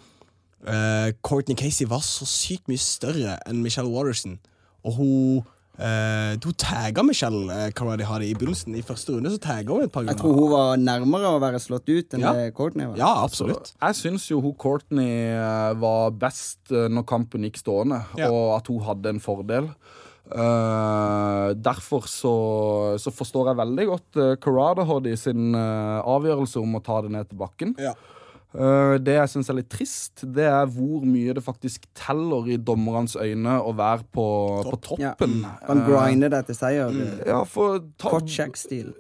uh, 0.68 1.12
Courtney 1.22 1.56
Casey 1.56 1.86
var 1.90 2.02
så 2.02 2.26
sykt 2.26 2.72
mye 2.72 2.82
større 2.82 3.38
enn 3.46 3.62
Michelle 3.62 3.92
Waterson. 3.92 4.40
Og 4.84 4.98
hun 4.98 5.44
uh, 5.80 6.34
Hun 6.44 6.58
tagga 6.60 7.04
Michelle 7.06 7.68
eh, 7.70 8.06
Hardy 8.08 8.30
i 8.30 8.36
begynnelsen. 8.36 8.76
I 8.76 8.84
første 8.86 9.16
runde 9.16 9.32
så 9.32 9.40
tagga 9.42 9.74
hun 9.74 9.86
et 9.86 9.92
par 9.94 10.04
Jeg 10.08 10.20
tror 10.20 10.36
hun 10.36 10.52
var 10.52 10.78
nærmere 10.82 11.32
å 11.36 11.40
være 11.42 11.62
slått 11.64 11.90
ut 11.90 12.14
enn 12.18 12.26
Ja. 12.26 12.34
Courtney 12.52 12.90
var. 12.90 12.98
Ja, 12.98 13.12
absolutt. 13.24 13.74
Jeg 13.80 13.96
syns 14.00 14.30
jo 14.32 14.42
hun 14.42 14.56
Courtney 14.56 15.32
eh, 15.32 15.72
var 15.82 16.12
best 16.12 16.72
eh, 16.72 16.90
når 16.92 17.08
kampen 17.08 17.48
gikk 17.48 17.62
stående, 17.62 18.04
Ja. 18.18 18.32
og 18.32 18.58
at 18.60 18.68
hun 18.68 18.82
hadde 18.86 19.16
en 19.16 19.24
fordel. 19.24 19.72
Uh, 20.32 21.52
derfor 21.60 22.06
så, 22.08 22.96
så 23.02 23.12
forstår 23.12 23.50
jeg 23.50 23.58
veldig 23.60 23.86
godt 23.90 24.20
uh, 24.22 24.30
Karada 24.40 24.86
Hoddy 24.88 25.18
sin 25.20 25.52
uh, 25.58 26.00
avgjørelse 26.08 26.62
om 26.62 26.78
å 26.78 26.82
ta 26.86 27.02
det 27.04 27.12
ned 27.12 27.28
til 27.28 27.42
bakken. 27.42 27.74
Ja. 27.82 27.92
Eh, 28.54 28.98
det 29.00 29.14
jeg 29.16 29.30
syns 29.32 29.50
er 29.50 29.56
litt 29.62 29.70
trist, 29.72 30.26
det 30.36 30.44
er 30.44 30.66
hvor 30.68 31.06
mye 31.08 31.32
det 31.38 31.44
faktisk 31.46 31.86
teller 31.96 32.50
i 32.52 32.58
dommerens 32.60 33.16
øyne 33.16 33.54
å 33.64 33.72
være 33.78 34.04
på, 34.12 34.26
på 34.68 35.00
Ja. 35.00 35.14
toppen. 35.16 35.38
grinder 35.66 35.86
grinde 35.88 36.30
det 36.34 36.46
til 36.50 36.56
seier. 36.56 36.92
Ja, 37.26 37.44
for 37.48 37.80
ta. 37.98 38.10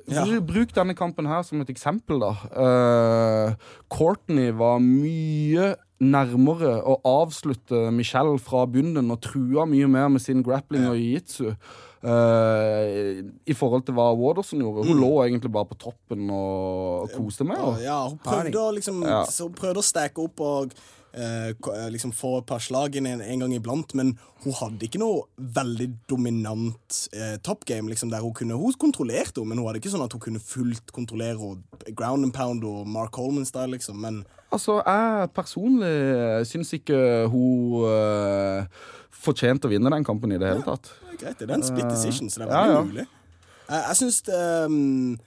Bru- 0.07 0.39
Bruk 0.51 0.71
denne 0.73 0.95
kampen 0.95 1.27
her 1.27 1.43
som 1.43 1.59
et 1.61 1.67
eksempel, 1.69 2.19
da. 2.23 2.31
Uh, 2.55 3.55
Courtney 3.91 4.51
var 4.55 4.79
mye 4.79 5.75
nærmere 6.01 6.79
å 6.87 6.95
avslutte 7.05 7.91
Michelle 7.93 8.39
fra 8.41 8.63
bunnen 8.65 9.11
og 9.13 9.19
trua 9.21 9.67
mye 9.69 9.87
mer 9.91 10.07
med 10.09 10.21
sin 10.23 10.41
grappling 10.43 10.87
og 10.89 10.95
jiu-jitsu. 10.97 11.55
Eh, 12.03 13.21
I 13.45 13.55
forhold 13.57 13.85
til 13.87 13.95
hva 13.97 14.07
Waterson 14.17 14.61
gjorde. 14.63 14.87
Hun 14.87 15.01
lå 15.01 15.11
egentlig 15.25 15.51
bare 15.53 15.69
på 15.71 15.77
toppen 15.87 16.29
og, 16.33 17.11
koste 17.15 17.47
med. 17.47 17.61
Og, 17.61 17.83
ja, 17.83 17.99
hun 18.07 18.17
prøvde 18.23 18.63
å 18.63 18.71
liksom 18.77 19.03
Ja. 19.05 19.23
så 19.25 19.49
hun 19.49 19.57
prøvde 19.57 19.83
å 19.83 19.85
stacke 19.85 20.23
opp 20.25 20.41
og 20.41 20.73
eh, 21.13 21.49
eh, 21.51 21.87
liksom 21.91 22.11
få 22.15 22.37
et 22.39 22.47
par 22.49 22.61
slag 22.63 22.95
en, 22.99 23.07
en 23.07 23.43
gang 23.43 23.53
iblant, 23.55 23.93
men 23.97 24.13
hun 24.43 24.55
hadde 24.57 24.87
ikke 24.87 25.01
noe 25.01 25.25
veldig 25.37 25.87
dominant 26.09 26.99
eh, 27.13 27.37
top 27.43 27.65
game. 27.69 27.89
Liksom, 27.91 28.11
der 28.11 28.23
Hun 28.23 28.33
kunne, 28.33 28.57
hun 28.59 28.73
kontrollerte 28.79 29.41
henne, 29.41 29.49
men 29.49 29.61
hun 29.61 29.69
hadde 29.69 29.81
ikke 29.81 29.93
sånn 29.93 30.05
at 30.05 30.15
hun 30.15 30.23
kunne 30.23 30.43
fullt 30.43 30.93
kontrollere 30.95 31.39
og 31.39 31.93
ground 31.97 32.25
and 32.25 32.33
pound 32.33 32.65
og 32.67 32.87
Mark 32.87 33.15
Holman-style. 33.15 33.71
liksom, 33.75 34.01
men 34.01 34.23
altså, 34.51 34.81
jeg 34.85 35.31
personlig 35.35 35.93
syns 36.49 36.73
ikke 36.75 37.27
hun 37.31 37.85
uh, 37.87 38.67
fortjente 39.11 39.69
å 39.69 39.71
vinne 39.71 39.91
den 39.93 40.05
kampen 40.07 40.33
i 40.33 40.39
det 40.41 40.53
hele 40.53 40.65
tatt. 40.65 40.93
det 41.07 41.17
er 41.17 41.23
greit. 41.25 41.39
Det 41.39 41.49
er 41.49 41.57
en 41.57 41.65
split 41.65 41.89
decision, 41.89 42.29
så 42.29 42.41
det 42.41 42.47
er 42.47 42.53
ja, 42.53 42.61
veldig 42.61 42.77
ja. 42.77 42.85
mulig. 42.89 43.07
Jeg, 43.71 43.83
jeg 43.87 43.99
syns 44.01 44.17
um, 44.67 45.19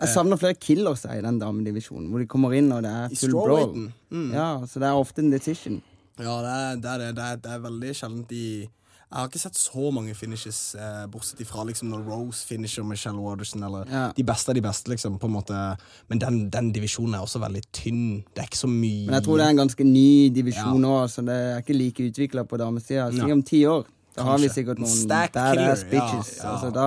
Jeg 0.00 0.08
savner 0.14 0.36
flere 0.40 0.54
killers 0.56 1.04
i 1.04 1.20
den 1.20 1.38
damedivisjonen, 1.40 2.08
hvor 2.10 2.18
de 2.22 2.26
kommer 2.30 2.54
inn 2.56 2.72
og 2.72 2.82
det 2.86 2.90
er 2.90 3.14
full 3.20 3.34
brawl. 3.36 3.72
Mm. 4.10 4.30
Ja, 4.34 4.50
så 4.66 4.80
det 4.80 4.88
er 4.88 4.98
ofte 4.98 5.20
en 5.24 5.30
decision. 5.32 5.80
Ja, 6.20 6.36
det 6.44 6.50
er 6.52 6.76
det. 6.80 6.90
Er, 6.90 7.12
det, 7.16 7.24
er, 7.24 7.36
det 7.44 7.50
er 7.54 7.64
veldig 7.64 7.94
sjeldent 7.96 8.28
de 8.28 8.44
Jeg 9.10 9.18
har 9.18 9.26
ikke 9.26 9.40
sett 9.42 9.56
så 9.58 9.88
mange 9.90 10.12
finishes, 10.14 10.58
eh, 10.78 11.06
bortsett 11.10 11.40
ifra 11.42 11.64
liksom 11.66 11.88
når 11.90 12.04
Rose 12.06 12.44
finisher 12.46 12.84
Michelle 12.86 13.18
Waterson, 13.18 13.64
eller 13.66 13.88
Ja. 13.90 14.12
de 14.14 14.22
beste 14.22 14.52
av 14.52 14.54
de 14.54 14.62
beste, 14.62 14.86
liksom, 14.92 15.18
på 15.18 15.26
en 15.26 15.32
måte. 15.34 15.76
Men 16.08 16.18
den, 16.22 16.36
den 16.50 16.68
divisjonen 16.72 17.14
er 17.18 17.24
også 17.24 17.40
veldig 17.42 17.62
tynn. 17.72 18.22
Det 18.34 18.44
er 18.44 18.46
ikke 18.46 18.60
så 18.60 18.70
mye 18.70 19.06
Men 19.08 19.14
jeg 19.18 19.24
tror 19.26 19.36
det 19.40 19.46
er 19.46 19.50
en 19.56 19.62
ganske 19.64 19.84
ny 19.84 20.28
divisjon 20.30 20.78
nå, 20.80 20.94
så 21.10 21.24
det 21.26 21.34
er 21.34 21.58
ikke 21.58 21.74
like 21.74 22.06
utvikla 22.12 22.44
på 22.46 22.56
damesida. 22.62 23.10
Sikkert 23.10 23.32
om 23.32 23.42
ti 23.42 23.64
år. 23.66 23.84
Da 24.14 24.22
har 24.26 24.38
vi 24.38 24.48
sikkert 24.50 24.78
noen 24.78 25.08
badass 25.10 25.82
ja, 25.82 25.90
bitches. 25.90 26.30
ja. 26.38 26.52
Altså, 26.52 26.70
da 26.74 26.86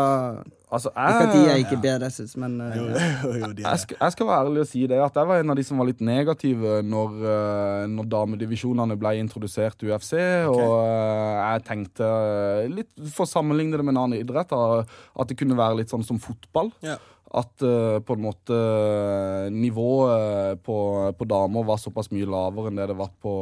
Altså, 0.74 0.90
Ikke 0.90 1.26
at 1.28 1.34
de 1.36 1.42
er 1.44 1.50
jeg, 1.52 1.66
ikke 1.68 1.80
badasses, 1.84 2.34
men 2.40 2.56
uh, 2.58 2.72
Jo, 2.74 2.86
jo, 2.90 3.34
jo, 3.38 3.50
de 3.54 3.62
er 3.62 3.70
jeg, 3.70 3.82
skal, 3.84 3.98
jeg 4.00 4.16
skal 4.16 4.30
være 4.30 4.46
ærlig 4.48 4.64
og 4.64 4.70
si 4.72 4.82
det 4.90 5.00
at 5.06 5.20
jeg 5.20 5.30
var 5.30 5.44
en 5.44 5.54
av 5.54 5.60
de 5.60 5.66
som 5.68 5.82
var 5.82 5.90
litt 5.90 6.02
negative 6.04 6.80
når, 6.88 7.16
eh, 7.34 7.86
når 7.94 8.10
damedivisjonene 8.10 8.98
ble 9.00 9.14
introdusert 9.22 9.86
i 9.86 9.92
UFC. 9.92 10.14
Og 10.50 10.74
eh, 10.82 11.40
jeg 11.44 11.66
tenkte, 11.70 12.10
eh, 12.10 12.72
litt 12.74 12.92
for 13.14 13.28
å 13.28 13.30
sammenligne 13.30 13.78
det 13.78 13.86
med 13.86 13.96
en 13.96 14.04
annen 14.06 14.20
idrett, 14.24 14.54
at 14.54 15.30
det 15.30 15.38
kunne 15.40 15.60
være 15.60 15.82
litt 15.82 15.94
sånn 15.94 16.06
som 16.08 16.22
fotball. 16.22 16.74
Ja. 16.86 16.98
At 17.34 17.64
uh, 17.66 17.98
på 18.06 18.14
en 18.14 18.22
måte 18.22 18.54
eh, 18.54 19.48
nivået 19.50 20.60
på, 20.62 20.76
på 21.18 21.26
damer 21.26 21.66
var 21.66 21.80
såpass 21.82 22.12
mye 22.14 22.28
lavere 22.30 22.70
enn 22.70 22.78
det 22.78 22.86
det 22.92 22.98
var 23.00 23.10
på, 23.24 23.34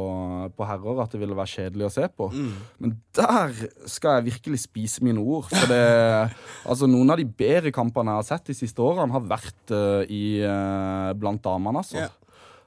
på 0.56 0.68
herrer 0.68 1.02
at 1.04 1.12
det 1.12 1.20
ville 1.20 1.36
være 1.36 1.52
kjedelig 1.52 1.88
å 1.90 1.92
se 1.92 2.06
på. 2.08 2.30
Men 2.80 2.94
der 3.12 3.52
skal 3.90 4.16
jeg 4.16 4.30
virkelig 4.30 4.62
spise 4.64 5.04
mine 5.04 5.20
ord. 5.20 5.50
For 5.52 5.68
det, 5.68 5.82
altså 6.70 6.88
noen 6.88 7.12
av 7.12 7.20
de 7.20 7.28
bedre 7.28 7.74
kampene 7.74 8.14
jeg 8.14 8.22
har 8.22 8.30
sett 8.30 8.48
de 8.48 8.56
siste 8.56 8.80
årene, 8.80 9.12
har 9.12 9.28
vært 9.34 9.76
uh, 9.76 10.00
i, 10.08 10.40
uh, 10.40 11.12
blant 11.18 11.44
damene. 11.44 11.84
altså. 11.84 12.06
Ja. 12.06 12.10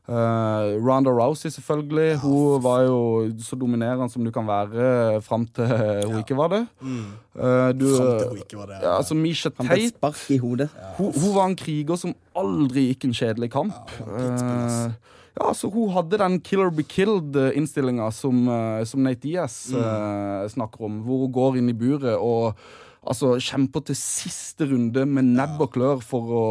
Eh, 0.07 0.77
Ronda 0.85 1.09
Rousey, 1.09 1.49
selvfølgelig. 1.49 2.19
hun 2.21 2.61
var 2.63 2.81
jo 2.85 2.97
så 3.41 3.55
dominerende 3.57 4.05
som 4.13 4.23
du 4.25 4.29
kan 4.31 4.45
være 4.45 5.21
fram 5.25 5.47
til 5.47 5.65
hun 6.05 6.19
ikke 6.21 6.37
var 6.37 6.51
det. 6.53 6.61
Eh, 6.83 7.71
du, 7.73 7.87
Fram 7.97 8.19
til 8.19 8.29
hun 8.29 8.37
ikke 8.43 8.57
var 8.59 8.65
det. 8.69 8.77
Ja, 8.83 8.97
altså 8.99 9.15
Misha 9.17 9.49
Tate 9.49 9.89
spark 9.89 10.21
i 10.29 10.37
hodet. 10.37 10.69
hun, 10.97 11.11
hun 11.13 11.35
var 11.35 11.45
en 11.49 11.55
kriger 11.57 11.97
som 11.97 12.13
aldri 12.37 12.89
gikk 12.91 13.05
en 13.09 13.17
kjedelig 13.17 13.49
kamp. 13.51 13.73
Eh, 14.05 14.91
ja, 15.35 15.49
så 15.53 15.67
Hun 15.73 15.89
hadde 15.91 16.17
den 16.21 16.39
'killer 16.39 16.69
be 16.69 16.83
killed'-innstillinga 16.83 18.11
som, 18.11 18.47
eh, 18.47 18.83
som 18.85 19.01
Nate 19.03 19.19
Diaz 19.25 19.73
eh, 19.73 20.47
snakker 20.47 20.85
om, 20.85 21.01
hvor 21.03 21.25
hun 21.25 21.31
går 21.33 21.57
inn 21.57 21.69
i 21.69 21.73
buret 21.73 22.15
og 22.15 22.53
altså, 23.05 23.35
kjemper 23.41 23.85
til 23.89 23.97
siste 23.99 24.67
runde 24.69 25.05
med 25.05 25.31
nebb 25.37 25.61
og 25.63 25.71
klør 25.75 26.03
for 26.03 26.33
å, 26.35 26.43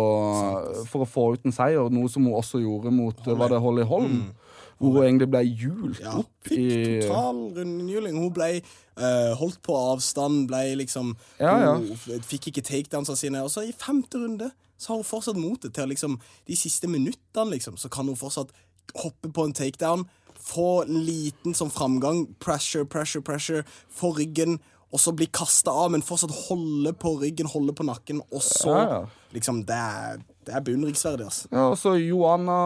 for 0.91 1.05
å 1.05 1.09
få 1.09 1.27
ut 1.35 1.45
en 1.49 1.55
seier, 1.55 1.91
noe 1.93 2.11
som 2.13 2.27
hun 2.27 2.39
også 2.39 2.63
gjorde 2.63 2.93
mot 2.95 3.21
Holly. 3.25 3.39
var 3.41 3.55
det 3.55 3.61
Holly 3.65 3.87
Holm. 3.91 4.25
Hvor 4.75 4.97
hun 4.97 5.05
egentlig 5.05 5.29
ble 5.31 5.41
hjult 5.47 6.01
Ja, 6.03 6.17
opp 6.19 6.51
i 6.51 6.65
total 7.05 7.37
rundhjuling. 7.55 8.17
Hun 8.19 8.33
ble 8.35 8.49
uh, 8.59 9.31
holdt 9.39 9.61
på 9.65 9.77
avstand, 9.79 10.49
ble 10.51 10.65
liksom 10.83 11.13
Ja, 11.39 11.55
ja. 11.63 11.77
Hun 11.79 12.27
fikk 12.27 12.51
ikke 12.51 12.65
takedansene 12.67 13.21
sine. 13.21 13.45
Og 13.47 13.53
så 13.55 13.63
i 13.65 13.73
femte 13.73 14.19
runde 14.19 14.51
så 14.75 14.93
har 14.93 15.01
hun 15.01 15.07
fortsatt 15.07 15.39
motet 15.39 15.77
til 15.79 15.89
liksom 15.89 16.19
De 16.49 16.59
siste 16.59 16.91
minuttene, 16.91 17.55
liksom, 17.55 17.79
så 17.79 17.89
kan 17.89 18.11
hun 18.11 18.19
fortsatt 18.19 18.51
hoppe 18.99 19.31
på 19.33 19.47
en 19.47 19.55
takedown. 19.57 20.05
Få 20.45 20.83
en 20.83 21.01
liten 21.07 21.55
sånn 21.57 21.73
framgang. 21.73 22.27
Pressure, 22.43 22.85
pressure, 22.85 23.23
pressure. 23.25 23.63
Få 23.89 24.13
ryggen. 24.19 24.59
Og 24.95 25.03
så 25.03 25.11
bli 25.17 25.27
kasta 25.35 25.73
av, 25.75 25.91
men 25.91 26.05
fortsatt 26.07 26.31
holde 26.47 26.93
på 26.95 27.17
ryggen, 27.19 27.51
holde 27.51 27.75
på 27.75 27.87
nakken. 27.87 28.23
Og 28.31 28.43
så 28.47 28.71
Ja, 28.71 28.87
ja. 28.93 29.05
Liksom, 29.35 29.65
det 29.67 29.75
er, 29.75 30.21
det 30.47 30.53
er 30.55 30.61
beundringsverdig, 30.63 31.25
altså. 31.27 31.49
Ja, 31.51 31.65
og 31.73 31.79
så 31.81 31.97
Joanna 31.99 32.59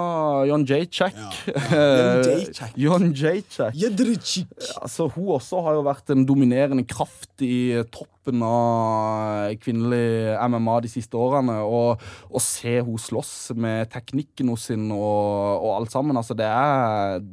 John 0.45 0.67
Jacek. 0.69 1.17
John 1.73 2.27
Jacek. 2.27 2.75
John 2.77 3.07
Jacek. 3.17 3.79
Altså, 4.77 5.07
hun 5.15 5.31
også 5.39 5.63
har 5.65 5.79
jo 5.79 5.87
vært 5.87 6.13
en 6.13 6.27
dominerende 6.29 6.85
kraft 6.85 7.41
i 7.41 7.81
toppen 7.89 8.45
av 8.45 9.57
kvinnelig 9.65 10.37
MMA 10.45 10.77
de 10.85 10.93
siste 10.93 11.17
årene. 11.17 11.57
Og 11.65 12.05
å 12.29 12.45
se 12.45 12.77
hun 12.85 13.01
slåss 13.01 13.55
med 13.57 13.89
teknikken 13.97 14.53
sin 14.61 14.91
og, 14.93 15.65
og 15.65 15.73
alt 15.79 15.97
sammen, 15.97 16.21
altså 16.21 16.37
det 16.37 16.53
er 16.53 17.25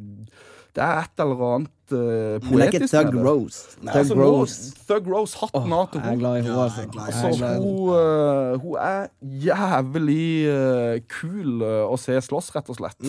Det 0.75 0.83
er 0.83 1.05
et 1.05 1.21
eller 1.23 1.41
annet 1.55 1.93
uh, 1.95 2.49
Hun 2.49 2.59
er 2.59 2.67
ikke 2.67 2.79
poetisk 2.81 2.93
Thug 2.93 3.05
med 3.05 3.13
det. 3.15 3.25
Rose. 3.29 3.59
Nei, 3.79 3.93
Thug 3.93 3.99
altså, 4.01 4.15
Rose. 4.19 4.71
Thug 4.89 5.07
Rose, 5.13 5.37
hatten 5.39 5.75
av 5.77 5.85
til 5.91 6.01
Jeg 6.01 6.05
er 6.05 6.09
henne. 6.09 6.19
glad 6.19 6.35
i 6.35 6.41
henne, 6.43 6.61
altså. 6.65 7.27
Altså, 7.31 7.47
hun, 7.63 7.93
eh, 7.95 8.57
hun 8.59 8.75
er 8.83 9.07
jævlig 9.45 10.27
uh, 10.51 10.95
kul 11.15 11.63
uh, 11.63 11.85
å 11.87 11.95
se 12.01 12.19
slåss, 12.27 12.51
rett 12.57 12.71
og 12.73 12.79
slett. 12.81 12.99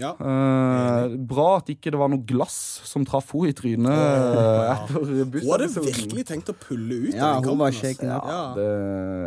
Ja. 0.00 0.14
Eh, 0.16 1.16
bra 1.28 1.58
at 1.58 1.68
ikke 1.68 1.90
det 1.92 1.98
var 2.00 2.08
noe 2.08 2.22
glass 2.24 2.54
som 2.88 3.04
traff 3.04 3.32
henne 3.34 3.50
i 3.52 3.56
trynet 3.56 3.92
Ja. 3.92 4.76
etter 4.86 5.02
Hun 5.04 5.34
hadde 5.50 5.66
virkelig 5.84 6.24
tenkt 6.30 6.48
å 6.48 6.54
pulle 6.56 6.96
ut 7.10 7.14
Ja, 7.18 7.34
hun 7.44 7.58
var 7.60 7.74
shaken 7.76 8.08
up. 8.14 8.24
Ja. 8.30 8.38
Det, 8.56 8.68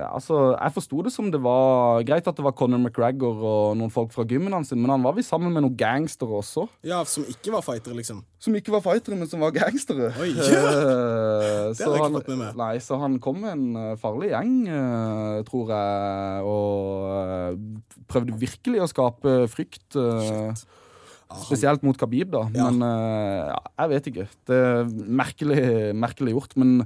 altså, 0.09 0.39
jeg 0.57 0.75
forsto 0.79 1.03
det 1.05 1.13
som 1.13 1.29
det 1.33 1.41
var 1.45 2.01
greit 2.07 2.25
at 2.27 2.39
det 2.39 2.45
var 2.47 2.55
Conor 2.57 2.81
McGregor 2.81 3.43
og 3.45 3.77
noen 3.77 3.93
folk 3.93 4.09
fra 4.15 4.25
gymmen 4.25 4.55
hans, 4.57 4.73
men 4.73 4.89
han 4.89 5.05
var 5.05 5.13
visst 5.19 5.29
sammen 5.33 5.53
med 5.53 5.65
noen 5.67 5.77
gangstere 5.77 6.33
også. 6.41 6.65
ja, 6.85 7.03
Som 7.05 7.27
ikke 7.29 7.53
var 7.53 7.61
fightere, 7.65 7.93
liksom. 8.01 8.23
Som 8.41 8.57
ikke 8.57 8.73
var 8.73 8.81
fightere, 8.85 9.15
men 9.17 9.29
som 9.29 9.41
var 9.45 9.53
gangstere. 9.55 10.11
Oi. 10.21 10.31
Eh, 10.33 11.69
Det 11.75 11.77
så 11.77 11.89
har 11.89 11.95
jeg 11.95 11.99
ikke 11.99 12.03
han- 12.05 12.17
fått 12.19 12.27
med 12.33 12.41
meg. 12.41 12.57
Nei, 12.59 12.73
så 12.81 12.97
han 13.01 13.19
kom 13.21 13.39
med 13.41 13.51
en 13.53 13.77
eh, 13.81 13.95
farlig 14.01 14.29
gjeng, 14.33 14.51
eh, 14.69 15.39
tror 15.47 15.71
jeg, 15.73 16.43
og 16.49 17.07
eh, 17.21 18.01
prøvde 18.09 18.37
virkelig 18.41 18.81
å 18.85 18.89
skape 18.91 19.37
frykt. 19.51 19.97
Spesielt 21.45 21.83
mot 21.83 21.97
Khabib, 21.97 22.31
da. 22.33 22.45
Men 22.53 22.81
eh, 22.85 23.49
ja, 23.49 23.61
jeg 23.81 23.93
vet 23.95 24.09
ikke. 24.11 24.27
Det 24.47 24.57
er 24.61 24.89
merkelig, 25.21 25.61
merkelig 25.97 26.35
gjort. 26.35 26.57
Men 26.61 26.83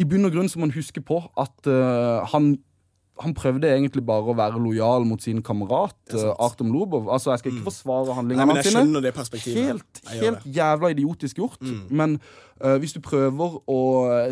i 0.00 0.06
bunn 0.08 0.28
og 0.28 0.34
grunn 0.34 0.50
så 0.50 0.60
må 0.60 0.68
man 0.68 0.76
huske 0.76 1.02
på 1.04 1.18
at 1.38 1.70
uh, 1.70 2.22
han 2.32 2.54
han 3.20 3.34
prøvde 3.36 3.68
egentlig 3.68 4.02
bare 4.08 4.32
å 4.32 4.36
være 4.36 4.60
lojal 4.62 5.04
mot 5.06 5.20
sin 5.22 5.42
kamerat 5.44 6.14
eh, 6.16 6.30
Artem 6.42 6.72
Lobov. 6.72 7.10
Altså, 7.12 7.30
Jeg 7.32 7.42
skal 7.42 7.52
ikke 7.52 7.66
forsvare 7.68 8.02
Mm. 8.02 8.30
Nei, 8.32 8.46
handlingene 8.46 9.12
perspektivet. 9.14 9.66
Helt, 9.68 10.00
helt 10.22 10.46
jævla 10.56 10.90
idiotisk 10.94 11.38
gjort. 11.38 11.60
Mm. 11.60 11.82
Men 11.90 12.16
uh, 12.64 12.76
hvis 12.82 12.96
du 12.96 13.00
prøver 13.04 13.58
å 13.68 13.78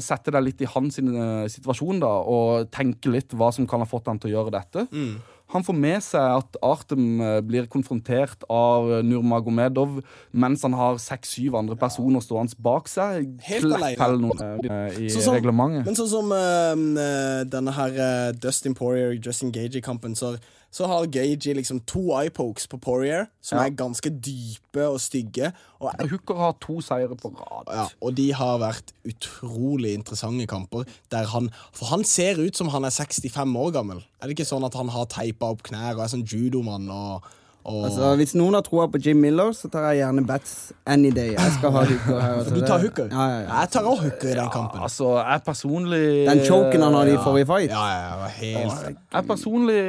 sette 0.02 0.32
deg 0.34 0.46
litt 0.46 0.64
i 0.64 0.70
hans 0.70 0.98
eh, 0.98 1.44
situasjon 1.52 2.00
da, 2.02 2.10
og 2.24 2.70
tenke 2.74 3.12
litt 3.12 3.36
hva 3.36 3.52
som 3.54 3.68
kan 3.70 3.84
ha 3.84 3.88
fått 3.88 4.10
han 4.10 4.18
til 4.18 4.32
å 4.32 4.34
gjøre 4.38 4.56
dette 4.56 4.86
Mm. 4.90 5.20
Han 5.52 5.64
får 5.66 5.74
med 5.74 6.02
seg 6.06 6.20
at 6.38 6.56
Artem 6.62 7.20
eh, 7.20 7.40
blir 7.42 7.66
konfrontert 7.66 8.44
av 8.50 8.86
eh, 8.92 9.02
Nurmagomedov 9.02 9.96
mens 10.30 10.62
han 10.62 10.76
har 10.78 11.00
seks-syv 11.02 11.56
andre 11.58 11.74
personer 11.80 12.22
stående 12.22 12.54
bak 12.62 12.86
seg. 12.88 13.26
Helt 13.48 13.66
alene. 13.74 14.30
eh, 14.62 15.00
i 15.06 15.10
Sånn 15.10 15.26
som- 15.26 15.34
reglementet. 15.34 15.86
Men 15.90 15.98
sånn 15.98 16.12
som 16.12 16.30
uh, 16.30 17.42
denne 17.50 17.74
her 17.74 17.98
uh, 17.98 18.32
Dustin 18.38 18.74
Poirier, 18.78 19.16
Justin 19.18 19.50
Gagey-kampen, 19.52 20.14
så, 20.14 20.36
så 20.70 20.86
har 20.86 21.06
Gagey 21.10 21.54
liksom 21.54 21.80
to 21.86 21.98
eye-pokes 22.14 22.68
på 22.70 22.78
Poirier, 22.80 23.26
som 23.42 23.58
Ja. 23.58 23.64
er 23.66 23.70
ganske 23.70 24.10
dype 24.10 24.84
og 24.86 25.00
stygge. 25.00 25.52
Og, 25.80 25.90
Hooker 26.10 26.36
har 26.36 26.52
to 26.60 26.80
seire 26.80 27.08
på 27.16 27.32
rad. 27.34 27.74
ja, 27.74 27.86
og 28.00 28.14
de 28.14 28.32
har 28.32 28.58
vært 28.58 28.92
utrolig 29.04 29.94
interessante 29.94 30.46
kamper. 30.46 30.84
Der 31.10 31.26
han, 31.26 31.50
for 31.72 31.86
han 31.86 32.04
ser 32.04 32.38
ut 32.38 32.56
som 32.56 32.68
han 32.68 32.84
er 32.84 32.90
65 32.90 33.56
år 33.56 33.72
gammel. 33.72 34.04
Er 34.22 34.28
det 34.28 34.38
ikke 34.38 34.46
sånn 34.48 34.64
at 34.64 34.74
han 34.74 34.88
har 34.88 35.06
teipa 35.06 35.50
opp 35.50 35.62
knær 35.66 35.96
og 35.96 36.04
er 36.04 36.12
sånn 36.16 36.24
judomann 36.26 36.88
og, 36.90 37.22
og 37.64 37.84
Altså, 37.84 38.14
hvis 38.16 38.32
noen 38.38 38.56
har 38.56 38.64
troa 38.64 38.86
på 38.88 38.98
Jim 39.04 39.18
Miller, 39.20 39.50
så 39.56 39.68
tar 39.72 39.90
jeg 39.90 40.00
gjerne 40.00 40.22
bats 40.26 40.52
any 40.88 41.10
day. 41.12 41.34
Jeg 41.34 41.52
skal 41.58 41.74
ha 41.74 41.82
hooker 41.84 42.20
her. 42.20 42.38
altså. 42.38 42.54
Du 42.56 42.64
tar 42.64 42.80
hooker? 42.80 43.10
Ja, 43.12 43.26
ja, 43.28 43.40
ja. 43.42 43.58
Jeg 43.60 43.72
tar 43.74 43.88
også 43.90 44.06
hooker 44.06 44.30
i 44.30 44.36
den 44.38 44.50
kampen. 44.54 44.80
Altså, 44.86 45.10
jeg 45.18 45.42
personlig 45.44 46.00
Den 46.30 46.40
choken 46.46 46.86
han 46.86 46.96
hadde 46.96 47.14
i 47.14 47.20
forrige 47.20 47.48
fight. 47.50 47.74
Ja, 47.74 47.84
ja, 47.92 48.14
ja, 48.22 48.30
helt 48.38 48.96
Jeg 49.12 49.28
personlig 49.28 49.80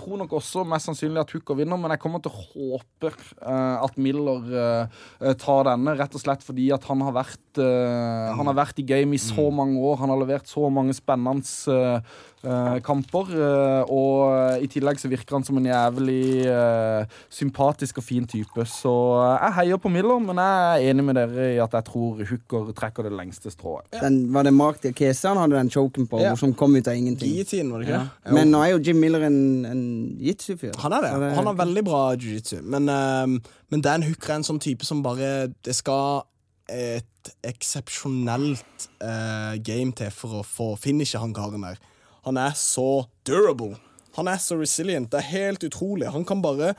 tror 0.00 0.22
nok 0.22 0.32
også 0.40 0.64
mest 0.68 0.88
sannsynlig 0.88 1.20
at 1.20 1.34
Hooker 1.36 1.58
vinner, 1.60 1.76
men 1.80 1.92
jeg 1.92 2.00
kommer 2.02 2.24
til 2.24 2.32
å 2.32 2.44
håpe 2.54 3.12
uh, 3.12 3.84
at 3.84 4.00
Miller 4.00 4.48
uh, 4.56 5.32
tar 5.40 5.68
denne, 5.68 5.96
rett 6.00 6.16
og 6.16 6.24
slett 6.24 6.44
fordi 6.46 6.70
at 6.72 6.88
han 6.88 7.04
har 7.04 7.14
vært 7.20 7.49
eh, 7.58 8.30
Han 8.36 8.46
har 8.46 8.56
vært 8.56 8.78
i 8.78 8.86
game 8.86 9.16
i 9.16 9.20
så 9.20 9.48
mange 9.50 9.80
år. 9.80 9.96
Han 10.02 10.12
har 10.12 10.20
levert 10.20 10.48
så 10.48 10.68
mange 10.70 10.94
spennende 10.94 11.42
uh, 11.66 12.00
eh, 12.44 12.78
kamper. 12.84 13.32
og 13.90 14.62
i 14.62 14.68
tillegg 14.70 15.00
så 15.00 15.10
virker 15.10 15.36
han 15.36 15.44
som 15.44 15.58
en 15.58 15.66
jævlig 15.66 16.46
sympatisk 17.28 17.98
og 17.98 18.04
fin 18.04 18.26
type. 18.26 18.64
Så 18.68 18.92
jeg 19.42 19.56
heier 19.58 19.80
på 19.80 19.92
Miller, 19.92 20.18
men 20.22 20.40
jeg 20.40 20.86
er 20.86 20.92
enig 20.92 21.04
med 21.04 21.18
dere 21.18 21.50
i 21.54 21.60
at 21.60 21.74
jeg 21.76 21.88
tror 21.90 22.22
Hooker 22.30 22.72
trekker 22.76 23.08
det 23.08 23.12
lengste 23.16 23.52
strået. 23.52 23.90
Den, 24.00 24.22
var 24.32 24.46
det 24.46 24.54
Mark 24.54 24.80
Diakese 24.82 25.28
han 25.28 25.40
hadde 25.40 25.58
den 25.58 25.70
choken 25.70 26.08
på, 26.08 26.20
Ja. 26.22 26.34
som 26.36 26.54
kom 26.54 26.76
ut 26.76 26.88
av 26.88 26.94
ingenting? 26.94 27.34
Gittin, 27.36 27.72
var 27.72 27.80
det 27.80 27.88
ikke 27.88 28.00
Ja. 28.00 28.32
Men 28.32 28.50
nå 28.52 28.62
er 28.64 28.74
jo 28.76 28.82
Jim 28.84 29.00
Miller 29.00 29.26
en, 29.26 29.66
en 29.66 29.84
jitsu-fyr. 30.20 30.76
Han 30.80 30.92
er 30.92 31.06
det. 31.06 31.34
Han 31.36 31.46
har 31.46 31.54
veldig 31.54 31.84
bra 31.84 32.02
jiu-jitsu. 32.14 32.62
Men, 32.62 32.88
men 33.70 33.80
Dan 33.80 34.02
Hooker 34.02 34.32
er 34.32 34.40
en 34.40 34.48
sånn 34.48 34.60
type 34.60 34.86
som 34.86 35.02
bare 35.04 35.50
Det 35.64 35.74
skal 35.76 36.22
et 36.70 37.32
eksepsjonelt 37.46 38.88
eh, 39.04 39.58
game 39.66 39.92
til 39.96 40.12
for 40.14 40.40
å 40.40 40.46
få 40.46 40.72
finishe 40.80 41.20
han 41.20 41.34
karen 41.36 41.66
der. 41.66 41.80
Han 42.26 42.38
er 42.40 42.56
så 42.58 43.06
durable. 43.26 43.76
Han 44.16 44.28
er 44.28 44.40
så 44.42 44.58
resilient. 44.60 45.10
Det 45.12 45.20
er 45.20 45.32
helt 45.34 45.64
utrolig. 45.66 46.10
Han 46.12 46.26
kan 46.28 46.42
bare 46.44 46.74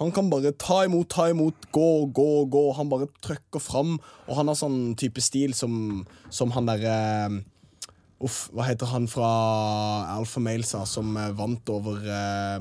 han 0.00 0.10
kan 0.10 0.30
bare 0.32 0.50
ta 0.58 0.80
imot, 0.86 1.10
ta 1.12 1.28
imot, 1.30 1.68
gå, 1.70 2.06
gå, 2.16 2.30
gå. 2.50 2.62
Han 2.74 2.88
bare 2.90 3.06
trykker 3.22 3.62
fram. 3.62 3.98
Og 4.26 4.38
han 4.38 4.50
har 4.50 4.58
sånn 4.58 4.96
type 4.98 5.22
stil 5.22 5.54
som, 5.54 6.02
som 6.32 6.50
han 6.56 6.66
derre 6.66 6.96
Uff, 8.22 8.36
hva 8.54 8.62
heter 8.68 8.86
han 8.92 9.08
fra 9.10 9.28
Alfa 10.14 10.38
Mailsa 10.38 10.84
som 10.86 11.16
eh, 11.18 11.32
vant 11.34 11.66
over 11.74 11.96
eh, 12.06 12.60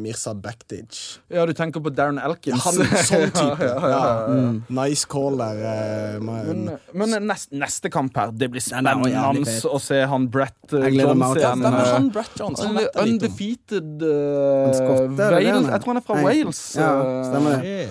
Mirza 0.00 0.32
Backditch? 0.32 1.18
Ja, 1.28 1.44
du 1.44 1.52
tenker 1.52 1.82
på 1.84 1.92
Darren 1.92 2.16
Elkins. 2.22 2.64
Han, 2.64 2.78
sånn 3.04 3.26
type. 3.36 3.68
Ja, 3.68 3.74
ja, 3.74 3.90
ja, 3.90 3.90
ja. 3.92 4.38
Ja. 4.38 4.46
Nice 4.80 5.04
call 5.12 5.36
der. 5.42 5.60
eh, 5.60 6.16
ma- 6.24 6.38
Men, 6.48 6.64
men 6.96 7.28
neste, 7.28 7.52
neste 7.60 7.92
kamp 7.92 8.16
her, 8.16 8.32
det 8.32 8.48
blir 8.54 8.64
spennende 8.64 9.58
å 9.68 9.80
se 9.84 10.00
han 10.08 10.30
Brett 10.32 10.72
uh, 10.72 10.88
Jones 10.88 11.36
igjen. 11.36 11.66
Han 11.68 12.08
Brett 12.14 12.40
Jones? 12.40 12.64
Han. 12.64 12.80
Undefeated 13.04 14.02
uh, 14.08 14.72
Wales. 15.20 15.68
Jeg 15.68 15.84
tror 15.84 15.92
han 15.92 16.00
er 16.00 16.06
fra 16.08 16.16
Nei. 16.20 16.24
Wales. 16.30 16.64
Ja, 16.80 16.90
stemmer 17.28 17.60
det. 17.60 17.88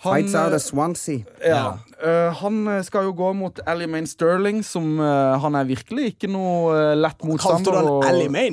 Han, 0.00 0.14
Fights 0.14 0.34
out 0.34 0.50
eh, 0.52 0.56
of 0.56 0.62
Swansea. 0.62 1.24
ja. 1.44 1.78
Eh, 2.00 2.32
han 2.32 2.66
eh, 2.72 2.78
skal 2.82 3.04
jo 3.04 3.10
gå 3.12 3.34
mot 3.36 3.58
Alimane 3.68 4.06
Sterling, 4.08 4.62
som 4.64 4.94
eh, 5.04 5.34
han 5.42 5.54
er 5.58 5.66
virkelig 5.68 6.14
ikke 6.14 6.30
noe 6.32 6.70
uh, 6.72 6.94
lett 6.96 7.18
Kalte 7.20 7.26
du 7.26 7.32
motstander. 7.34 7.74
han 7.76 7.88
og- 7.90 8.04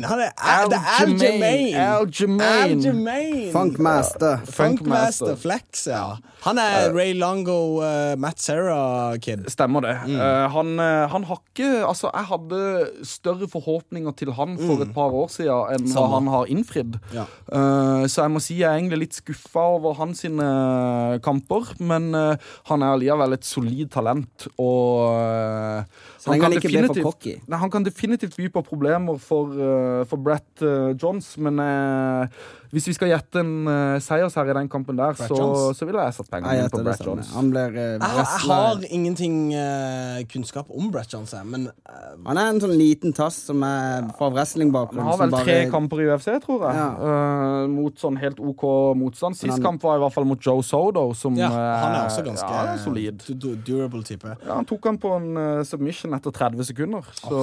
Han 0.10 0.20
er, 0.20 0.34
er, 0.36 0.68
det 0.68 0.76
er 0.76 1.06
Al 1.06 1.14
Jermaine. 1.22 1.86
Al 1.86 2.10
Jermaine. 2.12 2.74
Al 2.74 2.84
Jermaine. 2.84 3.52
Funkmaster. 3.54 4.42
Funkmaster 4.52 5.38
Flex, 5.40 5.86
ja. 5.88 6.18
Han 6.44 6.60
er 6.60 6.92
Ray 6.94 7.14
Longo, 7.16 7.80
Matt 8.20 8.40
Serra-kid. 8.44 9.48
Stemmer 9.50 9.82
det. 9.88 9.96
Mm. 10.08 10.20
Eh, 10.20 10.50
han, 10.54 10.74
eh, 10.80 11.08
han 11.10 11.24
har 11.32 11.40
ikke 11.40 11.72
Altså, 11.88 12.12
jeg 12.14 12.26
hadde 12.30 12.60
større 13.08 13.48
forhåpninger 13.50 14.12
til 14.20 14.32
han 14.38 14.58
for 14.60 14.84
et 14.84 14.92
par 14.94 15.16
år 15.16 15.32
siden 15.32 15.72
enn 15.74 15.88
Mm. 15.88 15.94
Samme. 15.94 16.14
han 16.14 16.28
har 16.28 16.46
innfridd. 16.52 17.00
Ja. 17.16 17.24
Eh, 17.52 18.04
så 18.12 18.24
jeg 18.28 18.32
må 18.36 18.40
si 18.44 18.60
jeg 18.60 18.68
er 18.68 18.78
egentlig 18.82 19.00
litt 19.08 19.14
skuffa 19.16 19.64
over 19.80 19.94
hans 20.02 20.26
eh, 20.26 21.18
kamper, 21.38 21.74
men 21.80 22.10
uh, 22.16 22.36
han 22.70 22.84
er 22.84 22.96
allikevel 22.96 23.38
et 23.38 23.48
solid 23.48 23.92
talent, 23.94 24.48
og 24.58 25.14
uh, 25.14 25.84
Så 26.18 26.34
han 26.34 26.58
ikke 26.58 26.72
bli 26.72 26.84
for 26.90 27.12
cocky. 27.12 27.38
Nei, 27.48 27.62
han 27.62 27.72
kan 27.74 27.86
definitivt 27.86 28.38
by 28.38 28.50
på 28.58 28.66
problemer 28.68 29.22
for, 29.22 29.54
uh, 29.54 30.04
for 30.10 30.18
Brett 30.18 30.66
Johns, 30.98 31.36
men 31.38 31.60
eh, 31.62 32.40
hvis 32.72 32.88
vi 32.90 32.94
skal 32.98 33.10
gjette 33.14 33.40
en 33.42 33.52
uh, 33.68 34.00
seiers 34.04 34.36
her 34.36 34.50
i 34.52 34.56
den 34.58 34.68
kampen 34.72 34.98
der, 35.00 35.14
så, 35.20 35.38
så 35.78 35.86
ville 35.88 36.02
jeg 36.04 36.16
satt 36.18 36.30
pengene 36.32 36.56
mine 36.58 36.70
på 36.74 36.82
Brett 36.84 37.04
Jones. 37.06 37.28
Johns. 37.28 37.36
Han 37.38 37.52
blir 37.54 37.76
uh, 37.78 37.84
Jeg, 37.96 38.16
jeg 38.18 38.50
har 38.52 38.84
ingenting 38.98 39.38
uh, 39.56 40.20
kunnskap 40.32 40.72
om 40.74 40.90
Brett 40.92 41.14
Jones, 41.14 41.32
jeg, 41.34 41.46
men 41.48 41.68
uh, 41.70 42.16
Han 42.28 42.38
er 42.42 42.52
en 42.54 42.60
sånn 42.64 42.76
liten 42.78 43.14
tass 43.16 43.38
som 43.48 43.64
er 43.68 44.10
fra 44.18 44.30
wrestlingbakgrunn. 44.34 45.00
Han 45.04 45.12
har 45.12 45.18
som 45.20 45.26
vel 45.26 45.36
bare- 45.38 45.46
tre 45.48 45.70
kamper 45.72 46.02
i 46.04 46.10
UFC, 46.12 46.28
tror 46.44 46.66
jeg. 46.68 46.76
Ja. 46.78 46.88
Eh, 47.08 47.68
mot 47.72 47.96
sånn 48.02 48.18
helt 48.20 48.40
OK 48.44 48.64
motstand. 49.00 49.38
Sist 49.40 49.52
han- 49.54 49.64
kamp 49.64 49.84
var 49.88 49.98
i 49.98 50.04
hvert 50.04 50.14
fall 50.16 50.26
mot 50.28 50.42
Joe 50.44 50.64
Sodo, 50.66 51.06
som 51.18 51.36
ja, 51.40 51.48
eh, 51.48 51.78
han 51.84 51.96
er 51.96 52.10
også 52.10 52.24
ganske 52.26 52.50
ja, 52.52 52.64
er 52.74 52.82
solid. 52.84 53.24
du- 53.28 53.34
du- 53.34 53.56
durable 53.68 54.04
type. 54.08 54.36
Ja, 54.46 54.56
han 54.60 54.66
tok 54.68 54.86
han 54.92 54.98
på 55.02 55.14
en 55.16 55.30
eh, 55.38 55.64
submission 55.64 56.14
etter 56.18 56.32
30 56.36 56.64
sekunder, 56.72 57.08
så 57.22 57.42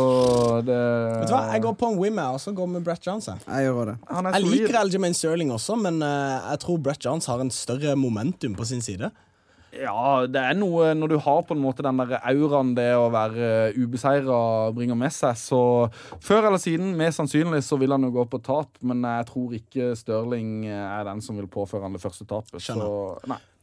det 0.65 0.75
Vet 0.75 1.29
du 1.29 1.35
hva, 1.35 1.43
Jeg 1.55 1.63
går 1.65 1.75
på 1.81 1.89
en 1.93 1.99
win, 2.01 2.19
og 2.19 2.39
så 2.43 2.53
Går 2.55 2.69
med 2.71 2.85
Brett 2.87 3.03
Jones. 3.07 3.27
Jeg, 3.27 3.41
Jeg 3.49 3.67
gjør 3.67 3.87
det. 3.93 3.97
Han 4.11 4.27
er 4.27 4.33
jeg 4.37 4.43
solid. 4.45 4.61
liker 4.61 4.79
Aljamain 4.81 5.14
Sterling 5.17 5.53
også, 5.55 5.77
men 5.81 6.03
eh, 6.05 6.49
jeg 6.51 6.63
tror 6.65 6.81
Brett 6.83 7.07
Jones 7.07 7.29
har 7.31 7.43
en 7.43 7.53
større 7.55 7.95
momentum 7.99 8.57
på 8.59 8.67
sin 8.69 8.83
side. 8.85 9.11
Ja, 9.83 10.25
det 10.31 10.41
er 10.41 10.59
noe 10.59 10.93
når 10.97 11.15
du 11.15 11.17
har 11.23 11.41
på 11.47 11.57
en 11.57 11.63
måte 11.63 11.85
den 11.87 12.01
der 12.03 12.17
auraen 12.21 12.75
det 12.77 12.91
å 12.99 13.09
være 13.13 13.73
ubeseira 13.79 14.39
bringer 14.77 14.99
med 14.99 15.15
seg, 15.15 15.39
så 15.41 15.63
før 16.23 16.51
eller 16.51 16.63
siden, 16.63 16.93
mest 16.99 17.21
sannsynlig, 17.21 17.63
så 17.67 17.79
vil 17.81 17.95
han 17.95 18.07
jo 18.07 18.13
gå 18.15 18.27
på 18.31 18.43
tap, 18.45 18.71
men 18.85 19.03
jeg 19.07 19.31
tror 19.31 19.57
ikke 19.59 19.91
Stirling 19.99 20.69
er 20.69 21.09
den 21.09 21.25
som 21.25 21.41
vil 21.41 21.51
påføre 21.51 21.87
han 21.87 21.97
det 21.97 22.03
første 22.03 22.27
tapet. 22.29 22.63
Så. 22.63 22.79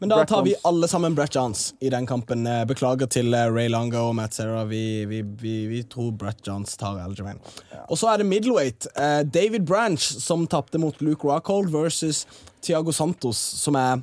Men 0.02 0.10
da 0.10 0.15
Brett 0.15 0.30
tar 0.30 0.43
vi 0.43 0.56
alle 0.63 0.88
sammen 0.88 1.15
Brett 1.15 1.36
Johns 1.36 1.74
i 1.80 1.89
den 1.89 2.08
kampen. 2.10 2.47
Eh, 2.47 2.63
Beklager 2.65 3.06
til 3.06 3.34
eh, 3.38 3.45
Ray 3.54 3.69
Longo 3.69 4.08
og 4.08 4.15
Matt 4.17 4.34
Serra. 4.34 4.63
Vi, 4.65 5.06
vi, 5.06 5.19
vi, 5.21 5.54
vi 5.69 5.84
tror 5.86 6.10
Brett 6.17 6.41
Johns 6.47 6.74
tar 6.82 6.97
Aljamain. 7.04 7.38
Og 7.86 8.00
så 8.02 8.10
er 8.10 8.17
det 8.17 8.26
middleweight. 8.26 8.88
Eh, 8.97 9.19
David 9.30 9.67
Branch 9.69 10.02
som 10.02 10.47
tapte 10.50 10.82
mot 10.82 10.97
Luke 11.06 11.28
Rockhold 11.30 11.69
versus 11.69 12.24
Thiago 12.65 12.91
Santos, 12.91 13.38
som 13.38 13.78
er 13.78 14.02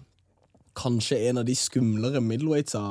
kanskje 0.78 1.18
en 1.28 1.40
av 1.42 1.46
de 1.48 1.54
skumlere 1.58 2.20
middleweightsa. 2.24 2.82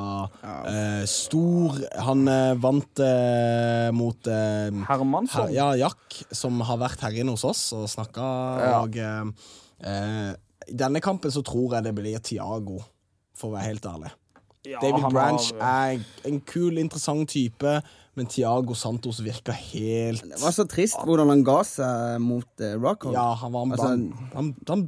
Eh, 0.43 1.03
stor 1.09 1.77
Han 2.05 2.27
eh, 2.31 2.53
vant 2.61 2.99
eh, 3.03 3.87
mot 3.95 4.27
eh, 4.27 4.69
Hermansson. 4.89 5.47
her, 5.47 5.55
Ja, 5.55 5.69
Jack, 5.87 6.19
som 6.35 6.59
har 6.67 6.77
vært 6.83 7.01
her 7.07 7.15
inne 7.23 7.33
hos 7.37 7.45
oss 7.47 7.63
og 7.77 7.87
snakka. 7.91 8.27
Ja. 8.61 8.77
Og 8.83 8.97
eh, 8.99 9.51
eh, 9.87 10.31
i 10.67 10.75
denne 10.77 10.99
kampen 11.03 11.31
så 11.31 11.43
tror 11.47 11.77
jeg 11.77 11.87
det 11.87 11.95
blir 11.95 12.19
Tiago, 12.19 12.81
for 13.37 13.51
å 13.53 13.57
være 13.57 13.69
helt 13.71 13.85
ærlig. 13.87 14.11
Ja, 14.67 14.81
David 14.83 15.05
Branch 15.15 15.45
har- 15.61 15.93
er 15.95 16.27
en 16.27 16.41
kul, 16.43 16.75
interessant 16.81 17.29
type, 17.31 17.77
men 18.17 18.25
Tiago 18.27 18.73
Santos 18.75 19.19
virker 19.23 19.53
helt 19.53 20.23
Det 20.25 20.39
var 20.41 20.51
så 20.51 20.65
trist 20.67 20.97
hvordan 21.05 21.29
han 21.29 21.43
ga 21.45 21.59
seg 21.63 22.17
mot 22.19 22.49
uh, 22.65 22.73
Rockhold. 22.81 23.13
Ja, 23.15 23.29
han 23.39 23.53
var 23.53 23.67
Altså, 23.69 23.87
han, 23.93 24.03
han, 24.33 24.49
han, 24.67 24.83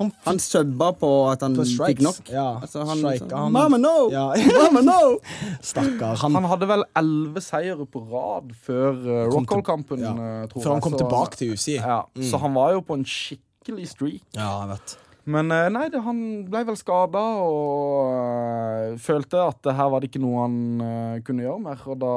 han, 0.00 0.10
Han 0.26 0.38
subba 0.42 0.88
på 0.96 1.10
at 1.30 1.42
han 1.44 1.54
På 1.58 1.64
fikk 1.68 2.00
nok. 2.04 2.30
Ja, 2.32 2.46
Altså, 2.64 2.82
han, 2.88 3.02
strike, 3.04 3.28
han- 3.36 3.52
Mama, 3.52 3.76
no! 3.78 4.08
Ja. 4.12 4.30
Mama, 4.62 4.80
no! 4.86 5.18
Stakkar. 5.60 6.16
Han, 6.24 6.34
Han 6.40 6.48
hadde 6.54 6.68
vel 6.70 6.84
elleve 6.96 7.42
seire 7.44 7.84
på 7.86 8.02
rad 8.10 8.50
før 8.64 8.96
uh, 8.96 9.28
Rockhold-kampen. 9.34 10.00
ja. 10.06 10.14
eh, 10.16 10.48
Før 10.56 10.72
han 10.78 10.80
kom 10.88 10.96
så- 10.96 11.04
tilbake 11.04 11.36
til 11.42 11.52
UC 11.54 11.68
Ja, 11.76 12.00
Så 12.32 12.40
han 12.40 12.56
var 12.56 12.72
jo 12.78 12.80
på 12.80 12.96
en 12.98 13.04
skikkelig 13.04 13.88
streak. 13.92 14.24
Ja, 14.34 14.48
jeg 14.64 14.74
vet. 14.74 14.96
Men 15.30 15.52
eh, 15.52 15.66
nei, 15.70 15.84
det, 15.92 16.00
han 16.02 16.20
ble 16.50 16.62
vel 16.66 16.76
skada 16.80 17.20
og 17.44 18.08
eh, 18.16 18.94
følte 18.98 19.42
at 19.50 19.58
det 19.68 19.74
her 19.76 19.90
var 19.92 20.00
det 20.00 20.08
ikke 20.10 20.22
noe 20.24 20.40
han 20.46 20.56
eh, 20.86 21.18
kunne 21.26 21.44
gjøre 21.44 21.60
mer. 21.68 21.82
Og 21.92 21.98
da 22.00 22.14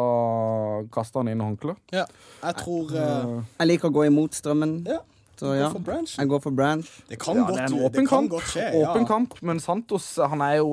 kasta 0.96 1.20
han 1.20 1.30
inn 1.34 1.44
håndkleet. 1.44 1.82
Ja, 1.94 2.06
jeg 2.48 2.56
tror 2.64 2.94
eh, 2.96 3.34
Jeg 3.60 3.70
liker 3.74 3.92
å 3.92 3.96
gå 4.00 4.06
imot 4.08 4.40
strømmen. 4.40 4.78
Ja, 4.88 5.02
Så 5.44 5.50
ja, 5.58 5.66
jeg 5.68 6.30
går 6.32 6.40
for 6.40 6.56
Branch. 6.56 6.88
Det 7.10 7.18
kan 7.20 7.36
Ja, 7.36 7.44
godt, 7.44 7.58
det 7.58 7.64
er 7.64 7.68
en 7.68 7.74
det 7.76 7.86
åpen 7.90 8.06
kan 8.08 8.12
kamp. 8.14 8.30
godt 8.32 8.46
skje. 8.54 8.68
Åpen 8.80 9.02
ja. 9.04 9.08
kamp, 9.10 9.34
men 9.44 9.60
Santos 9.60 10.06
han 10.32 10.44
er 10.46 10.54
jo 10.62 10.70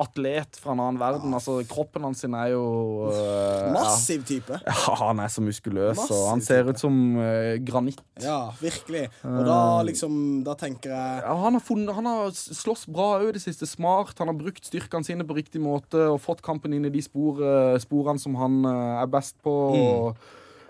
atlet 0.00 0.56
fra 0.62 0.72
en 0.72 0.80
annen 0.80 1.00
verden. 1.02 1.34
Altså, 1.36 1.58
kroppen 1.68 2.06
hans 2.08 2.22
sin 2.24 2.32
er 2.38 2.54
jo 2.54 2.62
uh, 3.10 3.72
Massiv 3.74 4.24
type. 4.24 4.56
Ja, 4.64 4.94
han 5.02 5.20
er 5.20 5.28
så 5.28 5.44
muskuløs, 5.44 5.98
Massiv 5.98 6.16
og 6.16 6.30
han 6.30 6.44
ser 6.46 6.62
type. 6.64 6.72
ut 6.72 6.80
som 6.86 6.96
uh, 7.18 7.54
granitt. 7.68 8.00
Ja, 8.24 8.38
virkelig. 8.62 9.10
Og 9.28 9.42
da 9.44 9.58
liksom 9.84 10.16
Da 10.46 10.54
tenker 10.58 10.94
jeg 10.94 11.20
Ja, 11.26 11.34
han, 11.44 11.58
har 11.58 11.64
funnet, 11.64 11.92
han 11.94 12.08
har 12.08 12.32
slåss 12.32 12.86
bra 12.88 13.10
òg 13.18 13.28
i 13.28 13.34
det 13.36 13.42
siste. 13.44 13.68
Smart. 13.68 14.14
Han 14.22 14.30
har 14.32 14.38
brukt 14.38 14.64
styrkene 14.64 15.04
sine 15.04 15.26
på 15.28 15.36
riktig 15.36 15.60
måte 15.60 16.00
og 16.14 16.22
fått 16.24 16.40
kampen 16.46 16.72
inn 16.72 16.88
i 16.88 16.92
de 16.94 17.02
spor, 17.04 17.42
eh, 17.44 17.76
sporene 17.82 18.22
som 18.22 18.38
han 18.40 18.62
uh, 18.64 19.02
er 19.02 19.10
best 19.12 19.36
på. 19.44 19.52
Og, 19.74 20.16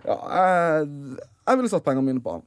ja, 0.05 0.17
jeg, 0.41 0.89
jeg 1.47 1.61
ville 1.61 1.71
satt 1.73 1.87
pengene 1.87 2.09
mine 2.11 2.25
på 2.25 2.35
han. 2.39 2.45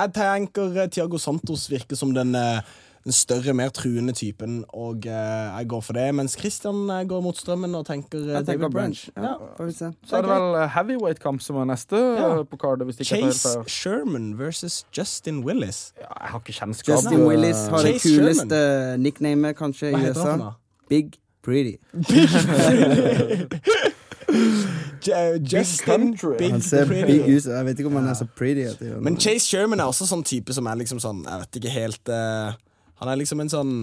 Ja, 0.00 0.06
Jeg 0.06 0.12
tenker 0.48 0.86
Tiago 0.88 1.18
Santos 1.18 1.68
virker 1.70 1.96
som 1.96 2.14
den, 2.14 2.34
eh, 2.34 2.60
den 3.04 3.12
større, 3.12 3.54
mer 3.56 3.68
truende 3.72 4.12
typen, 4.12 4.64
og 4.76 5.06
eh, 5.06 5.58
jeg 5.58 5.68
går 5.68 5.80
for 5.80 5.92
det. 5.96 6.14
Mens 6.14 6.36
Christian 6.38 6.90
eh, 6.90 7.04
går 7.08 7.22
mot 7.24 7.36
strømmen 7.36 7.74
og 7.74 7.86
tenker 7.86 8.18
eh, 8.18 8.34
Jeg 8.34 8.46
tenker 8.46 8.68
David 8.68 8.74
Branch. 8.74 9.10
Branch. 9.14 9.28
Ja, 9.28 9.54
får 9.56 9.64
vi. 9.70 9.72
Så 10.06 10.16
er 10.16 10.22
det 10.26 10.30
vel 10.30 10.58
eh, 10.62 10.68
heavyweight-kamp 10.74 11.40
som 11.44 11.56
er 11.62 11.64
neste 11.72 11.96
Ja. 11.96 12.28
eh, 12.40 12.44
på 12.44 12.60
helt 12.60 13.06
Chase. 13.06 13.54
Sherman 13.68 14.38
versus 14.38 14.84
Justin 14.96 15.44
Willis. 15.44 15.92
Ja, 16.00 16.08
jeg 16.20 16.30
har 16.34 16.38
ikke 16.44 16.52
kjennskap. 16.60 16.94
Justin 16.96 17.26
Willis 17.26 17.66
har 17.68 17.78
det 17.82 17.96
Chase 18.00 18.16
kuleste 18.18 18.96
nicknamet 18.98 19.56
kanskje 19.56 19.92
i 19.92 20.10
USA. 20.10 20.52
Big 20.88 21.16
Pretty. 21.42 21.76
Big 21.92 22.28
Pretty. 22.28 23.44
Justin. 25.52 26.16
Big 26.38 26.50
Han 26.50 26.62
ser 26.62 26.88
big 26.88 27.24
ut. 27.24 27.46
Jeg 27.46 27.64
vet 27.66 27.78
ikke 27.78 27.90
om 27.90 27.98
han 28.00 28.08
er 28.10 28.14
så 28.18 28.26
pretty. 28.36 28.66
Det 28.78 29.02
Men. 29.02 29.20
Chase 29.20 29.48
Sherman 29.48 29.80
er 29.80 29.90
også 29.90 30.08
sånn 30.08 30.24
type 30.26 30.54
som 30.56 30.68
er 30.68 30.80
liksom 30.80 31.00
sånn 31.02 31.24
Jeg 31.24 31.44
vet 31.44 31.60
ikke 31.60 31.74
helt 31.74 32.12
uh, 32.12 32.52
Han 33.00 33.12
er 33.12 33.20
liksom 33.20 33.40
en 33.40 33.52
sånn 33.52 33.74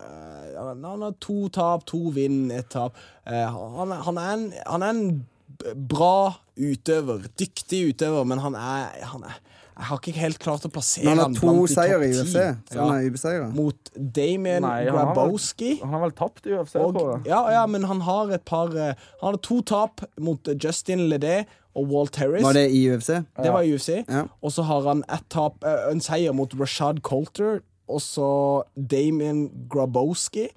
uh, 0.00 0.72
Han 0.72 0.84
har 1.04 1.14
to 1.22 1.46
tap, 1.54 1.86
to 1.88 2.10
vinn, 2.14 2.50
ett 2.54 2.72
tap. 2.74 2.98
Uh, 3.28 3.46
han, 3.78 3.94
han, 4.08 4.18
er 4.18 4.34
en, 4.34 4.48
han 4.66 4.82
er 4.82 4.96
en 4.96 5.76
bra 5.76 6.34
utøver. 6.58 7.28
Dyktig 7.38 7.84
utøver, 7.92 8.26
men 8.28 8.42
han 8.42 8.58
er, 8.58 9.02
han 9.12 9.26
er 9.28 9.38
Jeg 9.76 9.84
har 9.88 9.98
ikke 10.02 10.12
helt 10.20 10.38
klart 10.38 10.64
å 10.66 10.70
plassere 10.70 11.04
Men 11.08 11.18
han 11.18 11.32
har 11.34 11.40
to 11.40 11.46
blant 11.46 11.68
de 11.68 11.72
i 11.72 12.12
topp 12.12 12.26
UFC, 12.26 12.34
ti. 12.68 12.78
han 12.78 12.90
er 12.94 13.06
ubeseira. 13.10 13.46
Mot 13.54 13.90
Damien 13.96 14.62
Nei, 14.62 14.84
han 14.84 14.94
har 14.96 15.06
vel- 15.06 15.14
Grabowski. 15.14 15.70
Han 15.80 15.90
har 15.96 16.00
vel 16.04 16.12
tapt 16.18 16.46
i 16.46 16.50
UFC, 16.58 16.76
Og, 16.76 16.94
tror 16.94 17.10
jeg. 17.16 17.26
ja, 17.32 17.40
ja, 17.50 17.66
men 17.66 17.82
han 17.84 18.00
har 18.00 18.30
et 18.36 18.44
par 18.44 18.68
eh, 18.76 18.94
Han 19.22 19.32
har 19.34 19.36
to 19.38 19.60
tap 19.62 20.00
mot 20.20 20.46
eh, 20.48 20.54
Justin 20.60 21.08
Ledé 21.08 21.46
og 21.74 21.88
Walt 21.88 22.16
Harris. 22.16 22.42
Var 22.44 22.52
det 22.52 22.66
i 22.70 22.82
UFC? 22.92 23.08
Det 23.42 23.52
var 23.52 23.62
i 23.62 23.72
UFC. 23.72 24.04
Ja. 24.08 24.26
Og 24.42 24.52
så 24.52 24.62
har 24.68 24.82
han 24.90 25.04
et 25.08 25.24
tap, 25.30 25.64
eh, 25.64 25.88
en 25.90 26.00
seier 26.00 26.32
mot 26.36 26.52
Rashad 26.60 27.00
Colter, 27.02 27.62
og 27.88 28.00
så 28.00 28.62
Damien 28.76 29.48
Grabowski 29.72 30.48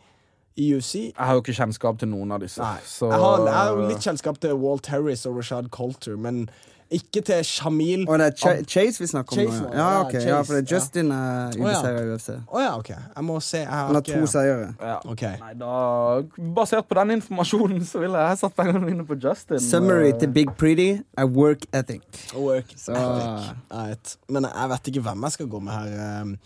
i 0.58 0.70
UFC. 0.76 0.96
Jeg 0.96 1.14
har 1.18 1.34
jo 1.36 1.42
ikke 1.42 1.56
kjennskap 1.56 1.98
til 2.00 2.08
noen 2.12 2.32
av 2.32 2.40
disse. 2.44 2.60
Nei. 2.62 2.78
så- 2.86 3.10
jeg, 3.12 3.20
har, 3.20 3.46
jeg 3.46 3.54
har 3.56 3.88
litt 3.90 4.04
kjennskap 4.04 4.38
til 4.40 4.54
Walt 4.56 4.86
Harris 4.88 5.26
og 5.26 5.38
Rashad 5.38 5.70
Colter, 5.72 6.16
men 6.18 6.50
ikke 6.98 7.22
til 7.28 7.44
Shamil 7.46 8.06
Og 8.10 8.20
det 8.20 8.26
er 8.28 8.36
Ch 8.40 8.64
Chase 8.72 9.02
vi 9.04 9.08
snakker 9.12 9.36
om 9.36 9.40
Chase 9.52 9.62
nå? 9.64 9.70
Ja, 9.76 9.88
ok, 10.02 10.12
Chase, 10.16 10.28
ja, 10.30 10.40
for 10.48 10.54
det 10.58 10.62
er. 10.64 10.76
Justin 10.76 11.12
er 11.12 11.52
ja. 11.56 11.62
ubeseira 11.62 12.02
i 12.02 12.10
UFC. 12.16 12.30
Å 12.48 12.64
ja, 12.64 12.72
OK. 12.80 12.90
Jeg 12.96 13.26
må 13.28 13.38
se. 13.44 13.58
Jeg 13.58 13.68
har 13.70 13.86
Han 13.86 13.96
har 13.96 14.02
ikke- 14.02 14.20
to 14.22 14.32
seire. 14.32 14.74
Ja. 14.82 14.98
Okay. 15.12 15.36
Nei, 15.40 15.54
da, 15.60 15.72
basert 16.60 16.88
på 16.90 16.96
den 17.02 17.12
informasjonen 17.20 17.86
så 17.86 18.00
ville 18.04 18.18
jeg 18.30 18.38
satt 18.44 18.56
pengene 18.56 18.82
mine 18.86 19.06
på 19.06 19.16
Justin. 19.22 19.60
Summary 19.60 20.10
Eh, 20.14 20.20
til 20.20 20.32
Big 20.34 20.50
Pretty 20.58 21.02
er 21.18 21.26
work 21.26 21.66
ethic. 21.74 22.02
Work 22.36 22.74
Så- 22.78 22.94
ethic. 22.94 23.56
Right. 23.72 24.18
Men 24.30 24.44
jeg 24.52 24.70
vet 24.70 24.88
ikke 24.94 25.02
hvem 25.10 25.24
jeg 25.24 25.32
skal 25.32 25.48
gå 25.48 25.60
med 25.60 25.74
her. 25.74 26.38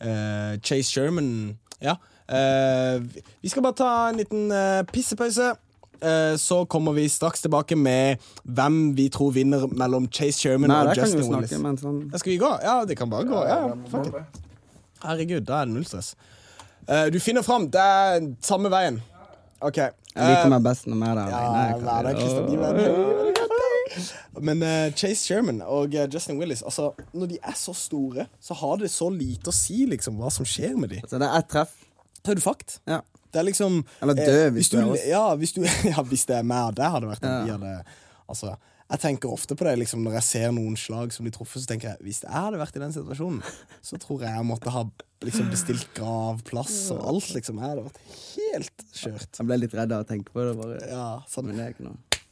Eh, 0.00 0.58
Chase 0.62 0.90
Sherman 0.92 1.56
Ja. 1.82 1.94
Uh, 2.28 2.98
vi- 3.06 3.22
vi 3.42 3.48
skal 3.48 3.62
bare 3.62 3.74
ta 3.78 4.08
en 4.08 4.16
liten 4.16 4.50
uh, 4.50 4.82
pissepause. 4.92 5.52
Eh, 6.00 6.36
så 6.36 6.64
kommer 6.66 6.92
vi 6.92 7.08
straks 7.08 7.40
tilbake 7.42 7.76
med 7.76 8.18
hvem 8.44 8.94
vi 8.96 9.08
tror 9.08 9.32
vinner 9.32 9.66
mellom 9.72 10.08
Chase 10.12 10.38
Sherman 10.40 10.68
Nei, 10.68 10.80
og 10.80 10.86
der 10.90 10.94
kan 10.94 11.10
vi 11.12 11.16
Justin 11.18 11.34
Willis. 11.36 11.58
men 11.62 11.76
sånn 11.80 12.00
Ja, 12.12 12.18
skal 12.18 12.32
vi 12.32 12.38
gå? 12.38 12.50
Ja, 12.62 12.84
det 12.84 12.96
kan 12.98 13.10
bare 13.10 13.24
gå. 13.24 13.42
Ja. 13.48 13.76
Herregud, 15.04 15.44
da 15.48 15.60
er 15.62 15.66
det 15.66 15.74
null 15.74 15.84
stress. 15.88 16.14
Eh, 16.88 17.06
du 17.10 17.18
finner 17.20 17.42
fram. 17.42 17.68
Det 17.70 17.80
er 17.80 18.20
samme 18.44 18.68
veien. 18.72 19.00
OK. 19.60 19.76
Jeg 19.76 19.92
liker 20.16 20.44
Eh, 20.46 20.48
meg 20.52 20.62
best 20.64 20.86
når 20.86 20.96
vi 20.96 21.06
er 21.10 21.14
der 21.14 21.26
alene. 21.32 22.86
Men 24.40 24.60
Chase 24.96 25.24
Sherman 25.24 25.62
og 25.62 25.94
Justin 26.12 26.38
Willis 26.40 26.62
Altså, 26.62 26.90
Når 27.14 27.26
de 27.30 27.38
er 27.42 27.54
så 27.56 27.72
store, 27.74 28.26
så 28.40 28.54
har 28.54 28.76
det 28.76 28.90
så 28.92 29.08
lite 29.12 29.48
å 29.48 29.54
si 29.54 29.86
liksom 29.88 30.18
hva 30.20 30.30
som 30.32 30.44
skjer 30.44 30.76
med 30.76 30.90
dem. 30.92 31.00
Så 31.08 31.18
det 31.20 31.28
er 31.28 31.38
ett 31.38 31.48
treff. 31.52 31.72
Er 32.26 32.34
du 32.34 32.40
fakt. 32.42 32.80
Ja. 32.90 33.00
Det 33.36 33.42
er 33.42 33.48
liksom 33.50 33.82
Eller 34.00 34.16
dø, 34.16 34.38
eh, 34.46 34.50
hvis 34.56 34.70
du. 34.72 34.78
Ja, 35.04 35.26
hvis 35.36 35.52
du 35.52 35.60
Ja, 35.92 36.00
hvis 36.08 36.24
det 36.28 36.38
er 36.40 36.46
meg 36.48 36.70
og 36.72 36.78
deg, 36.78 36.88
hadde 36.96 37.10
vært 37.12 37.28
Ja. 37.28 37.42
hadde, 37.52 37.74
Altså, 38.26 38.54
jeg 38.90 39.00
tenker 39.02 39.30
ofte 39.34 39.54
på 39.58 39.66
det 39.66 39.74
liksom, 39.80 40.00
når 40.06 40.16
jeg 40.18 40.26
ser 40.26 40.54
noen 40.54 40.74
slag 40.78 41.12
som 41.14 41.26
blir 41.26 41.34
truffet. 41.34 41.62
Så 41.62 41.68
tenker 41.70 41.92
jeg, 41.92 42.00
Hvis 42.06 42.22
jeg 42.24 42.32
hadde 42.32 42.58
vært 42.58 42.78
i 42.78 42.82
den 42.82 42.94
situasjonen, 42.94 43.42
så 43.82 43.98
tror 44.02 44.24
jeg 44.24 44.32
jeg 44.32 44.46
måtte 44.48 44.72
ha 44.74 44.82
liksom, 45.26 45.50
bestilt 45.52 45.86
gravplass 45.98 46.78
og 46.94 47.04
alt. 47.12 47.28
liksom 47.36 47.60
Jeg 47.60 47.68
hadde 47.68 47.84
vært 47.86 48.00
helt 48.32 48.86
kjørt. 49.02 49.30
Jeg 49.38 49.46
ble 49.50 49.60
litt 49.62 49.76
redd 49.78 49.92
av 49.94 50.06
å 50.06 50.08
tenke 50.08 50.32
på 50.32 50.48
det. 50.48 50.56
bare 50.62 50.80
Ja, 50.90 51.06
sånn, 51.30 51.50
Men 51.50 51.60
det 51.60 51.66
er 51.68 51.76
ikke 51.76 51.88
noe. 51.90 52.22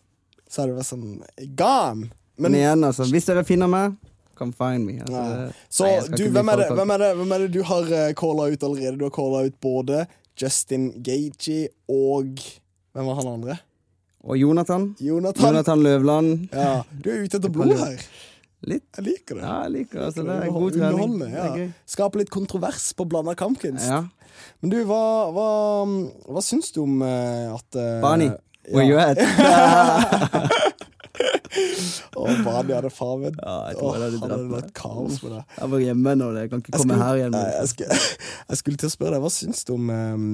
Så 0.49 0.63
hadde 0.63 0.73
det 0.75 0.81
vært 0.81 0.91
sånn 0.93 1.55
Gone! 1.59 2.11
Men 2.39 2.57
igjen, 2.59 2.83
altså, 2.87 3.07
hvis 3.13 3.29
dere 3.29 3.45
finner 3.47 3.71
meg, 3.71 3.95
come 4.39 4.55
find 4.59 4.87
me. 4.87 4.99
Altså, 5.05 5.23
Ja. 5.23 5.51
Så 5.71 5.87
Nei, 5.87 6.17
du, 6.19 6.25
hvem 6.35 6.49
er, 6.51 6.57
det, 6.63 6.69
hvem, 6.75 6.91
er 6.91 6.99
det, 7.05 7.11
hvem 7.21 7.35
er 7.35 7.45
det 7.45 7.51
du 7.55 7.63
har 7.63 7.91
uh, 7.91 8.13
calla 8.19 8.49
ut 8.51 8.67
allerede? 8.67 8.99
Du 8.99 9.05
har 9.07 9.15
calla 9.15 9.45
ut 9.47 9.59
både 9.63 10.01
Justin 10.41 10.91
Gagey 11.03 11.69
og 11.89 12.39
Hvem 12.95 13.07
var 13.11 13.19
han 13.21 13.33
andre? 13.33 13.57
Og 14.25 14.39
Jonathan. 14.41 14.95
Jonathan. 15.01 15.45
Jonathan 15.45 15.83
Løvland. 15.83 16.49
Ja, 16.53 16.83
Du 17.05 17.11
er 17.11 17.25
ute 17.27 17.37
etter 17.41 17.53
blod 17.53 17.75
her. 17.77 17.99
Litt. 18.65 18.87
Jeg 18.97 19.05
liker 19.05 19.37
det. 19.37 19.43
Ja, 19.45 19.57
jeg 19.67 19.73
liker 19.75 19.99
det. 19.99 20.05
Altså, 20.07 20.23
det 20.25 20.37
er 20.37 20.53
god 20.55 20.77
trening. 20.79 21.17
Ja. 21.35 21.49
Skape 21.91 22.23
litt 22.23 22.31
kontrovers 22.33 22.87
på 22.97 23.05
blanda 23.05 23.35
kampkunst. 23.37 23.85
Ja. 23.85 23.99
Men 24.63 24.73
du, 24.73 24.79
hva, 24.89 25.03
hva, 25.35 25.49
hva 26.33 26.43
syns 26.45 26.73
du 26.73 26.81
om 26.87 27.03
eh, 27.05 27.53
at 27.53 27.77
uh, 27.77 28.01
Barney, 28.03 28.31
where 28.73 28.89
you 28.89 28.97
at? 28.97 29.21
Å, 32.21 32.25
Barney 32.47 32.75
hadde 32.77 32.91
faen 32.95 33.25
Ja, 33.29 33.55
Åh, 33.75 33.95
Han 33.99 34.25
hadde 34.25 34.41
vært 34.53 34.73
kaos 34.77 35.21
på 35.23 35.31
det. 35.33 35.43
Jeg 35.59 35.71
var 35.75 35.85
hjemme 35.85 36.17
nå. 36.21 36.31
Jeg 36.39 36.53
kan 36.53 36.65
ikke 36.65 36.75
komme 36.77 36.85
skulle- 36.95 37.05
her 37.05 37.21
igjen. 37.21 37.37
Nei, 37.37 37.45
jeg, 37.55 37.71
skulle, 37.73 38.01
jeg 38.51 38.61
skulle 38.61 38.83
til 38.83 38.91
å 38.91 38.95
spørre 38.97 39.17
deg, 39.17 39.25
hva 39.25 39.33
syns 39.35 39.65
du 39.65 39.73
om 39.77 39.91
um, 39.95 40.29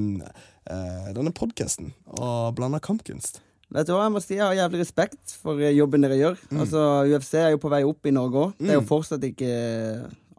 uh, 0.71 1.13
denne 1.17 1.33
podkasten 1.37 1.93
og 2.17 2.57
blanda 2.59 2.83
kampkunst? 2.85 3.41
Vet 3.71 3.87
du 3.87 3.95
hva, 3.95 4.09
Jeg 4.09 4.15
må 4.17 4.23
si 4.25 4.35
jeg 4.35 4.43
har 4.43 4.57
jævlig 4.59 4.81
respekt 4.83 5.37
for 5.39 5.61
eh, 5.63 5.75
jobben 5.77 6.03
dere 6.03 6.19
gjør. 6.19 6.41
Mm. 6.51 6.63
Altså, 6.65 6.87
UFC 7.07 7.37
er 7.39 7.53
jo 7.55 7.61
på 7.63 7.71
vei 7.71 7.85
opp 7.87 8.09
i 8.11 8.15
Norge 8.15 8.47
òg. 8.49 8.57
Det 8.59 8.73
er 8.75 8.81
jo 8.81 8.87
fortsatt 8.89 9.27
ikke 9.29 9.51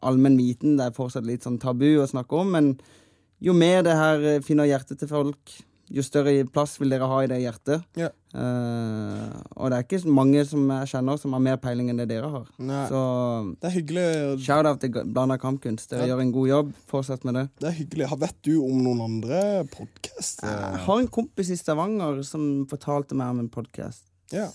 allmenn 0.04 0.36
viten. 0.40 0.76
Det 0.80 0.90
er 0.90 0.98
fortsatt 0.98 1.28
litt 1.28 1.48
sånn 1.48 1.60
tabu 1.62 1.88
å 2.02 2.10
snakke 2.10 2.42
om. 2.42 2.52
Men 2.58 2.74
jo 3.42 3.56
mer 3.58 3.86
det 3.88 3.96
her 3.98 4.26
eh, 4.34 4.42
finner 4.44 4.68
hjertet 4.68 5.00
til 5.00 5.10
folk, 5.12 5.56
jo 5.92 6.04
større 6.06 6.34
plass 6.48 6.78
vil 6.80 6.90
dere 6.94 7.08
ha 7.10 7.18
i 7.24 7.28
det 7.28 7.40
hjertet. 7.42 7.84
Ja. 8.00 8.08
Uh, 8.32 9.42
og 9.60 9.72
det 9.72 9.78
er 9.78 9.84
ikke 9.86 10.00
mange 10.16 10.44
som 10.48 10.64
jeg 10.72 10.88
kjenner 10.94 11.20
som 11.20 11.34
har 11.36 11.44
mer 11.44 11.58
peiling 11.60 11.90
enn 11.92 12.00
det 12.00 12.08
dere 12.14 12.30
har. 12.32 12.46
Nei. 12.64 12.86
Så 12.88 13.02
Det 13.60 13.68
er 13.70 13.76
hyggelig. 13.76 14.06
shout-out 14.46 14.80
til 14.80 14.92
Blanda 15.12 15.38
kampkunst. 15.42 15.90
Dere 15.92 16.08
Ja. 16.08 16.14
gjør 16.16 16.22
en 16.22 16.32
god 16.32 16.48
jobb. 16.48 16.74
Fortsett 16.88 17.26
med 17.26 17.36
det. 17.36 17.50
Det 17.60 17.68
er 17.70 17.78
hyggelig. 17.84 18.10
Vet 18.20 18.42
du 18.44 18.54
om 18.64 18.84
noen 18.84 19.02
andre 19.02 19.66
podkast? 19.68 20.42
Jeg 20.44 20.80
har 20.86 21.00
en 21.00 21.08
kompis 21.08 21.52
i 21.52 21.56
Stavanger 21.60 22.24
som 22.24 22.66
fortalte 22.72 23.14
meg 23.14 23.28
om 23.36 23.40
en 23.40 23.50
podkast. 23.50 24.04
Ja. 24.32 24.48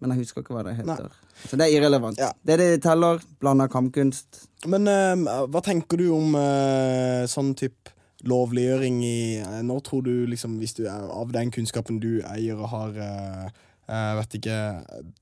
Men 0.00 0.10
jeg 0.14 0.20
husker 0.24 0.42
ikke 0.42 0.54
hva 0.54 0.62
det 0.64 0.76
heter. 0.78 1.08
Nei. 1.08 1.44
Så 1.48 1.56
det 1.58 1.66
er 1.66 1.80
irrelevant. 1.80 2.16
Ja. 2.18 2.32
Det 2.46 2.56
det 2.58 2.82
teller, 2.82 3.20
blanda 3.40 3.66
kampkunst. 3.68 4.46
Men 4.66 4.86
uh, 4.88 5.46
hva 5.50 5.60
tenker 5.62 5.98
du 5.98 6.08
om 6.14 6.34
uh, 6.34 7.26
sånn 7.26 7.54
type 7.58 7.90
lovliggjøring 8.26 8.98
i 9.04 9.38
eh, 9.38 9.62
Når 9.66 9.80
tror 9.86 10.02
du, 10.06 10.26
liksom, 10.26 10.58
hvis 10.58 10.74
du 10.78 10.84
er 10.86 11.06
av 11.12 11.32
den 11.34 11.52
kunnskapen 11.54 12.00
du 12.02 12.18
eier 12.26 12.58
og 12.58 12.70
har 12.72 13.00
eh, 13.04 13.48
eh, 13.86 14.12
Vet 14.18 14.38
ikke 14.40 14.58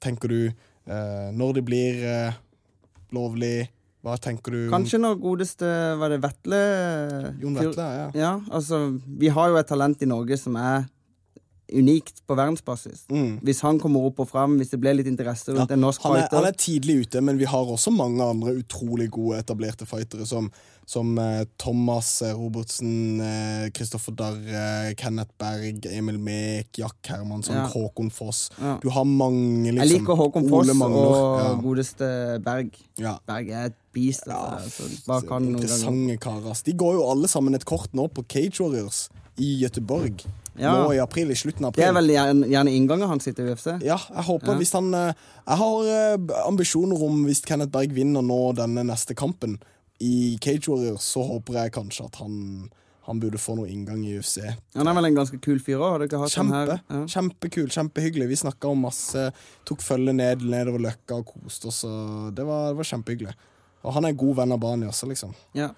Tenker 0.00 0.32
du 0.32 0.40
når 0.86 1.56
det 1.56 1.62
blir 1.66 2.02
lovlig 3.10 3.66
Hva 4.06 4.12
tenker 4.22 4.54
du 4.54 4.58
Kanskje 4.70 5.00
når 5.02 5.16
godeste 5.18 5.66
Var 5.98 6.12
det 6.12 6.20
Vetle? 6.22 6.60
Jon 7.42 7.58
Vetle? 7.58 7.86
Ja. 7.96 8.04
Ja, 8.14 8.30
altså 8.54 8.84
Vi 9.02 9.32
har 9.34 9.50
jo 9.50 9.58
et 9.58 9.66
talent 9.66 10.04
i 10.06 10.06
Norge 10.06 10.38
som 10.38 10.54
er 10.62 10.86
unikt 11.72 12.20
på 12.26 12.36
verdensbasis. 12.38 13.04
Mm. 13.10 13.40
Hvis 13.42 13.60
han 13.66 13.80
kommer 13.82 14.04
opp 14.06 14.20
og 14.22 14.28
fram, 14.30 14.54
hvis 14.60 14.70
det 14.70 14.78
blir 14.78 14.94
litt 14.94 15.08
interesse 15.10 15.50
rundt 15.56 15.72
en 15.74 15.80
norsk 15.82 16.04
han, 16.06 16.14
er, 16.14 16.26
fighter 16.26 16.38
han 16.38 16.46
er 16.52 16.56
tidlig 16.62 16.94
ute, 17.02 17.22
men 17.26 17.40
vi 17.40 17.48
har 17.50 17.72
også 17.74 17.90
mange 17.90 18.22
andre 18.22 18.54
utrolig 18.60 19.08
gode 19.10 19.40
etablerte 19.42 19.88
fightere, 19.88 20.26
som, 20.30 20.46
som 20.86 21.10
eh, 21.18 21.42
Thomas 21.58 22.12
eh, 22.22 22.36
Robertsen, 22.38 23.18
eh, 23.18 23.66
Kristoffer 23.74 24.14
Darre, 24.14 24.94
Kenneth 25.00 25.34
Berg, 25.42 25.88
Emil 25.90 26.22
Mek, 26.22 26.70
Jack 26.78 27.10
Hermansson, 27.10 27.58
Ja. 27.58 27.66
Håkon 27.72 28.12
Foss. 28.14 28.46
Ja. 28.60 28.76
Du 28.82 28.88
har 28.94 29.04
mange, 29.04 29.72
liksom. 29.72 29.82
Jeg 29.82 29.92
liker 29.96 30.22
Håkon 30.22 30.48
Foss 30.52 30.70
og 30.78 31.62
godeste 31.66 32.06
Berg. 32.46 32.70
ja. 33.02 33.18
Berg 33.26 33.50
er 33.50 33.70
et 33.72 33.78
beast. 33.96 34.28
Altså. 34.30 34.86
Interessante 35.42 36.16
karer. 36.22 36.62
De 36.66 36.78
går 36.78 36.98
jo 37.00 37.06
alle 37.10 37.28
sammen 37.32 37.58
et 37.58 37.64
kort 37.66 37.90
nå 37.96 38.06
på 38.06 38.22
Cage 38.30 38.60
Warriors 38.62 39.08
i 39.36 39.56
Göteborg. 39.64 40.22
Ja. 40.58 40.72
Nå 40.84 40.92
i 40.96 41.00
april, 41.02 41.30
i 41.30 41.36
slutten 41.38 41.64
av 41.66 41.72
april. 41.74 41.82
Det 41.84 41.88
er 41.90 41.96
vel 41.98 42.10
gjerne, 42.14 42.48
gjerne 42.52 42.74
inngangen 42.76 43.08
hans 43.10 43.24
til 43.28 43.34
UFC. 43.52 43.66
Ja, 43.84 43.98
jeg 43.98 44.24
håper 44.28 44.52
Ja. 44.54 44.58
hvis 44.60 44.72
han 44.72 44.92
eh, 44.94 45.12
Jeg 45.46 45.56
har 45.62 45.90
eh, 45.96 46.16
ambisjoner 46.46 47.02
om, 47.02 47.24
hvis 47.28 47.42
Kenneth 47.44 47.70
Berg 47.72 47.92
vinner 47.94 48.22
nå 48.22 48.40
denne 48.56 48.82
neste 48.88 49.14
kampen 49.14 49.58
i 50.00 50.38
Cage 50.42 50.68
Warrior, 50.68 50.98
så 51.00 51.22
håper 51.24 51.54
jeg 51.62 51.72
kanskje 51.72 52.04
at 52.10 52.16
han 52.22 52.70
han 53.06 53.20
burde 53.22 53.38
få 53.38 53.54
noe 53.54 53.68
inngang 53.70 54.00
i 54.02 54.16
UFC. 54.18 54.40
Han 54.74 54.88
er 54.90 54.94
vel 54.96 55.06
en 55.06 55.14
ganske 55.14 55.38
kul 55.38 55.60
fyr 55.62 55.78
òg? 55.78 56.08
Kjempe. 56.10 56.80
Ja. 56.90 57.02
Kjempekul, 57.06 57.68
kjempehyggelig. 57.70 58.26
Vi 58.32 58.38
snakka 58.40 58.66
om 58.66 58.80
masse, 58.82 59.28
tok 59.64 59.78
følge 59.78 60.10
ned 60.12 60.42
nedover 60.42 60.82
Løkka 60.82 61.20
og 61.20 61.28
koste 61.30 61.68
oss. 61.70 61.84
og 61.86 62.34
Det 62.34 62.42
var, 62.48 62.72
det 62.72 62.80
var 62.80 62.88
kjempehyggelig. 62.90 63.34
Og 63.86 63.94
han 63.94 64.04
er 64.08 64.08
en 64.10 64.18
god 64.18 64.34
venn 64.40 64.56
av 64.56 64.58
Bani 64.58 64.88
også, 64.90 65.06
liksom. 65.06 65.36
Ja. 65.54 65.68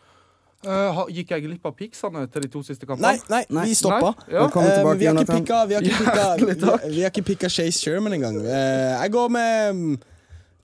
Eh, 0.67 0.93
har- 0.95 1.07
gikk 1.15 1.31
jeg 1.31 1.43
glipp 1.45 1.67
av 1.67 1.75
piksene 1.79 2.27
til 2.33 2.43
de 2.43 2.49
to 2.49 2.63
siste 2.67 2.87
kampene? 2.87 3.15
Nei, 3.31 3.45
nei, 3.49 3.65
vi 3.69 3.75
stoppa. 3.79 4.11
Nei, 4.27 4.35
ja. 4.35 4.49
Tilbake, 4.49 4.99
vi 4.99 5.05
har 5.07 5.15
ikke 5.15 5.37
pikka, 5.39 5.59
vi 5.69 5.75
har 5.75 5.83
ikke 5.83 5.99
pikka, 6.03 6.15
Hjertelig 6.19 6.57
vi, 6.89 6.95
vi 6.97 7.03
har 7.03 7.11
ikke 7.11 7.25
pikka 7.29 7.49
Chase 7.49 7.79
Sherman 7.79 8.13
engang. 8.13 8.41
Uh, 8.43 8.99
jeg 9.03 9.13
går 9.13 9.29
med 9.31 9.75
mm, 9.75 9.99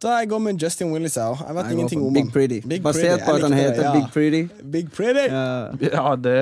da 0.03 0.17
jeg 0.19 0.29
går 0.29 0.39
med 0.39 0.59
Justin 0.63 0.91
Willis 0.93 1.15
Jeg, 1.17 1.37
Jeg 1.47 1.55
vet 1.55 1.65
Jeg 1.65 1.73
ingenting 1.73 2.03
om 2.07 2.13
Big. 2.13 2.33
Pretty. 2.33 2.61
Big 2.69 2.83
Basert 2.83 3.21
Pretty, 3.21 3.25
på 3.25 3.35
at 3.37 3.43
han 3.43 3.53
heter 3.53 3.83
ja. 3.83 3.93
Big 3.95 4.11
Pretty. 4.13 4.43
Big 4.73 4.91
Pretty. 4.93 5.29
Ja. 5.31 5.71
Ja, 5.81 6.17
det 6.17 6.35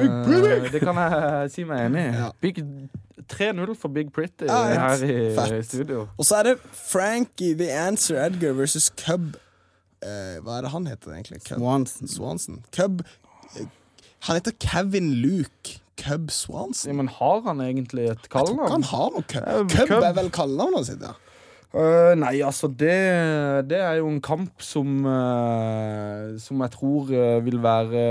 Big 0.00 0.10
Pretty. 0.26 0.72
Det 0.72 0.80
kan 0.82 0.94
jeg 0.96 1.50
si 1.54 1.64
meg 1.64 1.86
enig 1.86 2.02
i. 2.02 2.16
Ja. 2.18 2.30
Big 2.40 2.58
3-0 3.32 3.74
for 3.78 3.88
Big 3.88 4.10
Pretty 4.12 4.44
Ja, 4.50 4.64
her 4.66 5.04
i 5.06 5.34
fett. 5.36 5.66
studio. 5.70 6.08
Og 6.18 6.24
så 6.24 6.34
er 6.42 6.42
det 6.42 6.58
Frankie 6.72 7.54
The 7.54 7.70
Answer 7.86 8.18
Edgar 8.26 8.52
versus 8.52 8.90
Cub 9.06 9.36
eh, 10.02 10.40
Hva 10.44 10.58
er 10.58 10.66
det 10.66 10.72
han 10.74 10.86
heter 10.90 11.14
egentlig? 11.16 11.40
Cub 11.46 11.58
Swanson. 11.58 12.08
Swanson. 12.08 12.62
Cub 12.74 13.02
eh, 13.56 13.66
Han 14.28 14.38
heter 14.38 14.52
Kevin 14.62 15.12
Luke 15.22 15.78
Cub 16.02 16.30
Swanson. 16.34 16.90
Ja, 16.90 16.96
men 16.98 17.08
har 17.08 17.42
han 17.46 17.60
egentlig 17.60 18.08
et 18.10 18.24
Jeg 18.26 18.30
tror 18.32 18.54
ikke 18.56 18.70
han 18.72 18.86
har 18.92 19.10
noe 19.14 19.22
Cub. 19.28 19.68
Cub 19.76 19.88
Cub. 19.92 20.02
er 20.02 20.16
vel 20.16 20.30
kallenavnet 20.34 20.88
sitt, 20.88 21.02
ja. 21.04 21.14
Uh, 21.72 22.12
nei, 22.20 22.34
altså 22.44 22.68
det, 22.68 22.92
det 23.70 23.78
er 23.80 23.94
jo 24.02 24.08
en 24.10 24.18
kamp 24.20 24.60
som 24.60 25.06
uh, 25.08 26.34
Som 26.36 26.60
jeg 26.60 26.72
tror 26.74 27.08
uh, 27.16 27.38
vil 27.46 27.56
være 27.64 28.02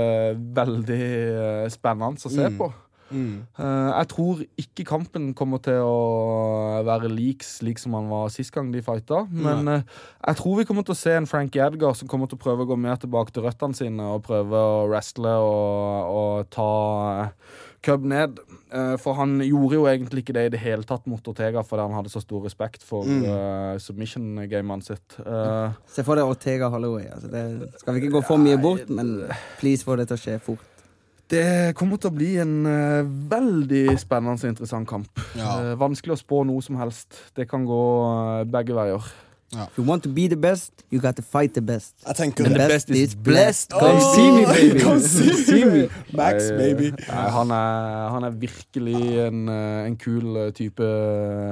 veldig 0.56 1.70
spennende 1.70 2.18
å 2.26 2.32
se 2.32 2.48
Mm. 2.48 2.56
på. 2.58 2.72
Mm. 3.12 3.42
Eh, 3.58 3.90
jeg 3.92 4.08
tror 4.12 4.42
ikke 4.64 4.86
kampen 4.88 5.30
kommer 5.38 5.60
til 5.64 5.78
å 5.84 6.82
være 6.86 7.10
lik 7.12 7.44
slik 7.46 7.78
som 7.82 7.94
han 7.98 8.08
var 8.10 8.32
sist 8.34 8.52
gang 8.54 8.72
de 8.72 8.82
fighta. 8.82 9.22
Men 9.30 9.68
eh, 9.68 9.82
jeg 10.26 10.40
tror 10.42 10.58
vi 10.60 10.66
kommer 10.68 10.86
til 10.88 10.96
å 10.96 11.00
se 11.02 11.16
en 11.18 11.28
Frankie 11.30 11.62
Edgar 11.64 11.94
som 11.98 12.08
kommer 12.10 12.30
til 12.30 12.40
å 12.40 12.44
prøve 12.46 12.64
å 12.64 12.70
gå 12.72 12.78
mer 12.80 12.96
tilbake 13.02 13.34
til 13.36 13.44
røttene 13.46 13.76
sine 13.78 14.12
og 14.16 14.24
prøve 14.26 14.56
å 14.56 14.86
wrestle 14.90 15.36
og, 15.42 16.16
og 16.16 16.50
ta 16.54 16.70
Cub 17.82 18.04
ned. 18.06 18.36
Eh, 18.70 18.92
for 19.02 19.16
han 19.18 19.40
gjorde 19.42 19.74
jo 19.74 19.86
egentlig 19.90 20.22
ikke 20.22 20.36
det 20.36 20.44
i 20.46 20.50
det 20.54 20.60
hele 20.62 20.86
tatt 20.86 21.08
mot 21.10 21.26
Ortega 21.32 21.64
fordi 21.66 21.82
han 21.88 21.96
hadde 21.98 22.12
så 22.12 22.22
stor 22.22 22.44
respekt 22.46 22.84
for 22.86 23.02
Mm. 23.02 23.24
uh, 23.26 23.78
submission-gamet 23.82 24.84
sitt. 24.86 25.16
Uh, 25.26 25.74
Se 25.90 26.04
for 26.06 26.14
deg 26.14 26.24
Ortega 26.30 26.68
Holloway. 26.70 27.08
Altså 27.10 27.28
det 27.32 27.42
skal 27.80 27.96
vi 27.96 28.04
ikke 28.04 28.14
gå 28.20 28.22
for 28.28 28.38
mye 28.38 28.60
bort, 28.62 28.86
men 28.88 29.26
please 29.58 29.82
få 29.84 29.96
det 29.98 30.06
til 30.12 30.16
å 30.16 30.22
skje 30.22 30.36
fort. 30.46 30.62
Det 31.32 31.72
kommer 31.78 31.96
til 31.96 32.10
å 32.10 32.14
bli 32.14 32.30
en 32.42 32.54
uh, 32.68 33.08
veldig 33.32 33.96
spennende 34.00 34.36
og 34.36 34.50
interessant 34.52 34.88
kamp. 34.88 35.20
Ja. 35.38 35.54
Uh, 35.56 35.74
vanskelig 35.80 36.18
å 36.18 36.20
spå 36.20 36.42
noe 36.48 36.62
som 36.64 36.76
helst. 36.80 37.16
Det 37.36 37.46
kan 37.48 37.64
gå 37.68 37.82
uh, 38.04 38.42
begge 38.52 38.76
veier. 38.76 39.12
If 39.52 39.76
you 39.76 39.84
want 39.84 40.02
to 40.04 40.08
be 40.08 40.28
the 40.28 40.36
best, 40.36 40.72
you 40.88 40.98
got 40.98 41.14
to 41.16 41.22
fight 41.22 41.52
the 41.52 41.60
best. 41.60 41.92
I 42.06 42.14
think 42.14 42.40
And 42.40 42.46
the 42.48 42.54
the 42.54 42.68
best 42.68 42.88
is 42.88 43.14
blessed. 43.14 43.68
Come 43.70 43.98
Oh, 44.00 44.14
see 44.14 44.30
me, 44.32 44.46
baby. 44.46 44.80
come 44.80 44.98
see 44.98 45.64
me. 45.66 45.82
Max, 46.16 46.48
baby. 46.56 46.88
Nei, 46.96 47.26
han, 47.36 47.52
er, 47.52 48.08
han 48.14 48.24
er 48.24 48.30
virkelig 48.30 49.02
en, 49.26 49.42
en 49.52 49.98
kul 50.00 50.38
type, 50.56 50.88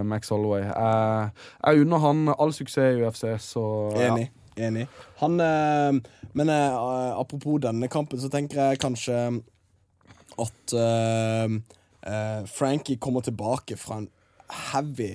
Max 0.08 0.32
Holloway. 0.32 0.64
Jeg, 0.64 1.28
jeg 1.66 1.84
unner 1.84 2.04
han 2.06 2.34
all 2.38 2.56
suksess 2.56 2.96
i 2.96 3.04
UFC, 3.04 3.26
så 3.50 3.66
ja. 3.92 4.08
Enig. 4.14 4.30
enig. 4.56 4.88
Han, 5.20 5.36
men 6.32 6.56
apropos 6.56 7.60
denne 7.60 7.92
kampen, 7.92 8.20
så 8.20 8.32
tenker 8.32 8.62
jeg 8.70 8.80
kanskje 8.80 9.26
at 10.38 10.74
uh, 10.74 11.54
uh, 12.06 12.46
Frankie 12.48 12.96
kommer 12.96 13.20
tilbake 13.26 13.76
fra 13.76 13.98
en 13.98 14.08
heavy, 14.72 15.12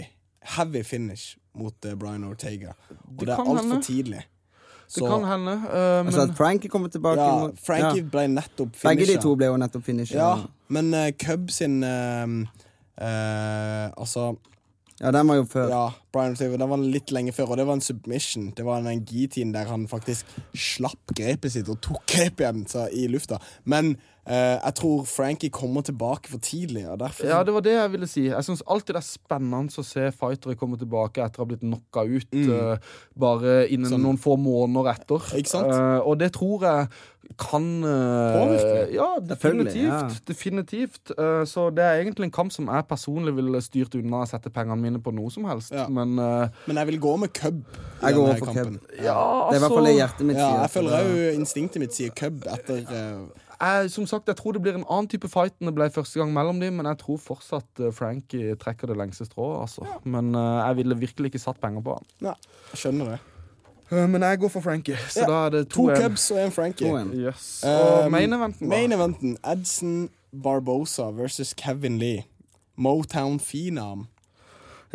heavy 0.56 0.84
finish 0.84 1.38
mot 1.56 1.74
uh, 1.86 1.94
Brian 1.96 2.24
Ortega. 2.24 2.74
Og 2.90 3.20
det, 3.20 3.28
Det 3.28 3.30
er 3.30 3.44
altfor 3.46 3.82
tidlig. 3.84 4.24
Det 4.96 5.02
kan 5.10 5.24
hende. 5.26 5.52
eh, 5.74 6.06
Altså 6.06 6.22
at 6.22 6.36
Frankie 6.38 6.70
kommer 6.70 6.90
tilbake. 6.94 7.22
ja, 7.22 7.40
mot- 7.48 7.58
Frankie 7.66 8.04
ja. 8.04 8.10
ble 8.12 8.28
nettopp 8.28 8.76
Begge 8.84 9.06
de 9.10 9.16
to 9.18 9.32
ble 9.36 9.48
jo 9.50 9.56
nettopp 9.58 9.84
finisha. 9.84 10.16
Ja, 10.18 10.36
men 10.70 10.94
uh, 10.94 11.08
Cub 11.18 11.50
sin 11.50 11.80
eh, 11.84 12.28
eh, 13.02 13.90
Altså 13.98 14.36
Ja, 15.02 15.12
den 15.12 15.28
var 15.28 15.36
jo 15.36 15.44
før. 15.52 15.68
Ja, 15.74 15.90
Brian 16.14 16.32
Ortega, 16.38 16.56
den 16.62 16.70
var 16.70 16.78
litt 16.78 17.12
lenge 17.12 17.34
før, 17.36 17.50
og 17.52 17.58
det 17.58 17.66
var 17.68 17.74
en 17.76 17.82
submission. 17.84 18.52
Det 18.56 18.64
var 18.64 18.78
en 18.88 19.02
G-team 19.06 19.52
der 19.52 19.66
han 19.68 19.88
faktisk 19.92 20.26
slapp 20.56 21.12
grepet 21.18 21.52
sitt 21.52 21.68
og 21.70 21.82
tok 21.84 22.06
grep 22.08 22.40
igjen 22.40 22.62
så, 22.72 22.86
i 22.96 23.08
lufta. 23.12 23.42
Men 23.66 23.98
jeg 24.26 24.74
tror 24.80 25.04
Frankie 25.06 25.50
kommer 25.54 25.84
tilbake 25.86 26.32
for 26.32 26.42
tidlig, 26.42 26.86
og 26.90 27.00
derfor 27.00 27.28
Ja, 27.30 27.44
det 27.46 27.54
var 27.54 27.62
det 27.62 27.76
jeg 27.76 27.92
ville 27.94 28.08
si. 28.10 28.26
Jeg 28.32 28.44
syns 28.48 28.64
alltid 28.66 28.96
det 28.96 29.02
er 29.04 29.08
spennende 29.08 29.82
å 29.82 29.86
se 29.86 30.08
fightere 30.18 30.56
komme 30.58 30.80
tilbake 30.82 31.22
etter 31.22 31.42
å 31.42 31.46
ha 31.46 31.50
blitt 31.52 31.62
knocka 31.66 32.06
ut 32.10 32.34
eh, 32.34 32.78
bare 33.18 33.58
innen 33.70 33.92
Sånn. 33.92 34.02
noen 34.06 34.18
få 34.22 34.34
måneder 34.42 34.96
etter. 34.96 35.28
Ikke 35.38 35.52
sant? 35.52 35.70
Eh, 35.74 36.00
og 36.02 36.18
det 36.22 36.32
tror 36.36 36.66
jeg 36.66 36.88
kan 37.42 37.64
uh, 37.84 38.36
Påvirke. 38.38 38.94
Ja, 38.94 39.08
definitivt. 39.20 39.84
ja. 39.84 40.10
Definitivt. 40.28 41.12
Eh, 41.18 41.42
så 41.50 41.70
det 41.74 41.84
er 41.84 42.02
egentlig 42.04 42.28
en 42.28 42.34
kamp 42.36 42.54
som 42.54 42.68
jeg 42.70 42.86
personlig 42.90 43.34
ville 43.36 43.62
styrt 43.66 43.96
unna 43.98 44.22
og 44.24 44.30
sette 44.30 44.52
pengene 44.54 44.78
mine 44.82 45.02
på 45.02 45.14
noe 45.16 45.34
som 45.34 45.48
helst. 45.50 45.74
Ja. 45.74 45.88
Men 45.90 46.20
uh, 46.22 46.46
Men 46.70 46.78
jeg 46.82 46.92
vil 46.92 47.00
gå 47.02 47.16
med 47.24 47.34
Cub. 47.34 47.64
i 47.66 48.06
Jeg 48.06 48.14
går 48.20 48.38
for 48.38 48.52
kampen. 48.52 48.78
Cub. 48.78 48.94
ja, 49.04 49.18
Det 49.50 49.58
er 49.58 49.58
i 49.58 49.64
hvert 49.66 49.74
fall 49.78 49.90
det 49.90 49.96
hjertet 49.98 50.30
mitt 50.30 50.38
Ja, 50.38 50.50
sier. 50.52 50.62
jeg 50.62 50.74
føler 50.76 51.00
òg 51.00 51.40
instinktet 51.40 51.82
mitt 51.82 51.98
sier 51.98 52.14
Cub 52.16 52.46
etter 52.54 52.86
eh, 52.94 53.45
jeg, 53.66 53.92
som 53.94 54.08
sagt, 54.10 54.28
jeg 54.32 54.38
tror 54.40 54.56
det 54.56 54.62
blir 54.66 54.78
en 54.78 54.88
annen 54.88 55.08
type 55.12 55.30
fight 55.32 55.56
enn 55.60 55.70
det 55.70 55.76
ble 55.78 55.88
første 55.94 56.20
gang 56.22 56.34
mellom 56.36 56.60
dem, 56.62 56.78
men 56.80 56.90
jeg 56.90 57.00
tror 57.02 57.22
fortsatt 57.22 57.82
eh, 57.82 57.94
Frankie 57.96 58.56
trekker 58.62 58.92
det 58.92 58.98
lengste 59.00 59.28
strået, 59.28 59.62
altså. 59.66 59.86
Men 60.04 60.34
uh, 60.36 60.62
jeg 60.64 60.82
ville 60.82 60.98
virkelig 61.06 61.34
ikke 61.34 61.44
satt 61.46 61.62
penger 61.64 61.86
på 61.86 61.96
han. 61.98 62.12
Nei, 62.28 62.36
jeg 62.74 62.84
skjønner 62.84 63.16
det. 63.16 63.22
Eh, 63.92 64.08
men 64.10 64.22
jeg 64.22 64.40
går 64.40 64.50
for 64.50 64.66
Frankie, 64.66 64.98
så 65.10 65.20
Ja, 65.24 65.30
da 65.30 65.40
er 65.46 65.50
det 65.50 65.64
To 65.76 65.88
2-1. 65.90 66.02
Cubs 66.02 66.32
og 66.32 66.42
en 66.42 66.52
Frankie. 66.52 67.06
Yes. 67.28 67.64
Og 67.68 68.06
Um, 68.06 68.12
main 68.12 68.34
eventen, 68.34 68.70
da? 68.70 68.76
Main 68.76 68.92
eventen 68.92 69.38
Edson 69.46 70.10
Barbosa 70.44 71.12
versus 71.12 71.54
Kevin 71.54 72.00
Lee. 72.00 72.26
Motown 72.78 73.40
Phenom. 73.40 74.08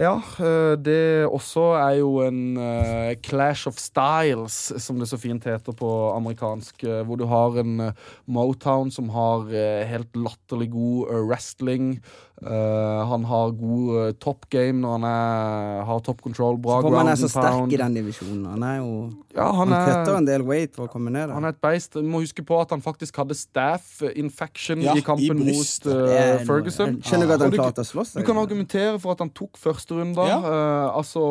Ja, 0.00 0.14
eh, 0.40 0.74
det 0.80 1.28
også 1.28 1.74
er 1.76 1.98
jo 1.98 2.22
en 2.24 2.56
uh, 2.56 3.12
clash 3.20 3.68
of 3.68 3.76
styles, 3.76 4.56
som 4.80 4.96
det 5.00 5.10
så 5.10 5.18
fint 5.20 5.44
heter 5.44 5.76
på 5.76 5.90
amerikansk. 6.14 6.86
eh, 6.88 7.02
hvor 7.04 7.20
du 7.20 7.26
har 7.28 7.60
en 7.60 7.90
uh, 7.90 8.08
Motown 8.24 8.88
som 8.90 9.12
har 9.12 9.44
uh, 9.52 9.84
helt 9.84 10.16
latterlig 10.16 10.70
god 10.72 11.14
wrestling. 11.28 12.00
Han 12.40 13.24
har 13.28 13.50
god 13.52 14.14
top 14.16 14.46
game 14.48 14.80
når 14.80 14.94
han 14.94 15.02
er, 15.04 15.82
har 15.84 15.98
top 16.00 16.22
control. 16.24 16.56
Bra 16.56 16.78
ground 16.80 16.94
man 16.94 17.04
Han 17.04 17.12
er 17.12 17.18
så 17.20 17.28
sterk 17.28 17.74
i 17.74 17.76
den 17.76 17.98
divisjonen. 17.98 18.46
Han 18.54 18.62
er 18.64 18.78
jo 18.78 18.94
Ja, 19.36 19.50
han 19.52 19.68
Han 19.68 19.74
er, 19.76 19.90
kutter 19.90 20.16
en 20.16 20.24
del 20.24 20.46
weight 20.48 20.72
for 20.72 20.86
å 20.86 20.88
komme 20.88 21.12
ned 21.12 21.28
han 21.28 21.44
er 21.44 21.52
et 21.52 21.60
beist. 21.60 21.92
Du 21.92 22.08
må 22.08 22.22
huske 22.24 22.40
på 22.40 22.56
at 22.56 22.72
han 22.72 22.80
faktisk 22.80 23.20
hadde 23.20 23.36
staff 23.36 24.00
infection 24.14 24.80
Ja, 24.80 24.94
i 24.96 25.04
kampen 25.04 25.42
i 25.44 25.52
mot 25.52 25.90
Ferguson. 26.48 26.96
Skjønner 27.04 27.28
du 27.28 27.34
at 27.36 27.44
han 27.44 27.58
klarte 27.58 27.84
å 27.84 27.90
slåss. 27.90 28.14
Du 28.16 28.24
kan 28.24 28.40
argumentere 28.40 28.96
for 29.04 29.12
at 29.12 29.20
han 29.20 29.34
tok 29.36 29.60
første 29.60 29.89
runde. 29.94 30.24
Ja. 30.28 30.38
Uh, 30.38 30.96
altså, 30.96 31.22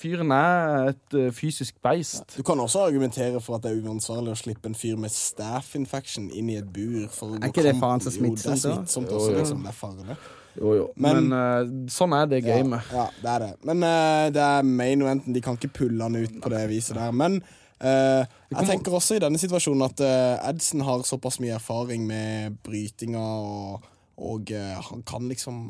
fyren 0.00 0.32
er 0.34 0.90
et 0.94 1.14
uh, 1.18 1.28
fysisk 1.34 1.76
beist. 1.84 2.36
Du 2.36 2.42
kan 2.46 2.60
også 2.60 2.86
argumentere 2.88 3.40
for 3.44 3.58
at 3.58 3.66
det 3.66 3.74
er 3.74 3.84
uansvarlig 3.88 4.32
å 4.34 4.38
slippe 4.40 4.70
en 4.70 4.76
fyr 4.78 4.96
med 5.00 5.12
staff 5.14 5.74
infection 5.78 6.30
inn 6.30 6.50
i 6.52 6.56
et 6.60 6.68
bur. 6.72 7.06
For 7.14 7.36
Er 7.38 7.50
ikke 7.52 7.64
det 7.68 7.76
faen 7.80 8.00
så 8.02 8.12
Jo, 8.14 8.32
det 8.34 8.46
er 8.46 8.60
smittsomt, 8.62 9.08
da? 9.08 9.14
Jo, 9.14 9.20
også, 9.22 9.32
jo. 9.32 9.38
liksom. 9.38 9.62
Det 9.66 9.72
er 9.72 9.78
farlig. 9.78 10.18
Jo, 10.58 10.74
jo. 10.74 10.86
Men, 10.96 11.28
Men- 11.28 11.38
uh, 11.86 11.88
sånn 11.92 12.14
er 12.18 12.26
det 12.30 12.42
gamet. 12.46 12.88
Ja, 12.90 13.04
ja, 13.04 13.22
det 13.22 13.30
er 13.36 13.44
det. 13.46 13.52
Men 13.70 13.84
uh, 13.86 14.26
det 14.34 14.42
er 14.42 14.66
main 14.66 15.04
eventen. 15.06 15.36
De 15.36 15.42
kan 15.44 15.58
ikke 15.60 15.70
pulle 15.82 16.02
han 16.08 16.16
ut 16.18 16.40
på 16.42 16.50
det 16.54 16.64
viset 16.72 16.98
der. 16.98 17.12
Men 17.14 17.38
uh, 17.84 18.24
jeg 18.50 18.66
tenker 18.72 18.96
også 18.98 19.18
i 19.18 19.22
denne 19.22 19.38
situasjonen 19.38 19.86
at 19.86 20.02
uh, 20.02 20.48
Edson 20.50 20.82
har 20.86 21.04
såpass 21.06 21.38
mye 21.44 21.54
erfaring 21.58 22.06
med 22.08 22.58
brytinga, 22.66 23.22
og, 23.22 23.86
og 24.18 24.50
han 24.90 25.04
kan 25.06 25.28
liksom 25.30 25.68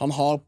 Han 0.00 0.14
har 0.16 0.38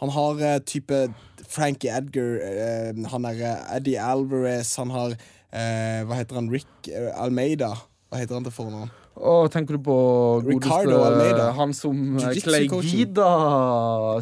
han 0.00 0.12
har 0.14 0.38
uh, 0.42 0.58
type 0.66 1.00
Frankie 1.48 1.90
Edgar, 1.90 2.38
eh, 2.44 2.92
han 3.12 3.24
er 3.24 3.38
eh, 3.40 3.76
Eddie 3.78 3.98
Alvarez, 4.02 4.76
han 4.76 4.90
har 4.94 5.16
Hva 5.48 6.16
heter 6.18 6.36
han? 6.36 6.50
Rick 6.52 6.90
Almeida. 7.16 7.70
Hva 8.10 8.18
heter 8.20 8.36
han 8.36 8.44
til 8.44 8.52
fornavn? 8.52 8.90
Og 9.18 9.48
tenker 9.50 9.78
du 9.78 9.82
på 9.82 9.96
Ricardo 10.44 10.92
godeste 10.92 11.06
Almeida. 11.08 11.46
Han 11.56 11.72
som. 11.74 12.18
Clay 12.44 12.68
Gida 12.84 13.30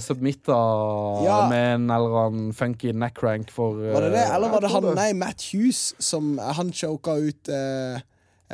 submitta 0.01 0.57
Ja. 1.25 1.49
med 1.51 1.75
en 1.75 1.91
eller 1.91 2.17
annen 2.27 2.53
funky 2.55 2.93
neckrank 2.93 3.51
for 3.51 3.75
Var 3.75 4.07
det 4.07 4.13
det, 4.13 4.25
eller 4.35 4.49
var 4.49 4.61
det 4.61 4.71
han 4.71 4.89
Nei, 4.95 5.13
Matt 5.13 5.43
Hughes 5.51 5.95
som 5.99 6.39
Han 6.39 6.73
choka 6.73 7.19
ut 7.19 7.49
eh, 7.49 8.01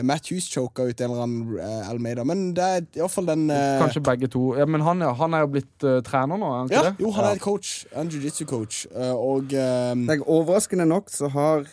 Matt 0.01 0.31
Hughes 0.31 0.47
choka 0.49 0.87
ut 0.89 1.01
en 1.05 1.11
eller 1.11 1.23
annen 1.27 1.59
uh, 1.61 1.91
Almeida. 1.91 2.25
Men 2.25 2.55
det 2.57 2.65
er 2.65 2.87
iallfall 3.03 3.27
den 3.29 3.45
uh, 3.53 3.77
Kanskje 3.83 4.01
begge 4.07 4.31
to. 4.33 4.55
Ja, 4.57 4.65
men 4.65 4.81
han, 4.87 5.05
han 5.05 5.35
er 5.37 5.45
jo 5.45 5.51
blitt 5.53 5.85
uh, 5.85 5.99
trener 6.07 6.41
nå, 6.41 6.49
er 6.49 6.59
han 6.63 6.71
ikke 6.71 6.79
Ja, 6.81 6.85
det? 6.91 7.05
jo, 7.05 7.11
han 7.19 7.29
er 7.29 7.41
coach. 7.43 7.73
En 7.93 8.09
jiu-jitsu-coach. 8.09 8.87
eh, 8.95 9.13
og 9.13 9.53
eh, 9.53 9.95
Det 10.07 10.17
er 10.17 10.25
overraskende 10.29 10.87
nok 10.89 11.11
så 11.13 11.29
har 11.35 11.67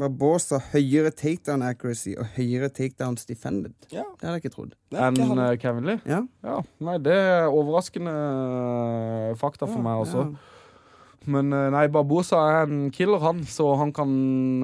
Barbosa 0.00 0.56
høyere 0.72 1.10
takedown 1.12 1.60
accuracy 1.66 2.14
og 2.16 2.30
høyere 2.38 2.70
takedowns 2.72 3.26
defended. 3.28 3.74
Ja. 3.92 4.06
Det 4.16 4.24
hadde 4.24 4.38
jeg 4.38 4.44
ikke 4.46 4.54
trodd. 4.54 4.70
Enn 4.96 5.18
eh, 5.44 5.50
Kevin 5.60 5.90
Lee? 5.90 5.98
Ja. 6.08 6.22
Ja, 6.46 6.54
nei, 6.80 6.94
det 7.04 7.12
er 7.18 7.50
overraskende 7.52 8.14
eh, 8.14 9.34
fakta 9.42 9.68
for 9.68 9.82
meg 9.84 10.00
også. 10.06 10.24
Men 11.28 11.52
eh, 11.52 11.66
nei, 11.74 11.84
Barbosa 11.92 12.38
er 12.48 12.68
en 12.68 12.86
killer, 12.94 13.20
han, 13.20 13.42
så 13.44 13.74
han 13.80 13.92
kan, 13.96 14.12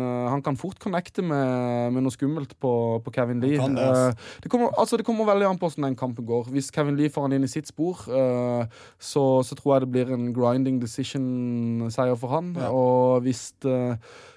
eh, 0.01 0.29
han 0.33 0.45
kan 0.45 0.57
fort 0.57 0.79
connecte 0.81 1.25
med, 1.25 1.93
med 1.93 2.07
noe 2.07 2.15
skummelt 2.15 2.55
på, 2.63 2.73
på 3.05 3.13
Kevin 3.13 3.43
Lee. 3.45 3.59
det, 3.59 3.83
altså. 3.83 4.31
Det, 4.45 4.53
kommer, 4.53 4.73
altså, 4.79 4.97
det 4.97 5.05
kommer 5.09 5.29
veldig 5.29 5.51
an 5.51 5.61
på 5.61 5.69
hvordan 5.69 5.91
den 5.91 5.99
kampen 6.01 6.29
går. 6.29 6.49
Hvis 6.55 6.71
Kevin 6.73 6.97
Lee 6.97 7.13
får 7.13 7.29
han 7.29 7.37
inn 7.37 7.45
i 7.45 7.53
sitt 7.53 7.69
spor, 7.69 8.07
så, 8.07 9.27
så 9.45 9.59
tror 9.59 9.75
jeg 9.75 9.85
det 9.85 9.93
blir 9.93 10.15
en 10.15 10.31
grinding 10.37 10.81
decision-seier 10.81 12.17
for 12.21 12.39
han. 12.39 12.55
Og 12.71 13.27
hvis 13.27 13.51
det 13.65 13.77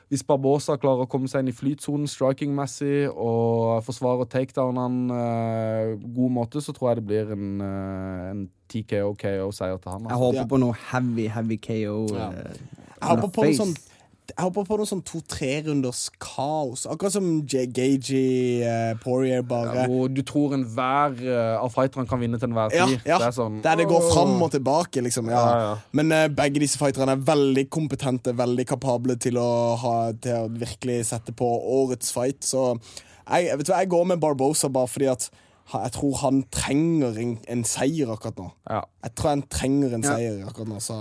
hvis 0.10 0.26
Barbosa 0.26 0.74
klarer 0.82 1.06
å 1.06 1.10
komme 1.10 1.30
seg 1.30 1.44
inn 1.44 1.52
i 1.52 1.56
flytsonen 1.56 2.10
striking-messig 2.10 3.12
og 3.14 3.84
forsvarer 3.86 4.30
takedownene 4.30 5.18
eh, 5.18 5.92
god 6.16 6.34
måte, 6.34 6.64
så 6.66 6.74
tror 6.74 6.92
jeg 6.92 7.00
det 7.00 7.10
blir 7.12 7.34
en, 7.36 8.48
eh, 8.76 8.80
en 8.80 9.14
TKO-KO-seier 9.14 9.78
til 9.82 9.92
han. 9.92 10.02
Jeg 10.04 10.12
Altså. 10.12 10.24
håper 10.26 10.40
Ja. 10.42 10.46
på 10.46 10.60
noe 10.60 10.74
heavy, 10.92 11.28
heavy 11.28 11.58
KO. 11.58 12.08
Ja. 12.16 12.30
Uh, 12.30 12.54
Jeg 13.02 13.10
håper 13.10 13.28
på 13.32 13.44
noe 13.46 13.54
sånn 13.54 13.76
jeg 14.38 14.44
håper 14.46 14.64
på 14.64 14.78
noe 14.78 14.86
sånn 14.86 15.02
to-tre 15.04 15.64
runders 15.66 16.10
kaos. 16.20 16.86
Akkurat 16.86 17.12
som 17.12 17.42
J- 17.48 17.66
Gagey 17.66 18.62
uh, 18.64 18.94
Poirier, 19.02 19.42
bare. 19.42 19.74
ja, 19.74 20.08
du 20.08 20.22
tror 20.22 20.54
enhver 20.54 21.16
uh, 21.26 21.64
av 21.64 21.72
fighterne 21.74 22.08
kan 22.08 22.20
vinne 22.20 22.38
til 22.40 22.48
enhver 22.48 22.70
tid. 22.70 23.02
ja. 23.08 23.18
Det 23.18 23.26
er 23.26 23.32
sånn 23.32 23.62
Der 23.64 23.76
det 23.76 23.88
går 23.88 24.14
fram 24.14 24.40
og 24.44 24.52
tilbake, 24.52 25.02
liksom. 25.02 25.26
Ja. 25.32 25.34
Ja, 25.50 25.60
ja. 25.72 25.78
Men 25.94 26.12
uh, 26.12 26.28
begge 26.28 26.60
disse 26.62 26.78
fighterne 26.78 27.10
er 27.18 27.26
veldig 27.26 27.70
kompetente, 27.72 28.36
veldig 28.38 28.68
kapable 28.68 29.16
til 29.18 29.34
å, 29.42 29.76
ha, 29.82 30.12
til 30.14 30.32
å 30.32 30.48
virkelig 30.48 31.06
sette 31.10 31.34
på 31.34 31.50
årets 31.66 32.12
fight. 32.14 32.42
Så 32.46 32.78
jeg, 33.32 33.58
vet 33.58 33.66
du, 33.66 33.74
jeg 33.74 33.90
går 33.90 34.06
med 34.06 34.20
Barbosa 34.22 34.70
bare 34.70 34.88
fordi 34.88 35.10
at 35.10 35.30
jeg 35.74 35.92
tror 35.96 36.16
han 36.24 36.44
trenger 36.52 37.18
en, 37.22 37.38
en 37.48 37.64
seier 37.64 38.10
akkurat 38.14 38.38
nå. 38.42 38.48
Ja. 38.70 38.80
Jeg 39.06 39.16
tror 39.16 39.30
han 39.30 39.44
trenger 39.50 39.94
en 39.94 40.04
Ja. 40.04 40.16
seier 40.16 40.46
akkurat 40.50 40.68
nå, 40.72 40.80
så 40.82 40.96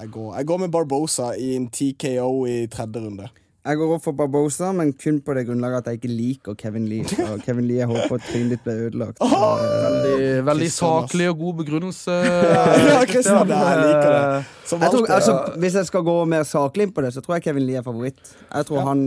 jeg 0.00 0.10
går, 0.12 0.34
jeg 0.36 0.46
går 0.46 0.58
med 0.58 0.70
Barbosa 0.70 1.30
i 1.40 1.54
en 1.56 1.68
TKO 1.72 2.44
i 2.46 2.66
tredje 2.66 3.00
runde. 3.06 3.28
Jeg 3.60 3.76
går 3.76 3.90
opp 3.92 4.04
for 4.06 4.16
Barbosa, 4.16 4.70
men 4.72 4.92
kun 4.96 5.18
på 5.20 5.34
det 5.36 5.42
grunnlaget 5.50 5.82
at 5.82 5.88
jeg 5.90 5.98
ikke 6.00 6.08
liker 6.16 6.54
Kevin 6.56 6.86
Lee. 6.88 7.04
Og 7.34 7.42
Kevin 7.44 7.66
Lee, 7.68 7.82
jeg 7.82 7.90
håper 7.90 8.14
at 8.16 8.24
trynet 8.30 8.54
ditt 8.54 8.62
blir 8.64 8.86
ødelagt. 8.86 9.18
Oh! 9.20 9.58
eh, 9.60 9.90
Veldig, 9.90 10.46
veldig 10.46 10.70
saklig 10.72 11.26
og 11.28 11.36
god 11.42 11.58
begrunnelse. 11.64 12.14
Ja, 12.90 13.02
Kristian, 13.08 13.50
jeg 13.52 13.82
liker 13.84 14.08
det. 14.14 14.46
Som 14.70 14.80
jeg 14.84 14.92
tror, 14.94 15.06
altså, 15.10 15.32
hvis 15.58 15.74
jeg 15.74 15.86
skal 15.88 16.02
gå 16.06 16.12
mer 16.30 16.44
saklig 16.46 16.84
inn 16.86 16.92
på 16.94 17.02
det, 17.02 17.10
så 17.16 17.20
tror 17.24 17.36
jeg 17.36 17.44
Kevin 17.48 17.64
Lee 17.66 17.80
er 17.80 17.84
favoritt. 17.84 18.20
Jeg 18.54 18.66
tror 18.68 18.84
han, 18.86 19.00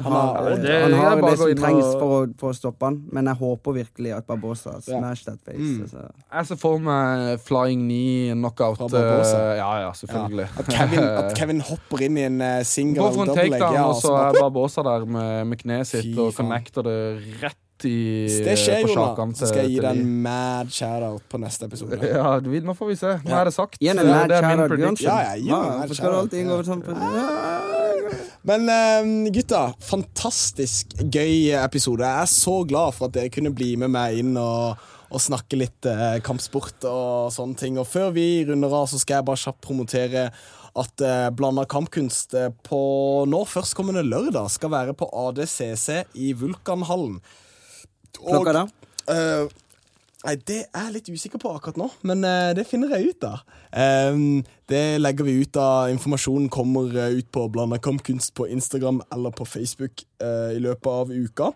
har- 0.00 0.38
har, 0.40 0.54
det- 0.62 0.78
han 0.80 0.94
har 0.96 1.20
det 1.20 1.34
som 1.38 1.52
trengs 1.60 1.90
for 2.00 2.14
å, 2.16 2.20
for 2.40 2.54
å 2.54 2.56
stoppe 2.56 2.88
han, 2.88 2.96
men 3.12 3.28
jeg 3.30 3.36
håper 3.42 3.76
virkelig 3.78 4.14
at 4.16 4.26
Barbosa 4.26 4.78
smash 4.82 5.26
that 5.28 5.38
face. 5.44 5.60
Mm. 5.60 5.82
Altså. 5.84 6.06
Jeg 6.38 6.48
ser 6.50 6.60
for 6.64 6.80
meg 6.82 7.38
flying 7.44 7.84
knee 7.84 8.34
knockout. 8.34 8.80
Eh, 8.90 9.54
ja, 9.60 9.70
ja, 9.84 9.92
selvfølgelig. 10.00 10.48
At 10.64 10.72
Kevin, 10.72 11.04
at 11.04 11.34
Kevin 11.38 11.60
hopper 11.68 12.06
inn 12.08 12.18
i 12.18 12.26
en 12.30 12.40
uh, 12.42 12.62
single 12.66 13.10
double 13.14 13.36
leg. 13.52 13.60
Ja, 13.60 13.84
så 14.00 14.08
så 14.08 14.16
er 14.28 14.40
Barbosa 14.40 14.82
der 14.86 15.04
med, 15.06 15.46
med 15.52 15.60
kneet 15.60 15.86
sitt 15.90 16.08
Fy 16.10 16.18
og 16.18 16.32
faen. 16.32 16.46
connecter 16.46 16.82
det 16.86 16.98
rett 17.42 17.60
i 17.84 18.26
det 18.46 18.54
skjer 18.56 18.86
så 19.34 19.48
skal 19.50 19.64
jeg 19.66 19.72
gi 19.74 19.80
deg 19.82 19.98
en 19.98 20.22
mad 20.22 20.70
shout-out 20.72 21.24
på 21.28 21.40
neste 21.42 21.66
episode. 21.66 21.98
Ja, 22.14 22.36
vi, 22.40 22.60
nå 22.64 22.72
får 22.78 22.86
vi 22.92 22.96
se. 22.96 23.10
Nå 23.26 23.34
er 23.34 23.50
det 23.50 23.54
sagt. 23.56 23.76
Ja. 23.82 23.92
Det- 23.98 24.06
det 24.30 24.38
er 24.38 24.46
min 24.56 24.62
prediction. 24.68 24.96
Ja, 25.04 25.34
Ja, 25.34 25.34
ja, 25.34 25.60
Ja, 25.82 25.94
skal 25.98 26.14
sånn 26.64 26.84
Men 28.44 28.68
uh, 28.68 29.30
gutta, 29.32 29.72
fantastisk 29.80 30.92
gøy 31.00 31.50
episode. 31.64 32.04
Jeg 32.04 32.22
er 32.22 32.30
så 32.30 32.56
glad 32.68 32.94
for 32.94 33.08
at 33.08 33.14
dere 33.16 33.32
kunne 33.32 33.52
bli 33.56 33.74
med 33.80 33.90
meg 33.94 34.18
inn 34.20 34.34
og, 34.36 34.76
og 35.10 35.20
snakke 35.22 35.56
litt 35.58 35.86
eh, 35.88 36.18
kampsport 36.24 36.84
og 36.90 37.32
sånne 37.34 37.56
ting. 37.60 37.78
Og 37.80 37.86
før 37.88 38.10
vi 38.16 38.44
runder 38.48 38.72
av, 38.74 38.86
så 38.90 39.00
skal 39.00 39.20
jeg 39.20 39.28
bare 39.30 39.40
kjapt 39.44 39.62
promotere 39.64 40.26
at 40.76 41.00
eh, 41.06 41.28
Blanda 41.36 41.64
kampkunst 41.70 42.34
eh, 42.38 42.48
på 42.66 42.78
nå 43.30 43.44
førstkommende 43.46 44.02
lørdag 44.06 44.48
skal 44.50 44.72
være 44.74 44.94
på 44.98 45.06
ADCC 45.26 46.00
i 46.18 46.32
Vulkanhallen. 46.38 47.20
Og- 48.20 48.30
Klokka 48.32 48.52
da? 48.60 48.64
Eh, 49.08 49.46
Nei, 50.24 50.36
Det 50.40 50.62
er 50.72 50.84
jeg 50.86 50.92
litt 50.94 51.08
usikker 51.12 51.36
på 51.42 51.50
akkurat 51.52 51.76
nå, 51.76 51.90
men 52.08 52.24
eh, 52.24 52.54
det 52.56 52.62
finner 52.64 52.94
jeg 52.96 53.10
ut 53.12 53.24
av. 53.28 53.42
Ehm, 53.76 54.38
det 54.72 54.96
legger 55.02 55.26
vi 55.26 55.34
ut 55.42 55.56
av. 55.60 55.90
Informasjonen 55.92 56.48
kommer 56.48 56.88
eh, 56.96 57.18
ut 57.20 57.28
på 57.30 57.42
Blanda 57.52 57.76
kampkunst 57.76 58.32
på 58.32 58.46
Instagram 58.48 59.02
eller 59.12 59.34
på 59.36 59.44
Facebook 59.44 60.00
eh, 60.24 60.54
i 60.56 60.62
løpet 60.64 60.88
av 60.88 61.12
uka. 61.12 61.50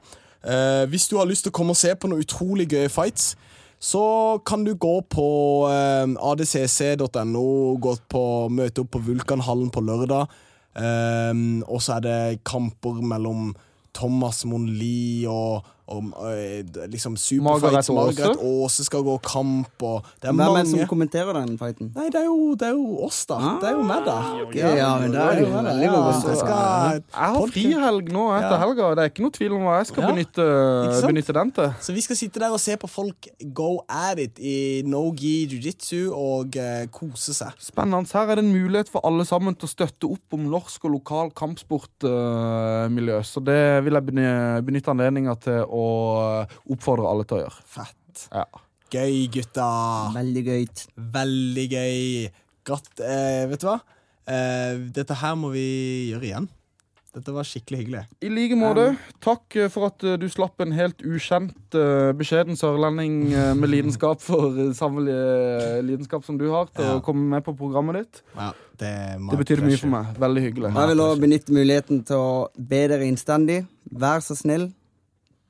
Eh, 0.44 0.84
hvis 0.92 1.08
du 1.08 1.16
har 1.16 1.24
lyst 1.30 1.46
til 1.46 1.54
å 1.54 1.56
komme 1.56 1.72
og 1.72 1.80
se 1.80 1.94
på 1.96 2.10
noen 2.12 2.20
utrolig 2.26 2.68
gøye 2.68 2.92
fights, 2.92 3.30
så 3.78 4.38
kan 4.46 4.64
du 4.66 4.74
gå 4.74 4.96
på 5.06 5.28
eh, 5.70 6.06
adcc.no, 6.18 7.46
gå 7.78 7.94
på 8.10 8.22
møte 8.50 8.82
opp 8.82 8.92
på 8.96 9.02
Vulkanhallen 9.06 9.70
på 9.70 9.82
lørdag. 9.86 10.34
Eh, 10.78 11.34
og 11.62 11.82
så 11.84 11.98
er 11.98 12.06
det 12.06 12.20
kamper 12.48 12.98
mellom 13.06 13.52
Thomas 13.94 14.44
Monli 14.46 15.26
og, 15.30 15.66
og 15.88 16.12
eh, 16.28 16.62
liksom 16.92 17.14
Margaret 17.42 17.84
Superfights. 17.84 17.88
Margaret 17.96 18.36
Aase? 18.36 18.64
Aase 18.64 18.84
skal 18.84 19.02
gå 19.06 19.14
kamp, 19.24 19.82
og 19.82 20.02
det 20.20 20.28
er 20.28 20.32
Hvem 20.32 20.40
er 20.40 20.44
det 20.44 20.56
mange 20.58 20.70
som 20.72 20.90
kommenterer 20.90 21.32
den 21.38 21.54
fighten? 21.60 21.90
Nei, 21.96 22.08
det 22.12 22.20
er, 22.20 22.26
jo, 22.28 22.54
det 22.60 22.66
er 22.68 22.74
jo 22.76 22.98
oss, 23.06 23.22
da. 23.30 23.38
det 23.62 23.70
er 23.70 23.76
jo 23.78 23.86
meg, 23.88 24.04
da. 24.06 24.16
Okay, 24.44 24.74
ja, 24.76 24.90
men 25.00 25.14
det 25.14 25.22
er 25.24 25.40
jo 25.42 25.48
veldig 25.54 25.86
Ja, 25.88 25.92
godt. 25.94 26.28
jeg 26.28 26.40
skal 26.42 26.58
Jeg 26.98 27.36
har 27.38 27.52
frihelg 27.54 28.12
nå 28.12 28.24
etter 28.36 28.56
Ja. 28.56 28.60
helga, 28.64 28.90
det 28.98 29.04
er 29.06 29.12
ikke 29.12 29.24
noe 29.24 29.36
tvil 29.38 29.56
om 29.56 29.64
hva 29.68 29.78
jeg 29.80 29.88
skal 29.92 30.04
Ja, 30.04 30.12
benytte, 30.12 30.46
benytte 31.08 31.36
den 31.38 31.52
til. 31.56 31.72
Så 31.88 31.96
vi 31.96 32.04
skal 32.04 32.20
sitte 32.20 32.42
der 32.44 32.52
og 32.52 32.60
se 32.60 32.76
på 32.76 32.88
folk 32.90 33.28
go 33.56 33.70
at 33.88 34.18
it 34.20 34.38
i 34.38 34.82
no-gi 34.84 35.34
jiu-jitsu 35.48 36.12
og 36.12 36.56
uh, 36.58 36.84
kose 36.92 37.32
seg. 37.36 37.56
Spennende. 37.62 38.04
Her 38.12 38.32
er 38.32 38.40
det 38.40 38.44
en 38.44 38.52
mulighet 38.52 38.88
for 38.92 39.00
alle 39.08 39.24
sammen 39.28 39.54
til 39.56 39.68
å 39.68 39.72
støtte 39.72 40.08
opp 40.10 40.36
om 40.36 40.46
norsk 40.52 40.84
og 40.88 40.96
lokal 40.98 41.30
kampsportmiljø. 41.38 43.18
så 43.24 43.40
det 43.44 43.58
vil 43.86 43.94
jeg 43.98 44.64
benytte 44.66 44.92
anledninga 44.92 45.34
til 45.42 45.64
å 45.64 45.77
oppfordre 46.72 47.08
alle 47.10 47.26
til 47.28 47.38
å 47.38 47.42
gjøre. 47.44 47.62
Fett. 47.76 48.26
Ja. 48.32 48.44
Gøy, 48.92 49.26
gutta. 49.34 49.68
Veldig 50.16 50.44
gøy. 50.46 50.68
Veldig 51.18 51.66
gøy. 51.72 52.28
Godt. 52.68 52.92
Eh, 53.04 53.46
vet 53.50 53.60
du 53.64 53.68
hva? 53.70 53.80
Eh, 54.28 54.78
dette 54.96 55.16
her 55.22 55.34
må 55.40 55.50
vi 55.54 55.66
gjøre 56.12 56.30
igjen. 56.30 56.48
Dette 57.18 57.32
var 57.32 57.46
skikkelig 57.48 57.78
hyggelig. 57.80 58.00
I 58.22 58.28
like 58.30 58.56
måte. 58.58 58.82
Takk 59.24 59.56
eh, 59.56 59.68
for 59.72 59.88
at 59.88 60.04
eh, 60.06 60.18
du 60.20 60.26
slapp 60.30 60.60
en 60.60 60.74
helt 60.76 61.00
ukjent, 61.02 61.56
eh, 61.74 62.10
beskjeden 62.18 62.58
sørlending 62.58 63.16
med 63.58 63.70
lidenskap 63.72 64.20
for 64.22 64.52
samme 64.76 65.02
lidenskap 65.82 66.26
som 66.26 66.38
du 66.38 66.46
har, 66.52 66.68
til 66.76 66.84
Ja. 66.84 66.98
å 66.98 67.04
komme 67.04 67.24
med 67.32 67.44
på 67.46 67.56
programmet 67.58 68.02
ditt. 68.02 68.22
Ja, 68.36 68.52
det, 68.78 68.92
Det 69.32 69.38
betyr 69.40 69.64
mye 69.64 69.80
for 69.80 69.92
meg. 69.96 70.12
Veldig 70.20 70.44
hyggelig. 70.46 70.74
Jeg 70.76 70.92
vil 70.92 71.04
også 71.06 71.22
benytte 71.24 71.56
muligheten 71.56 72.04
til 72.06 72.16
å 72.16 72.48
be 72.56 72.82
dere 72.92 73.08
innstendig. 73.08 73.62
Vær 73.90 74.20
så 74.22 74.36
snill. 74.36 74.68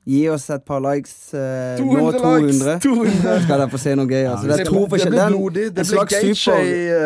Gi 0.09 0.23
oss 0.33 0.47
et 0.49 0.63
par 0.65 0.79
likes. 0.81 1.11
Eh, 1.37 1.77
200 1.77 1.99
nå 2.01 2.11
200. 2.17 2.41
likes! 2.41 2.83
200. 2.85 3.43
Skal 3.43 3.61
dere 3.61 3.67
få 3.69 3.81
se 3.81 3.93
noe 3.99 4.09
gøy. 4.09 4.23
Altså. 4.25 4.47
det 4.49 4.55
er 4.55 4.69
to 4.69 4.79
det 4.79 4.89
forskjellige. 4.93 5.19
Det 5.19 5.25
er 5.25 5.35
blodig. 5.35 5.65
Det 5.65 5.67
en 5.69 5.75
blir 5.75 5.89
slags 5.91 6.15
Gaethje 6.15 6.55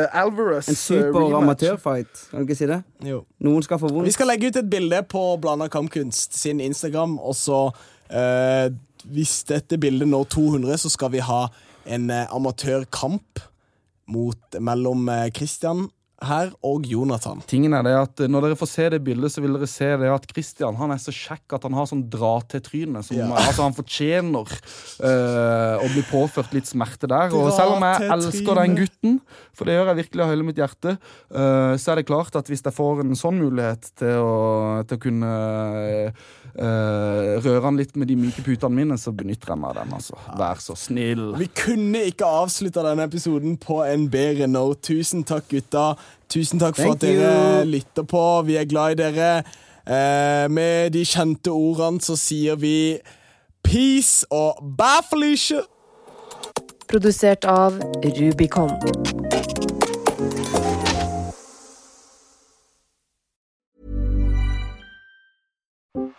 eh, 0.04 0.22
Alvarez. 0.22 0.70
en 0.70 0.78
eh, 0.78 0.80
super 0.84 1.36
amatørfight. 1.41 2.24
Kan 2.30 2.39
du 2.39 2.47
ikke 2.47 2.60
si 2.62 2.70
det? 2.72 2.80
Jo. 3.10 3.20
Noen 3.43 3.66
skal 3.68 3.82
få 3.82 3.91
vondt. 3.91 4.08
Vi 4.08 4.16
skal 4.16 4.32
legge 4.32 4.54
ut 4.54 4.62
et 4.62 4.70
bilde 4.72 5.01
på 5.12 5.26
Blanda 5.43 5.68
kampkunst 5.74 6.38
sin 6.39 6.64
Instagram, 6.64 7.18
og 7.20 7.36
så 7.36 7.66
eh, 8.10 8.70
Hvis 9.04 9.41
dette 9.49 9.76
bildet 9.78 10.08
når 10.08 10.30
200, 10.32 10.78
så 10.80 10.89
skal 10.93 11.12
vi 11.12 11.20
ha 11.20 11.41
en 11.91 12.08
eh, 12.10 12.28
amatørkamp 12.32 13.43
mot, 14.08 14.60
mellom 14.60 15.10
eh, 15.10 15.28
Christian 15.36 15.89
her 16.28 16.51
og 16.65 16.88
Jonathan. 16.89 17.41
Tingen 17.49 17.76
er 17.78 17.86
det 17.86 17.93
at 17.97 18.24
eh, 18.24 18.32
Når 18.32 18.47
dere 18.47 18.59
får 18.59 18.69
se 18.71 18.88
det 18.93 19.01
bildet, 19.05 19.34
så 19.34 19.43
vil 19.43 19.55
dere 19.57 19.69
se 19.69 19.89
det 20.01 20.11
at 20.11 20.28
Christian 20.30 20.78
han 20.80 20.93
er 20.95 21.01
så 21.01 21.13
kjekk 21.13 21.57
at 21.57 21.67
han 21.67 21.78
har 21.78 21.89
sånn 21.89 22.05
dra-til-tryne. 22.11 23.03
Ja. 23.13 23.30
Altså 23.32 23.65
Han 23.65 23.76
fortjener 23.78 24.53
uh, 25.03 25.84
å 25.84 25.88
bli 25.91 26.03
påført 26.09 26.53
litt 26.55 26.69
smerte 26.69 27.09
der. 27.11 27.34
Og 27.36 27.51
selv 27.55 27.78
om 27.78 27.86
jeg 27.88 28.09
elsker 28.15 28.61
den 28.61 28.78
gutten, 28.80 29.19
for 29.53 29.69
det 29.69 29.78
gjør 29.78 29.91
jeg 29.91 30.01
virkelig 30.03 30.26
av 30.26 30.34
hele 30.34 30.47
mitt 30.47 30.61
hjerte, 30.61 30.95
uh, 31.34 31.74
så 31.80 31.93
er 31.93 32.01
det 32.01 32.07
klart 32.09 32.36
at 32.39 32.49
hvis 32.51 32.63
jeg 32.65 32.76
får 32.76 33.03
en 33.03 33.17
sånn 33.19 33.41
mulighet 33.41 33.91
til 33.99 34.24
å, 34.24 34.38
til 34.88 34.99
å 34.99 35.03
kunne 35.03 35.34
eh, 36.60 37.41
røre 37.43 37.64
han 37.66 37.78
litt 37.80 37.95
med 37.97 38.10
de 38.12 38.18
myke 38.20 38.43
putene 38.45 38.78
mine, 38.78 38.97
så 38.99 39.14
benytter 39.16 39.54
jeg 39.54 39.62
meg 39.62 39.72
av 39.72 39.82
den. 39.82 39.95
altså. 39.97 40.18
Vær 40.39 40.62
så 40.64 40.76
snill. 40.78 41.26
Vi 41.39 41.49
kunne 41.58 42.06
ikke 42.10 42.30
avslutta 42.41 42.86
denne 42.86 43.08
episoden 43.10 43.58
på 43.62 43.82
en 43.88 44.08
bedre 44.14 44.47
note. 44.51 44.82
Tusen 44.93 45.26
takk, 45.28 45.49
gutta. 45.51 45.93
Tusen 46.30 46.62
takk 46.62 46.78
for 46.78 46.93
Thank 46.93 47.04
at 47.04 47.08
dere 47.08 47.34
you. 47.62 47.70
lytter 47.78 48.08
på. 48.10 48.24
Vi 48.47 48.58
er 48.60 48.70
glad 48.70 48.97
i 48.97 49.01
dere. 49.04 49.36
Uh, 49.84 50.47
med 50.47 50.93
de 50.95 51.04
kjente 51.04 51.51
ordene 51.51 51.99
så 51.99 52.16
sier 52.16 52.56
vi 52.56 53.01
peace 53.64 54.24
og 54.32 54.62
bye, 54.80 55.04
Felicia. 55.10 55.66
Produsert 56.88 57.43
av 57.49 57.82
Rubicon. 58.04 58.72